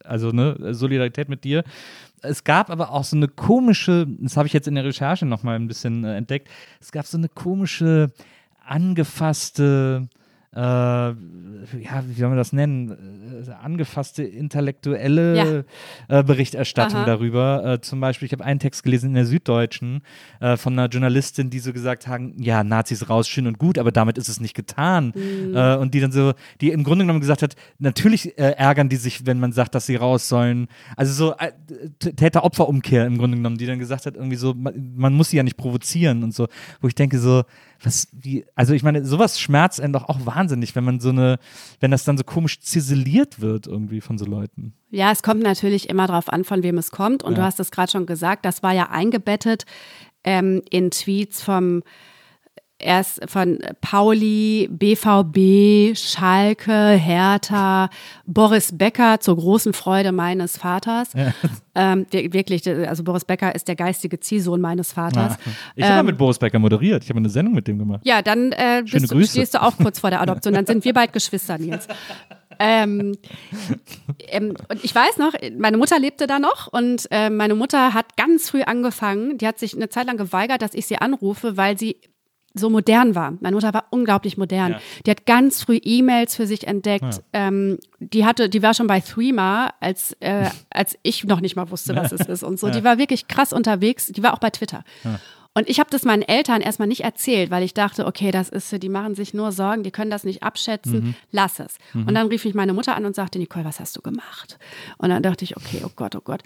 [0.04, 1.64] also ne, Solidarität mit dir.
[2.22, 5.56] Es gab aber auch so eine komische, das habe ich jetzt in der Recherche nochmal
[5.56, 6.48] ein bisschen äh, entdeckt,
[6.80, 8.12] es gab so eine komische,
[8.64, 10.08] angefasste,
[10.54, 11.14] äh,
[11.80, 12.90] ja, wie soll man das nennen,
[13.46, 15.64] äh, angefasste intellektuelle
[16.08, 17.06] äh, Berichterstattung Aha.
[17.06, 17.64] darüber.
[17.64, 20.02] Äh, zum Beispiel, ich habe einen Text gelesen in der Süddeutschen
[20.40, 23.92] äh, von einer Journalistin, die so gesagt haben, ja, Nazis raus, schön und gut, aber
[23.92, 25.12] damit ist es nicht getan.
[25.14, 29.26] Äh, und die dann so, die im Grunde genommen gesagt hat, natürlich ärgern die sich,
[29.26, 30.68] wenn man sagt, dass sie raus sollen.
[30.96, 31.34] Also so
[31.98, 35.42] Täter-Opfer-Umkehr im Grunde genommen, die dann gesagt hat, irgendwie so, man, man muss sie ja
[35.42, 36.48] nicht provozieren und so,
[36.80, 37.44] wo ich denke so,
[37.84, 41.38] was, wie, also ich meine, sowas schmerzt einen doch auch wahnsinnig, wenn man so eine,
[41.80, 44.74] wenn das dann so komisch ziseliert wird irgendwie von so Leuten.
[44.90, 47.22] Ja, es kommt natürlich immer darauf an, von wem es kommt.
[47.22, 47.38] Und Ja.
[47.38, 49.64] du hast es gerade schon gesagt, das war ja eingebettet
[50.24, 51.82] ähm, in Tweets vom
[52.78, 57.88] er ist von Pauli, BVB, Schalke, Hertha,
[58.26, 61.12] Boris Becker zur großen Freude meines Vaters.
[61.74, 65.34] Ähm, wir- wirklich, also Boris Becker ist der geistige Ziehsohn meines Vaters.
[65.34, 67.04] Ah, Ich habe mit Boris Becker moderiert.
[67.04, 68.00] Ich habe eine Sendung mit dem gemacht.
[68.04, 70.54] Ja, dann äh, bist du, stehst du auch kurz vor der Adoption.
[70.54, 71.86] Dann sind wir bald Geschwister, Nils.
[72.60, 73.16] Ähm,
[74.28, 78.16] ähm, und ich weiß noch, meine Mutter lebte da noch und äh, meine Mutter hat
[78.16, 79.38] ganz früh angefangen.
[79.38, 81.96] Die hat sich eine Zeit lang geweigert, dass ich sie anrufe, weil sie
[82.54, 83.34] so modern war.
[83.40, 84.72] Meine Mutter war unglaublich modern.
[84.72, 84.80] Ja.
[85.04, 87.22] Die hat ganz früh E-Mails für sich entdeckt.
[87.32, 91.70] Ähm, die hatte, die war schon bei Threema, als äh, als ich noch nicht mal
[91.70, 92.70] wusste, was es ist und so.
[92.70, 94.06] Die war wirklich krass unterwegs.
[94.06, 94.84] Die war auch bei Twitter.
[95.56, 98.82] Und ich habe das meinen Eltern erstmal nicht erzählt, weil ich dachte, okay, das ist,
[98.82, 101.76] die machen sich nur Sorgen, die können das nicht abschätzen, lass es.
[101.94, 104.58] Und dann rief mich meine Mutter an und sagte, Nicole, was hast du gemacht?
[104.98, 106.42] Und dann dachte ich, okay, oh Gott, oh Gott.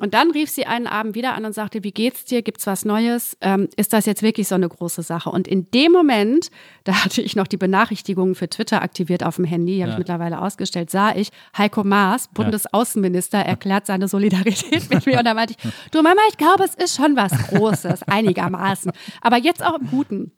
[0.00, 2.42] Und dann rief sie einen Abend wieder an und sagte, wie geht's dir?
[2.42, 3.36] Gibt's was Neues?
[3.40, 5.30] Ähm, ist das jetzt wirklich so eine große Sache?
[5.30, 6.50] Und in dem Moment,
[6.84, 9.98] da hatte ich noch die Benachrichtigungen für Twitter aktiviert auf dem Handy, die habe ich
[9.98, 15.18] mittlerweile ausgestellt, sah ich, Heiko Maas, Bundesaußenminister, erklärt seine Solidarität mit mir.
[15.18, 18.92] Und da meinte ich, du Mama, ich glaube, es ist schon was Großes, einigermaßen.
[19.20, 20.32] Aber jetzt auch im Guten.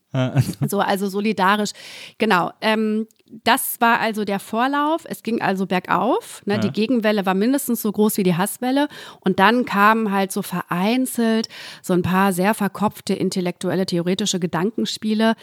[0.66, 1.70] So, also solidarisch.
[2.18, 2.50] Genau.
[2.60, 3.06] Ähm,
[3.44, 5.04] das war also der Vorlauf.
[5.08, 6.42] Es ging also bergauf.
[6.46, 6.58] Ne?
[6.58, 8.88] Die Gegenwelle war mindestens so groß wie die Hasswelle.
[9.20, 11.48] Und dann kamen halt so vereinzelt
[11.82, 15.34] so ein paar sehr verkopfte intellektuelle, theoretische Gedankenspiele.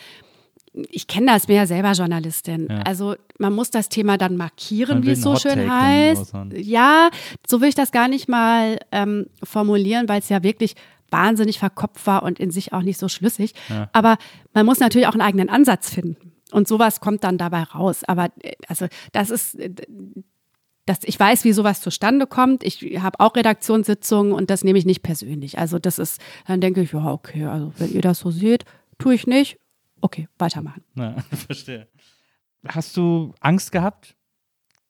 [0.89, 2.69] Ich kenne das, bin ja selber Journalistin.
[2.85, 6.33] Also man muss das Thema dann markieren, wie es so schön heißt.
[6.53, 7.09] Ja,
[7.47, 10.75] so will ich das gar nicht mal ähm, formulieren, weil es ja wirklich
[11.09, 13.53] wahnsinnig verkopft war und in sich auch nicht so schlüssig.
[13.93, 14.17] Aber
[14.53, 16.26] man muss natürlich auch einen eigenen Ansatz finden.
[16.51, 18.03] Und sowas kommt dann dabei raus.
[18.03, 19.71] Aber äh, also das ist, äh,
[20.85, 22.63] das, ich weiß, wie sowas zustande kommt.
[22.63, 25.59] Ich habe auch Redaktionssitzungen und das nehme ich nicht persönlich.
[25.59, 28.63] Also das ist, dann denke ich, ja, okay, also wenn ihr das so seht,
[28.97, 29.59] tue ich nicht.
[30.01, 30.83] Okay, weitermachen.
[30.95, 31.15] Ja,
[31.47, 31.87] verstehe.
[32.67, 34.15] Hast du Angst gehabt?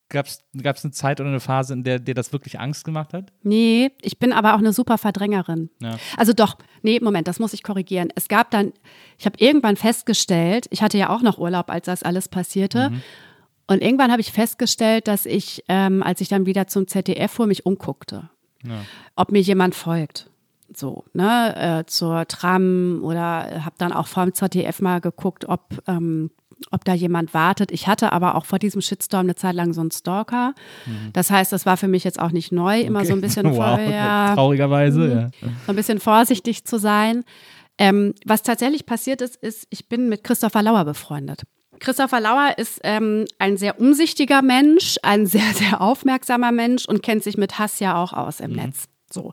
[0.09, 3.34] Gab es eine Zeit oder eine Phase, in der dir das wirklich Angst gemacht hat?
[3.43, 5.69] Nee, ich bin aber auch eine super Verdrängerin.
[5.81, 5.97] Ja.
[6.15, 8.09] Also doch, nee, Moment, das muss ich korrigieren.
[8.15, 8.71] Es gab dann,
[9.17, 12.91] ich habe irgendwann festgestellt, ich hatte ja auch noch Urlaub, als das alles passierte.
[13.67, 17.47] Und irgendwann habe ich festgestellt, dass ich, ähm, als ich dann wieder zum ZDF fuhr,
[17.47, 18.29] mich umguckte.
[19.15, 20.29] Ob mir jemand folgt.
[20.73, 25.81] So, ne, äh, zur Tram oder habe dann auch vor dem ZDF mal geguckt, ob,
[25.88, 26.31] ähm,
[26.71, 27.71] ob da jemand wartet.
[27.71, 30.53] Ich hatte aber auch vor diesem Shitstorm eine Zeit lang so einen Stalker.
[31.13, 33.55] Das heißt, das war für mich jetzt auch nicht neu, immer so ein bisschen wow,
[33.55, 35.47] vorher traurigerweise, ja.
[35.65, 37.23] so ein bisschen vorsichtig zu sein.
[37.77, 41.43] Ähm, was tatsächlich passiert ist, ist, ich bin mit Christopher Lauer befreundet.
[41.79, 47.23] Christopher Lauer ist ähm, ein sehr umsichtiger Mensch, ein sehr, sehr aufmerksamer Mensch und kennt
[47.23, 48.85] sich mit Hass ja auch aus im Netz.
[49.11, 49.31] So.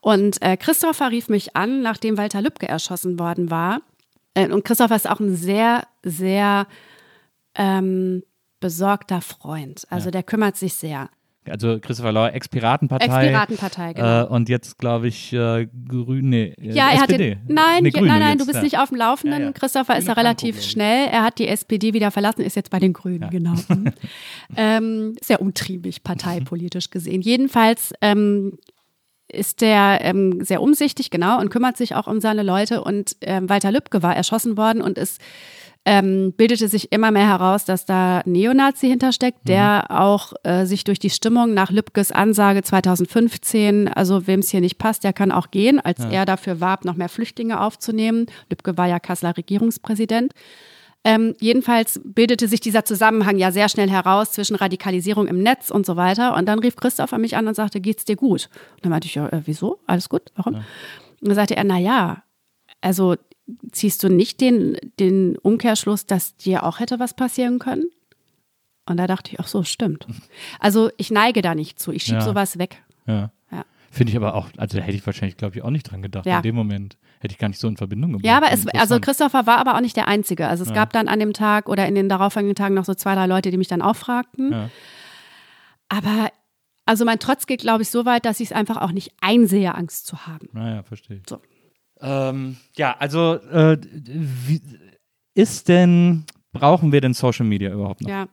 [0.00, 3.80] Und äh, Christopher rief mich an, nachdem Walter Lübcke erschossen worden war.
[4.34, 6.66] Äh, und Christopher ist auch ein sehr, sehr
[7.54, 8.22] ähm,
[8.60, 9.86] besorgter Freund.
[9.90, 11.10] Also der kümmert sich sehr.
[11.46, 13.04] Also Christopher Lauer, Ex-Piratenpartei.
[13.04, 14.22] Ex-Piratenpartei, genau.
[14.22, 17.34] Äh, und jetzt, glaube ich, äh, Grün, nee, äh, Ja, er hat SPD.
[17.34, 18.62] den, nein, nee, ja, Grüne nein, nein, jetzt, du bist ja.
[18.62, 19.40] nicht auf dem Laufenden.
[19.40, 19.52] Ja, ja.
[19.52, 21.08] Christopher ist Grüne ja relativ schnell.
[21.08, 23.54] Er hat die SPD wieder verlassen, ist jetzt bei den Grünen, genau.
[24.56, 27.20] Ähm, sehr umtriebig, parteipolitisch gesehen.
[27.22, 28.58] Jedenfalls ähm,
[29.28, 32.82] ist der ähm, sehr umsichtig, genau, und kümmert sich auch um seine Leute.
[32.84, 35.18] Und ähm, Walter Lübcke war erschossen worden und es
[35.86, 40.98] ähm, bildete sich immer mehr heraus, dass da Neonazi hintersteckt, der auch äh, sich durch
[40.98, 45.50] die Stimmung nach Lübkes Ansage 2015, also wem es hier nicht passt, der kann auch
[45.50, 48.26] gehen, als er dafür warb, noch mehr Flüchtlinge aufzunehmen.
[48.48, 50.32] Lübcke war ja Kasseler Regierungspräsident.
[51.06, 55.84] Ähm, jedenfalls bildete sich dieser Zusammenhang ja sehr schnell heraus zwischen Radikalisierung im Netz und
[55.84, 56.34] so weiter.
[56.34, 58.48] Und dann rief Christopher mich an und sagte, geht's dir gut?
[58.76, 59.80] Und dann meinte ich, ja, äh, wieso?
[59.86, 60.32] Alles gut?
[60.36, 60.54] Warum?
[60.54, 60.64] Und
[61.20, 62.22] dann sagte er, na ja,
[62.80, 63.16] also
[63.72, 67.84] ziehst du nicht den, den Umkehrschluss, dass dir auch hätte was passieren können?
[68.86, 70.06] Und da dachte ich, ach so, stimmt.
[70.60, 71.92] Also ich neige da nicht zu.
[71.92, 72.24] Ich schiebe Ja.
[72.24, 72.82] sowas weg.
[73.06, 73.30] Ja.
[73.94, 73.98] Ja.
[73.98, 76.26] Finde ich aber auch, also da hätte ich wahrscheinlich, glaube ich, auch nicht dran gedacht.
[76.26, 76.36] Ja.
[76.36, 78.26] In dem Moment hätte ich gar nicht so in Verbindung gebracht.
[78.26, 79.04] Ja, aber es, also Interessant.
[79.04, 80.48] Christopher war aber auch nicht der Einzige.
[80.48, 83.14] Also es gab dann an dem Tag oder in den darauffolgenden Tagen noch so zwei,
[83.14, 84.52] drei Leute, die mich dann auch fragten.
[84.52, 84.70] Ja.
[85.88, 86.30] Aber
[86.86, 89.74] also mein Trotz geht, glaube ich, so weit, dass ich es einfach auch nicht einsehe,
[89.74, 90.48] Angst zu haben.
[90.52, 91.22] Naja, verstehe ich.
[91.28, 91.40] So.
[92.00, 94.60] Ähm, ja, also äh, wie
[95.34, 98.10] ist denn, brauchen wir denn Social Media überhaupt noch?
[98.10, 98.26] Ja.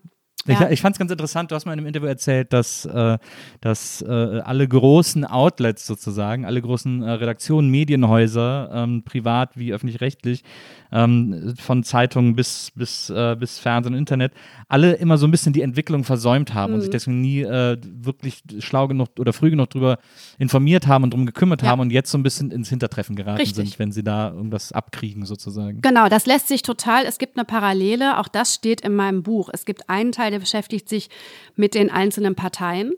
[0.48, 0.70] Ich, Ja.
[0.72, 3.18] ich fand es ganz interessant, du hast mal in einem Interview erzählt, dass, äh,
[3.62, 4.08] dass äh,
[4.44, 10.44] alle großen Outlets sozusagen, alle großen äh, Redaktionen, Medienhäuser, ähm, privat wie öffentlich-rechtlich,
[10.92, 14.34] ähm, von Zeitungen bis, bis, äh, bis Fernsehen und Internet,
[14.68, 16.76] alle immer so ein bisschen die Entwicklung versäumt haben Mhm.
[16.76, 20.00] und sich deswegen nie äh, wirklich schlau genug oder früh genug drüber
[20.40, 21.70] informiert haben und drum gekümmert Ja.
[21.70, 23.56] haben und jetzt so ein bisschen ins Hintertreffen geraten Richtig.
[23.56, 25.82] sind, wenn sie da irgendwas abkriegen sozusagen.
[25.82, 29.50] Genau, das lässt sich total, es gibt eine Parallele, auch das steht in meinem Buch.
[29.54, 31.10] Es gibt einen Teil, der beschäftigt sich
[31.56, 32.94] mit den einzelnen Parteien.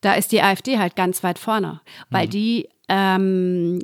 [0.00, 1.80] Da ist die AfD halt ganz weit vorne,
[2.10, 3.80] weil die ähm,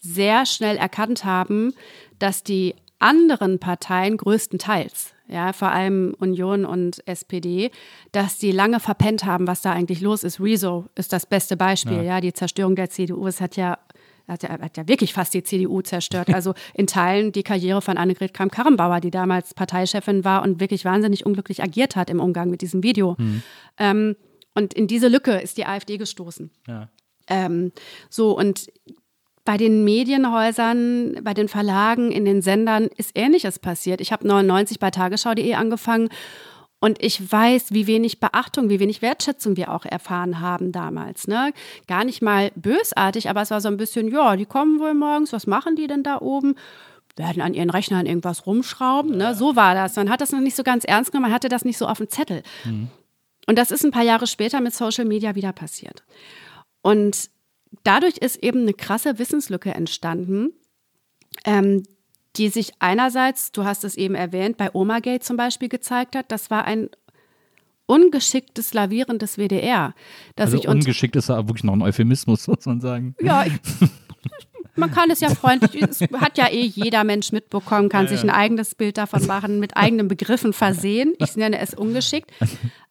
[0.00, 1.74] sehr schnell erkannt haben,
[2.18, 7.70] dass die anderen Parteien größtenteils, ja, vor allem Union und SPD,
[8.12, 10.40] dass die lange verpennt haben, was da eigentlich los ist.
[10.40, 13.26] Rezo ist das beste Beispiel, ja, die Zerstörung der CDU.
[13.26, 13.78] Es hat ja
[14.32, 16.32] hat ja, hat ja wirklich fast die CDU zerstört.
[16.32, 21.24] Also in Teilen die Karriere von Annegret Kramp-Karrenbauer, die damals Parteichefin war und wirklich wahnsinnig
[21.26, 23.16] unglücklich agiert hat im Umgang mit diesem Video.
[23.78, 24.16] Ähm,
[24.54, 26.50] und in diese Lücke ist die AfD gestoßen.
[26.66, 26.88] Ja.
[27.28, 27.72] Ähm,
[28.10, 28.66] so, und
[29.44, 34.00] bei den Medienhäusern, bei den Verlagen, in den Sendern ist Ähnliches passiert.
[34.00, 36.10] Ich habe 99 bei Tagesschau.de angefangen
[36.82, 41.28] und ich weiß, wie wenig Beachtung, wie wenig Wertschätzung wir auch erfahren haben damals.
[41.28, 41.52] Ne?
[41.86, 45.32] Gar nicht mal bösartig, aber es war so ein bisschen, ja, die kommen wohl morgens,
[45.32, 46.56] was machen die denn da oben?
[47.14, 49.16] Werden an ihren Rechnern irgendwas rumschrauben.
[49.16, 49.36] Ne?
[49.36, 49.94] So war das.
[49.94, 51.98] Man hat das noch nicht so ganz ernst genommen, man hatte das nicht so auf
[51.98, 52.42] dem Zettel.
[53.46, 56.02] Und das ist ein paar Jahre später mit Social Media wieder passiert.
[56.80, 57.30] Und
[57.84, 60.50] dadurch ist eben eine krasse Wissenslücke entstanden,
[61.44, 61.84] ähm,
[62.36, 66.32] die sich einerseits, du hast es eben erwähnt, bei Omagate zum Beispiel gezeigt hat.
[66.32, 66.88] Das war ein
[67.86, 69.94] ungeschicktes Lavieren des WDR.
[70.36, 73.14] Das Also ungeschickt ist ja wirklich noch ein Euphemismus, muss man sagen.
[73.20, 73.52] ja, ich,
[74.76, 78.30] man kann es ja freundlich, es hat ja eh jeder Mensch mitbekommen, kann sich ein
[78.30, 81.12] eigenes Bild davon machen, mit eigenen Begriffen versehen.
[81.18, 82.30] Ich nenne es ungeschickt.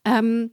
[0.04, 0.50] Ähm,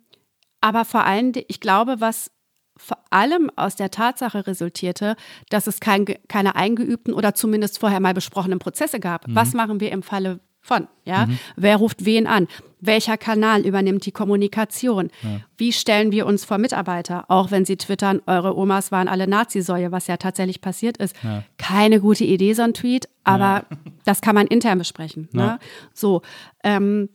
[0.60, 2.30] aber vor allem, ich glaube, was
[2.78, 5.16] vor allem aus der Tatsache resultierte,
[5.50, 9.24] dass es kein, keine eingeübten oder zumindest vorher mal besprochenen Prozesse gab.
[9.28, 10.86] Was machen wir im Falle von?
[11.04, 11.28] Ja?
[11.56, 12.46] Wer ruft wen an?
[12.80, 15.10] Welcher Kanal übernimmt die Kommunikation?
[15.56, 17.24] Wie stellen wir uns vor Mitarbeiter?
[17.28, 21.16] Auch wenn sie twittern, eure Omas waren alle Nazisäue, was ja tatsächlich passiert ist.
[21.56, 23.64] Keine gute Idee, so ein Tweet, aber
[24.04, 25.28] das kann man intern besprechen.
[25.32, 25.58] Ne?
[25.92, 26.22] So,
[26.62, 27.08] ähm,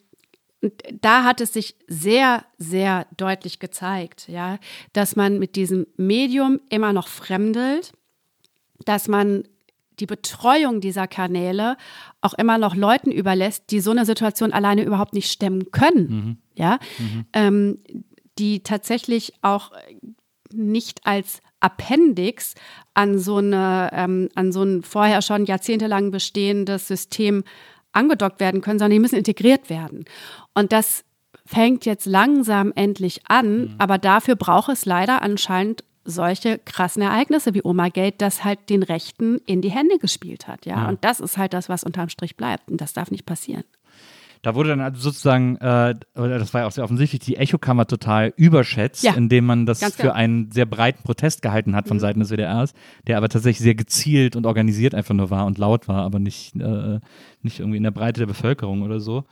[0.64, 4.58] und da hat es sich sehr, sehr deutlich gezeigt, ja,
[4.94, 7.92] dass man mit diesem Medium immer noch fremdelt,
[8.86, 9.44] dass man
[10.00, 11.78] die Betreuung dieser Kanäle
[12.22, 16.80] auch immer noch Leuten überlässt, die so eine Situation alleine überhaupt nicht stemmen können, ja,
[17.34, 17.80] Ähm,
[18.40, 19.72] die tatsächlich auch
[20.52, 22.56] nicht als Appendix
[22.94, 27.44] an so eine, ähm, an so ein vorher schon jahrzehntelang bestehendes System
[27.94, 30.06] angedockt werden können, sondern die müssen integriert werden.
[30.54, 31.04] Und das
[31.46, 37.62] fängt jetzt langsam endlich an, aber dafür braucht es leider anscheinend solche krassen Ereignisse wie
[37.64, 40.90] Oma Gate, das halt den Rechten in die Hände gespielt hat, ja.
[40.90, 42.70] Und das ist halt das, was unterm Strich bleibt.
[42.70, 43.64] Und das darf nicht passieren.
[44.44, 47.88] Da wurde dann also sozusagen, äh, oder das war ja auch sehr offensichtlich, die Echokammer
[47.88, 50.14] total überschätzt, Ja, indem man das für genau.
[50.14, 52.74] einen sehr breiten Protest gehalten hat von Seiten des WDRs,
[53.08, 56.56] der aber tatsächlich sehr gezielt und organisiert einfach nur war und laut war, aber nicht,
[56.58, 57.00] äh,
[57.42, 59.24] nicht irgendwie in der Breite der Bevölkerung oder so.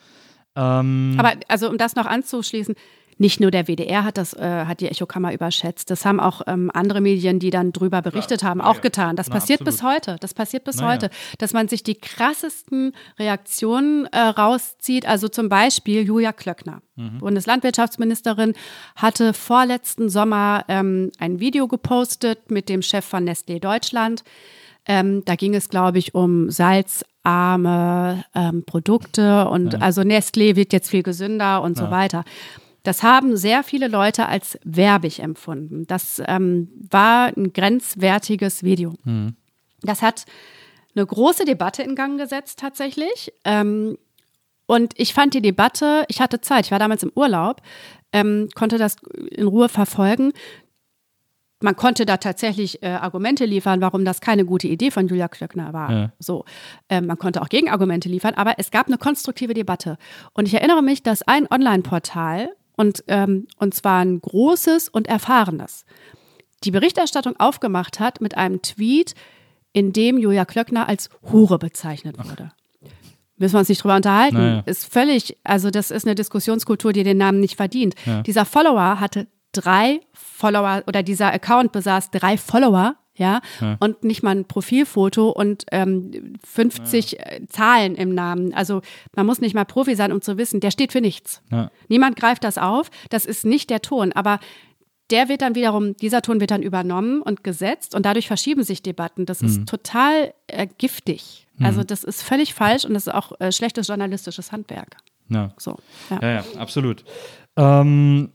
[0.55, 2.75] Ähm, Aber also um das noch anzuschließen,
[3.17, 5.89] nicht nur der WDR hat das, äh, hat die Echokammer überschätzt.
[5.89, 9.15] Das haben auch ähm, andere Medien, die dann drüber berichtet haben, auch getan.
[9.15, 9.79] Das Na, passiert absolut.
[9.79, 10.15] bis heute.
[10.19, 10.93] Das passiert bis Na ja.
[10.93, 15.07] heute, dass man sich die krassesten Reaktionen äh, rauszieht.
[15.07, 17.19] Also zum Beispiel Julia Klöckner, Mhm.
[17.19, 18.53] Bundeslandwirtschaftsministerin,
[18.95, 24.23] hatte vorletzten Sommer ähm, ein Video gepostet mit dem Chef von Nestlé Deutschland.
[24.87, 30.89] Ähm, da ging es, glaube ich, um salzarme ähm, Produkte und also Nestlé wird jetzt
[30.89, 32.23] viel gesünder und so weiter.
[32.83, 35.85] Das haben sehr viele Leute als werbig empfunden.
[35.87, 38.93] Das ähm, war ein grenzwertiges Video.
[39.81, 40.25] Das hat
[40.95, 43.31] eine große Debatte in Gang gesetzt tatsächlich.
[43.45, 43.97] Ähm,
[44.65, 47.61] und ich fand die Debatte, ich hatte Zeit, ich war damals im Urlaub,
[48.13, 48.95] ähm, konnte das
[49.29, 50.31] in Ruhe verfolgen.
[51.63, 55.73] Man konnte da tatsächlich äh, Argumente liefern, warum das keine gute Idee von Julia Klöckner
[55.73, 55.91] war.
[55.91, 56.11] Ja.
[56.17, 56.45] So,
[56.89, 59.97] ähm, man konnte auch Gegenargumente liefern, aber es gab eine konstruktive Debatte.
[60.33, 62.49] Und ich erinnere mich, dass ein Online-Portal
[62.81, 65.85] und ähm, und zwar ein großes und erfahrenes
[66.63, 69.15] die Berichterstattung aufgemacht hat mit einem Tweet,
[69.73, 72.51] in dem Julia Klöckner als Hure bezeichnet wurde.
[73.37, 74.37] Müssen wir uns nicht drüber unterhalten.
[74.37, 74.63] Naja.
[74.65, 77.95] Ist völlig, also das ist eine Diskussionskultur, die den Namen nicht verdient.
[78.25, 83.41] Dieser Follower hatte drei Follower oder dieser Account besaß drei Follower Ja?
[83.79, 88.53] und nicht mal ein Profilfoto und ähm, 50 äh, Zahlen im Namen.
[88.53, 88.81] Also
[89.15, 91.41] man muss nicht mal Profi sein, um zu wissen, der steht für nichts.
[91.51, 91.69] Ja.
[91.87, 94.39] Niemand greift das auf, das ist nicht der Ton, aber
[95.11, 98.81] der wird dann wiederum, dieser Ton wird dann übernommen und gesetzt und dadurch verschieben sich
[98.81, 99.25] Debatten.
[99.25, 101.47] Das ist total äh, giftig.
[101.59, 104.97] Also das ist völlig falsch und das ist auch äh, schlechtes journalistisches Handwerk.
[105.29, 105.53] Ja.
[105.57, 105.77] So,
[106.09, 106.19] ja.
[106.21, 107.03] Ja, ja, absolut.
[107.55, 108.31] Ähm,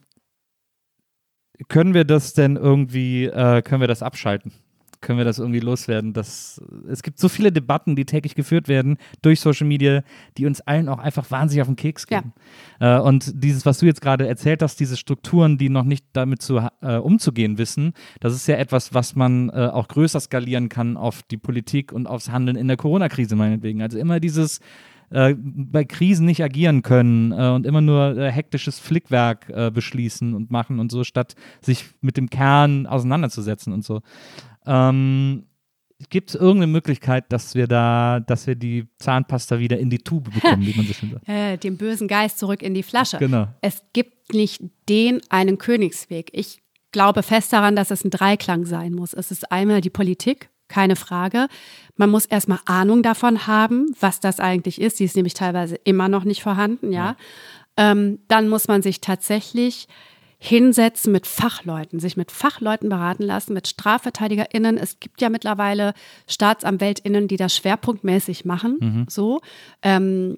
[1.69, 4.53] können wir das denn irgendwie, äh, können wir das abschalten?
[5.01, 6.13] Können wir das irgendwie loswerden?
[6.13, 10.03] Das, es gibt so viele Debatten, die täglich geführt werden durch Social Media,
[10.37, 12.33] die uns allen auch einfach wahnsinnig auf den Keks gehen.
[12.81, 16.43] Äh, und dieses, was du jetzt gerade erzählt hast, diese Strukturen, die noch nicht damit
[16.43, 20.97] zu, äh, umzugehen wissen, das ist ja etwas, was man äh, auch größer skalieren kann
[20.97, 23.83] auf die Politik und aufs Handeln in der Corona-Krise meinetwegen.
[23.83, 24.61] Also immer dieses
[25.11, 30.35] äh, bei Krisen nicht agieren können äh, und immer nur äh, hektisches Flickwerk äh, beschließen
[30.35, 34.03] und machen und so, statt sich mit dem Kern auseinanderzusetzen und so.
[34.67, 35.45] Ähm,
[36.11, 40.31] Gibt es irgendeine Möglichkeit, dass wir da, dass wir die Zahnpasta wieder in die Tube
[40.31, 41.27] bekommen, wie man so schön sagt?
[41.29, 43.17] äh, dem bösen Geist zurück in die Flasche.
[43.17, 43.49] Genau.
[43.63, 44.61] Es gibt nicht
[44.91, 46.29] den einen Königsweg.
[46.33, 46.61] Ich
[46.93, 49.15] glaube fest daran, dass es ein Dreiklang sein muss.
[49.15, 51.49] Es ist einmal die Politik, keine Frage.
[51.97, 55.01] Man muss erstmal Ahnung davon haben, was das eigentlich ist.
[55.01, 57.17] Die ist nämlich teilweise immer noch nicht vorhanden, ja.
[57.77, 59.87] Ähm, dann muss man sich tatsächlich
[60.39, 64.77] hinsetzen mit Fachleuten, sich mit Fachleuten beraten lassen, mit StrafverteidigerInnen.
[64.77, 65.95] Es gibt ja mittlerweile
[66.29, 69.41] StaatsanwältInnen, die das schwerpunktmäßig machen, so.
[69.83, 70.37] Ähm,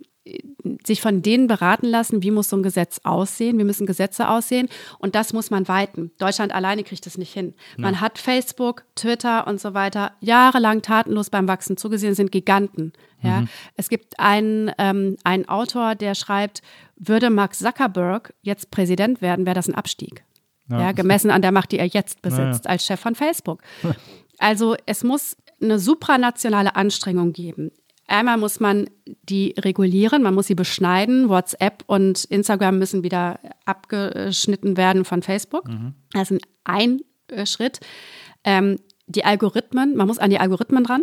[0.84, 4.68] sich von denen beraten lassen, wie muss so ein Gesetz aussehen, wie müssen Gesetze aussehen
[4.98, 6.10] und das muss man weiten.
[6.18, 7.54] Deutschland alleine kriegt es nicht hin.
[7.76, 12.92] Man hat Facebook, Twitter und so weiter jahrelang tatenlos beim Wachsen zugesehen, sind Giganten.
[13.22, 13.44] Ja.
[13.76, 16.62] Es gibt einen, ähm, einen Autor, der schreibt,
[16.96, 20.24] würde Mark Zuckerberg jetzt Präsident werden, wäre das ein Abstieg.
[20.70, 20.92] Ja.
[20.92, 23.62] gemessen an der Macht, die er jetzt besitzt als Chef von Facebook.
[24.40, 27.72] Also es muss eine supranationale Anstrengung geben.
[28.08, 31.28] Einmal muss man die regulieren, man muss sie beschneiden.
[31.28, 35.68] WhatsApp und Instagram müssen wieder abgeschnitten werden von Facebook.
[36.12, 37.80] Das ist ein äh, Schritt.
[38.44, 41.02] Ähm, die Algorithmen, man muss an die Algorithmen ran.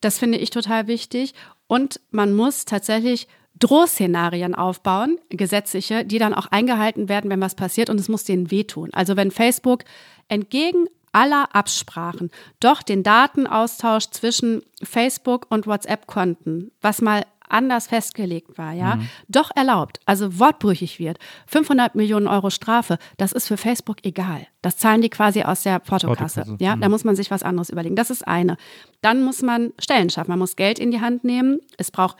[0.00, 1.34] Das finde ich total wichtig.
[1.68, 3.28] Und man muss tatsächlich
[3.58, 8.50] Drohszenarien aufbauen, gesetzliche, die dann auch eingehalten werden, wenn was passiert und es muss denen
[8.50, 8.90] wehtun.
[8.92, 9.84] Also wenn Facebook
[10.28, 10.86] entgegen
[11.18, 12.30] aller Absprachen
[12.60, 20.00] doch den Datenaustausch zwischen Facebook und WhatsApp-Konten, was mal anders festgelegt war, ja, doch erlaubt,
[20.04, 24.46] also wortbrüchig wird, 500 Millionen Euro Strafe, das ist für Facebook egal.
[24.60, 26.42] Das zahlen die quasi aus der Portokasse.
[26.42, 27.96] Portokasse, Ja, da muss man sich was anderes überlegen.
[27.96, 28.58] Das ist eine.
[29.00, 30.30] Dann muss man Stellen schaffen.
[30.30, 31.58] Man muss Geld in die Hand nehmen.
[31.78, 32.16] Es braucht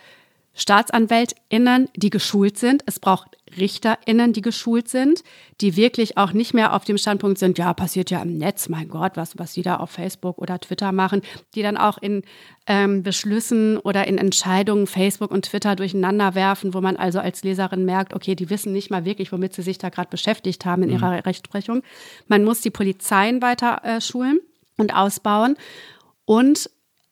[0.54, 2.82] StaatsanwältInnen, die geschult sind.
[2.86, 5.22] Es braucht RichterInnen, die geschult sind,
[5.60, 8.88] die wirklich auch nicht mehr auf dem Standpunkt sind, ja, passiert ja im Netz, mein
[8.88, 11.22] Gott, was, was die da auf Facebook oder Twitter machen,
[11.54, 12.22] die dann auch in
[12.66, 17.84] ähm, Beschlüssen oder in Entscheidungen Facebook und Twitter durcheinander werfen, wo man also als Leserin
[17.84, 20.90] merkt, okay, die wissen nicht mal wirklich, womit sie sich da gerade beschäftigt haben in
[20.90, 21.82] ihrer Rechtsprechung.
[22.26, 24.40] Man muss die Polizeien weiter äh, schulen
[24.76, 25.56] und ausbauen
[26.24, 26.70] und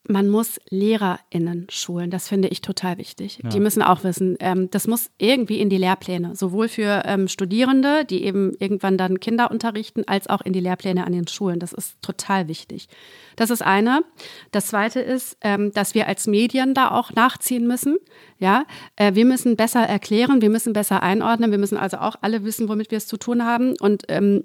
[0.08, 2.10] man muss LehrerInnen schulen.
[2.10, 3.40] Das finde ich total wichtig.
[3.42, 8.04] Die müssen auch wissen, ähm, das muss irgendwie in die Lehrpläne, sowohl für ähm, Studierende,
[8.04, 11.58] die eben irgendwann dann Kinder unterrichten, als auch in die Lehrpläne an den Schulen.
[11.58, 12.88] Das ist total wichtig.
[13.36, 14.02] Das ist eine.
[14.50, 17.98] Das zweite ist, ähm, dass wir als Medien da auch nachziehen müssen.
[18.38, 18.64] Ja,
[18.96, 22.68] äh, wir müssen besser erklären, wir müssen besser einordnen, wir müssen also auch alle wissen,
[22.68, 23.74] womit wir es zu tun haben.
[23.80, 24.44] Und ähm,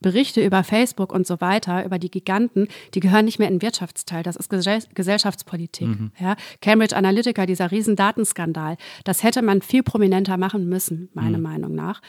[0.00, 3.62] Berichte über Facebook und so weiter, über die Giganten, die gehören nicht mehr in den
[3.62, 4.22] Wirtschaftsteil.
[4.22, 5.88] Das ist Gesell Gesellschaftspolitik.
[6.20, 6.36] Ja.
[6.60, 12.02] Cambridge Analytica, dieser riesen Datenskandal, das hätte man viel prominenter machen müssen, meiner Meinung nach.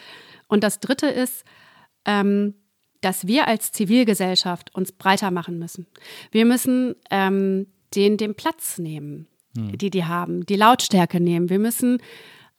[0.48, 1.46] Und das Dritte ist,
[2.06, 2.56] ähm,
[3.02, 5.88] dass wir als Zivilgesellschaft uns breiter machen müssen.
[6.32, 11.50] Wir müssen ähm, denen den Platz nehmen, die die haben, die Lautstärke nehmen.
[11.50, 12.00] Wir müssen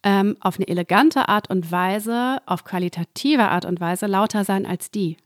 [0.03, 4.91] ähm, auf eine elegante Art und Weise, auf qualitative Art und Weise lauter sein als
[4.91, 5.17] die.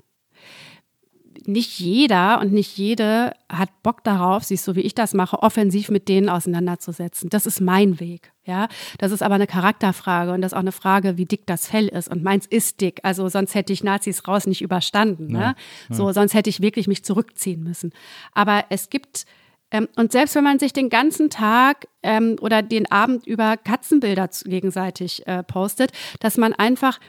[1.47, 5.91] Nicht jeder und nicht jede hat Bock darauf, sich so wie ich das mache, offensiv
[5.91, 7.31] mit denen auseinanderzusetzen.
[7.31, 8.33] Das ist mein Weg.
[8.45, 8.69] Ja,
[8.99, 11.89] das ist aber eine Charakterfrage und das ist auch eine Frage, wie dick das Fell
[11.89, 12.09] ist.
[12.09, 13.01] Und meins ist dick.
[13.03, 15.29] Also sonst hätte ich Nazis raus nicht überstanden.
[15.29, 15.55] Ne?
[15.91, 17.93] So, sonst hätte ich wirklich mich zurückziehen müssen.
[18.33, 19.27] Aber es gibt
[19.73, 24.29] ähm, und selbst wenn man sich den ganzen Tag ähm, oder den Abend über Katzenbilder
[24.45, 25.91] gegenseitig äh, postet,
[26.21, 27.01] dass man einfach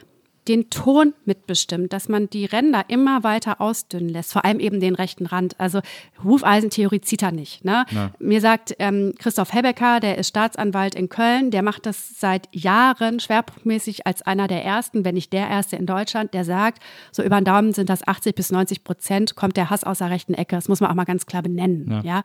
[0.48, 4.94] den Ton mitbestimmt, dass man die Ränder immer weiter ausdünnen lässt, vor allem eben den
[4.94, 5.58] rechten Rand.
[5.58, 5.80] Also
[6.22, 7.64] Hufeisentheorie zieht er nicht.
[7.64, 7.86] Ne?
[7.90, 8.10] Ja.
[8.18, 13.20] Mir sagt ähm, Christoph Hebecker, der ist Staatsanwalt in Köln, der macht das seit Jahren
[13.20, 17.40] schwerpunktmäßig als einer der ersten, wenn nicht der erste in Deutschland, der sagt, so über
[17.40, 20.56] den Daumen sind das 80 bis 90 Prozent, kommt der Hass aus der rechten Ecke.
[20.56, 21.90] Das muss man auch mal ganz klar benennen.
[21.90, 22.02] Ja.
[22.02, 22.22] Ja.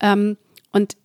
[0.00, 0.36] Ähm,
[0.72, 0.96] und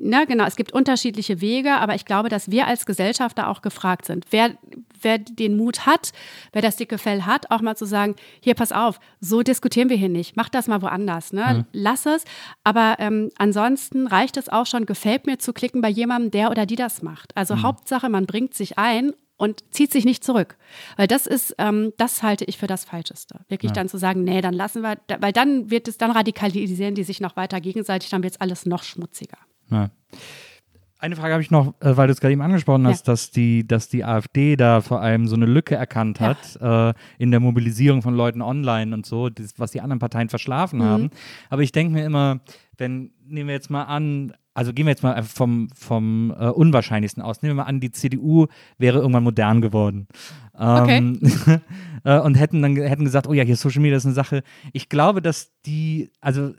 [0.00, 3.62] na genau, es gibt unterschiedliche Wege, aber ich glaube, dass wir als Gesellschaft da auch
[3.62, 4.26] gefragt sind.
[4.30, 4.56] Wer,
[5.00, 6.12] wer den Mut hat,
[6.52, 9.96] wer das dicke Fell hat, auch mal zu sagen, hier, pass auf, so diskutieren wir
[9.96, 11.66] hier nicht, mach das mal woanders, ne?
[11.72, 12.24] lass es.
[12.64, 16.66] Aber ähm, ansonsten reicht es auch schon, gefällt mir zu klicken bei jemandem, der oder
[16.66, 17.36] die das macht.
[17.36, 20.58] Also Hauptsache, man bringt sich ein und zieht sich nicht zurück.
[20.96, 23.40] Weil das ist, ähm, das halte ich für das Falscheste.
[23.48, 27.04] Wirklich dann zu sagen, nee, dann lassen wir, weil dann wird es, dann radikalisieren die
[27.04, 29.38] sich noch weiter gegenseitig, dann wird es alles noch schmutziger.
[29.70, 29.90] Ja.
[31.00, 33.64] Eine Frage habe ich noch, äh, weil du es gerade eben angesprochen hast, dass, die,
[33.66, 36.26] dass die AfD da vor allem so eine Lücke erkannt Ja.
[36.30, 40.28] hat äh, in der Mobilisierung von Leuten online und so, das, was die anderen Parteien
[40.28, 41.10] verschlafen haben.
[41.50, 42.40] Aber ich denke mir immer,
[42.76, 46.48] wenn, nehmen wir jetzt mal an, also gehen wir jetzt mal einfach vom, vom äh,
[46.48, 47.42] Unwahrscheinlichsten aus.
[47.42, 50.08] Nehmen wir mal an, die CDU wäre irgendwann modern geworden.
[50.58, 51.20] Ähm,
[52.04, 54.42] äh, und hätten dann hätten gesagt, oh ja, hier Social Media ist eine Sache.
[54.72, 56.54] Ich glaube, dass die, also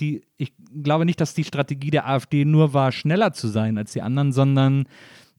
[0.00, 3.92] die, ich glaube nicht, dass die Strategie der AfD nur war, schneller zu sein als
[3.92, 4.86] die anderen, sondern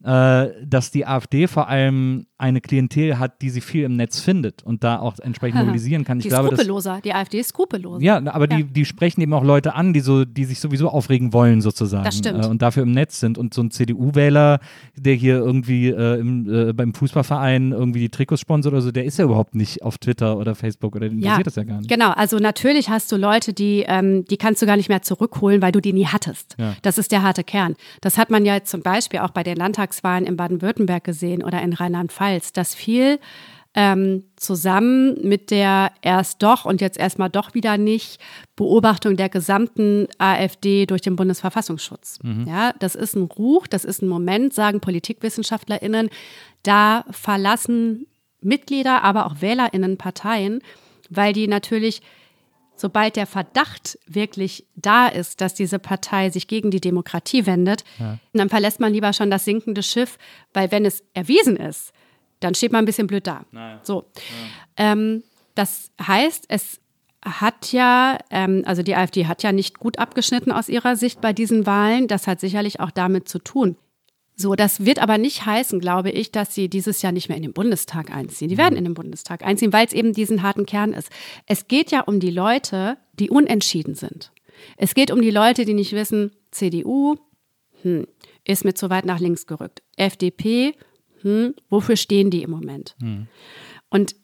[0.03, 4.83] dass die AfD vor allem eine Klientel hat, die sie viel im Netz findet und
[4.83, 6.17] da auch entsprechend mobilisieren kann.
[6.17, 8.03] Ich die glaube, ist dass, skrupelloser, die AfD ist skrupelloser.
[8.03, 8.65] ja, aber die, Ja.
[8.69, 12.03] die sprechen eben auch Leute an, die so, die sich sowieso aufregen wollen, sozusagen.
[12.03, 12.43] Das stimmt.
[12.43, 13.37] Äh, und dafür im Netz sind.
[13.37, 14.59] Und so ein CDU-Wähler,
[14.97, 19.05] der hier irgendwie äh, im, äh, beim Fußballverein irgendwie die Trikots sponsert oder so, der
[19.05, 21.89] ist ja überhaupt nicht auf Twitter oder Facebook oder interessiert das ja gar nicht.
[21.89, 25.61] Genau, also natürlich hast du Leute, die, ähm, die kannst du gar nicht mehr zurückholen,
[25.61, 26.57] weil du die nie hattest.
[26.59, 26.75] Ja.
[26.81, 27.75] Das ist der harte Kern.
[28.01, 29.55] Das hat man ja zum Beispiel auch bei den
[29.93, 33.19] Landtagswahlen in Baden-Württemberg gesehen oder in Rheinland-Pfalz, dass viel
[33.75, 38.19] ähm, zusammen mit der erst doch und jetzt erstmal doch wieder nicht
[38.55, 42.19] Beobachtung der gesamten AfD durch den Bundesverfassungsschutz.
[42.45, 46.09] Ja, das ist ein Ruch, das ist ein Moment, sagen PolitikwissenschaftlerInnen,
[46.61, 48.05] da verlassen
[48.41, 50.59] Mitglieder, aber auch WählerInnen Parteien,
[51.09, 52.01] weil die natürlich
[52.75, 57.83] sobald der Verdacht wirklich da ist, dass diese Partei sich gegen die Demokratie wendet,
[58.33, 60.17] dann verlässt man lieber schon das sinkende Schiff,
[60.53, 61.93] weil wenn es erwiesen ist,
[62.39, 63.45] dann steht man ein bisschen blöd da.
[63.83, 64.05] So.
[64.75, 65.23] Ähm,
[65.55, 66.81] das heißt, es
[67.23, 71.31] hat ja, ähm, also die AfD hat ja nicht gut abgeschnitten aus ihrer Sicht bei
[71.31, 72.07] diesen Wahlen.
[72.07, 73.77] Das hat sicherlich auch damit zu tun.
[74.35, 77.43] So, das wird aber nicht heißen, glaube ich, dass sie dieses Jahr nicht mehr in
[77.43, 78.49] den Bundestag einziehen.
[78.49, 81.09] Die werden in den Bundestag einziehen, weil es eben diesen harten Kern ist.
[81.45, 84.31] Es geht ja um die Leute, die unentschieden sind.
[84.77, 87.15] Es geht um die Leute, die nicht wissen, CDU
[87.83, 88.07] hm,
[88.43, 89.83] ist mir zu weit nach links gerückt.
[89.97, 90.73] FDP,
[91.21, 92.95] hm, wofür stehen die im Moment?
[93.89, 94.15] Und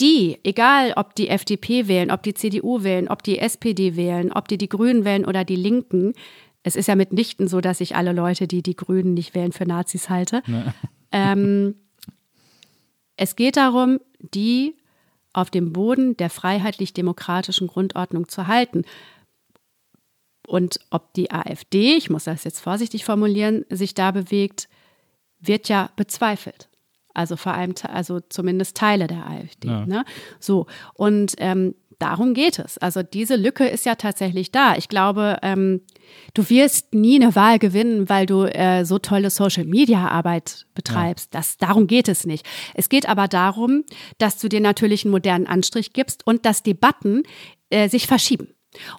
[0.00, 4.48] die, egal ob die FDP wählen, ob die CDU wählen, ob die SPD wählen, ob
[4.48, 6.14] die die Grünen wählen oder die Linken,
[6.62, 9.66] es ist ja mitnichten so, dass ich alle Leute, die die Grünen nicht wählen, für
[9.66, 10.42] Nazis halte.
[11.14, 11.74] Ähm,
[13.18, 14.74] es geht darum, die
[15.34, 18.84] auf dem Boden der freiheitlich-demokratischen Grundordnung zu halten.
[20.46, 24.70] Und ob die AfD, ich muss das jetzt vorsichtig formulieren, sich da bewegt,
[25.38, 26.68] wird ja bezweifelt.
[27.14, 29.68] Also vor allem, also zumindest Teile der AfD.
[29.68, 29.86] Ja.
[29.86, 30.04] Ne?
[30.40, 32.78] So, und ähm, darum geht es.
[32.78, 34.76] Also diese Lücke ist ja tatsächlich da.
[34.76, 35.82] Ich glaube, ähm,
[36.34, 41.32] du wirst nie eine Wahl gewinnen, weil du äh, so tolle Social-Media-Arbeit betreibst.
[41.34, 42.44] Das, darum geht es nicht.
[42.74, 43.84] Es geht aber darum,
[44.18, 47.22] dass du dir natürlich einen modernen Anstrich gibst und dass Debatten
[47.70, 48.48] äh, sich verschieben.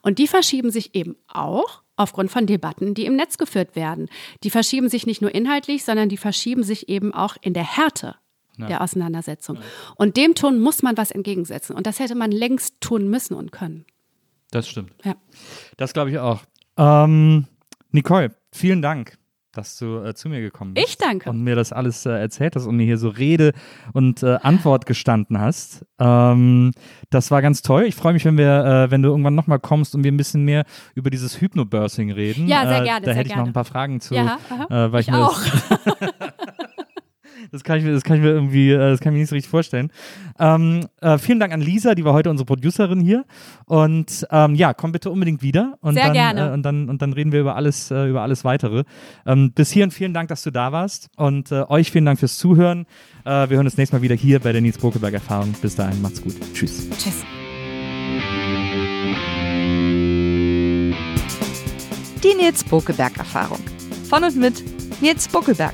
[0.01, 4.09] Und die verschieben sich eben auch aufgrund von Debatten, die im Netz geführt werden.
[4.43, 8.15] Die verschieben sich nicht nur inhaltlich, sondern die verschieben sich eben auch in der Härte
[8.57, 9.57] der Auseinandersetzung.
[9.95, 11.75] Und dem Ton muss man was entgegensetzen.
[11.75, 13.85] Und das hätte man längst tun müssen und können.
[14.51, 14.91] Das stimmt.
[15.03, 15.15] Ja.
[15.77, 16.41] Das glaube ich auch.
[16.77, 17.47] Ähm,
[17.91, 19.17] Nicole, vielen Dank,
[19.51, 20.87] dass du äh, zu mir gekommen bist.
[20.87, 21.29] Ich danke.
[21.29, 23.53] Und mir das alles äh, erzählt hast und mir hier so Rede
[23.93, 25.85] und äh, Antwort gestanden hast.
[25.99, 26.71] Ähm,
[27.09, 27.83] das war ganz toll.
[27.83, 30.43] Ich freue mich, wenn wir, äh, wenn du irgendwann nochmal kommst und wir ein bisschen
[30.43, 30.65] mehr
[30.95, 32.47] über dieses Hypnobirthing reden.
[32.47, 34.13] Ja, sehr äh, gerne, Da sehr hätte ich noch ein paar Fragen zu.
[34.13, 34.37] Ja,
[34.69, 35.39] äh, weil ich, Ich mir auch.
[37.51, 39.29] Das, kann ich, mir- das kann ich mir irgendwie, äh, das kann ich mir nicht
[39.29, 39.91] so richtig vorstellen.
[40.39, 43.25] Ähm, äh, vielen Dank an Lisa, die war heute unsere Producerin hier.
[43.65, 45.77] Und ähm, ja, komm bitte unbedingt wieder.
[45.81, 46.49] Und Sehr dann, gerne.
[46.49, 48.83] Äh, und, dann, und dann reden wir über alles, äh, über alles weitere.
[49.25, 51.09] Ähm, bis hierhin vielen Dank, dass du da warst.
[51.15, 52.85] Und äh, euch vielen Dank fürs Zuhören.
[53.25, 55.53] Äh, wir hören uns nächstes Mal wieder hier bei der Nils Bokeberg Erfahrung.
[55.61, 56.35] Bis dahin, macht's gut.
[56.53, 56.87] Tschüss.
[56.97, 57.23] Tschüss.
[62.23, 63.59] Die Nils Bokeberg Erfahrung.
[64.09, 64.63] Von und mit
[65.01, 65.73] Nils Bokeberg.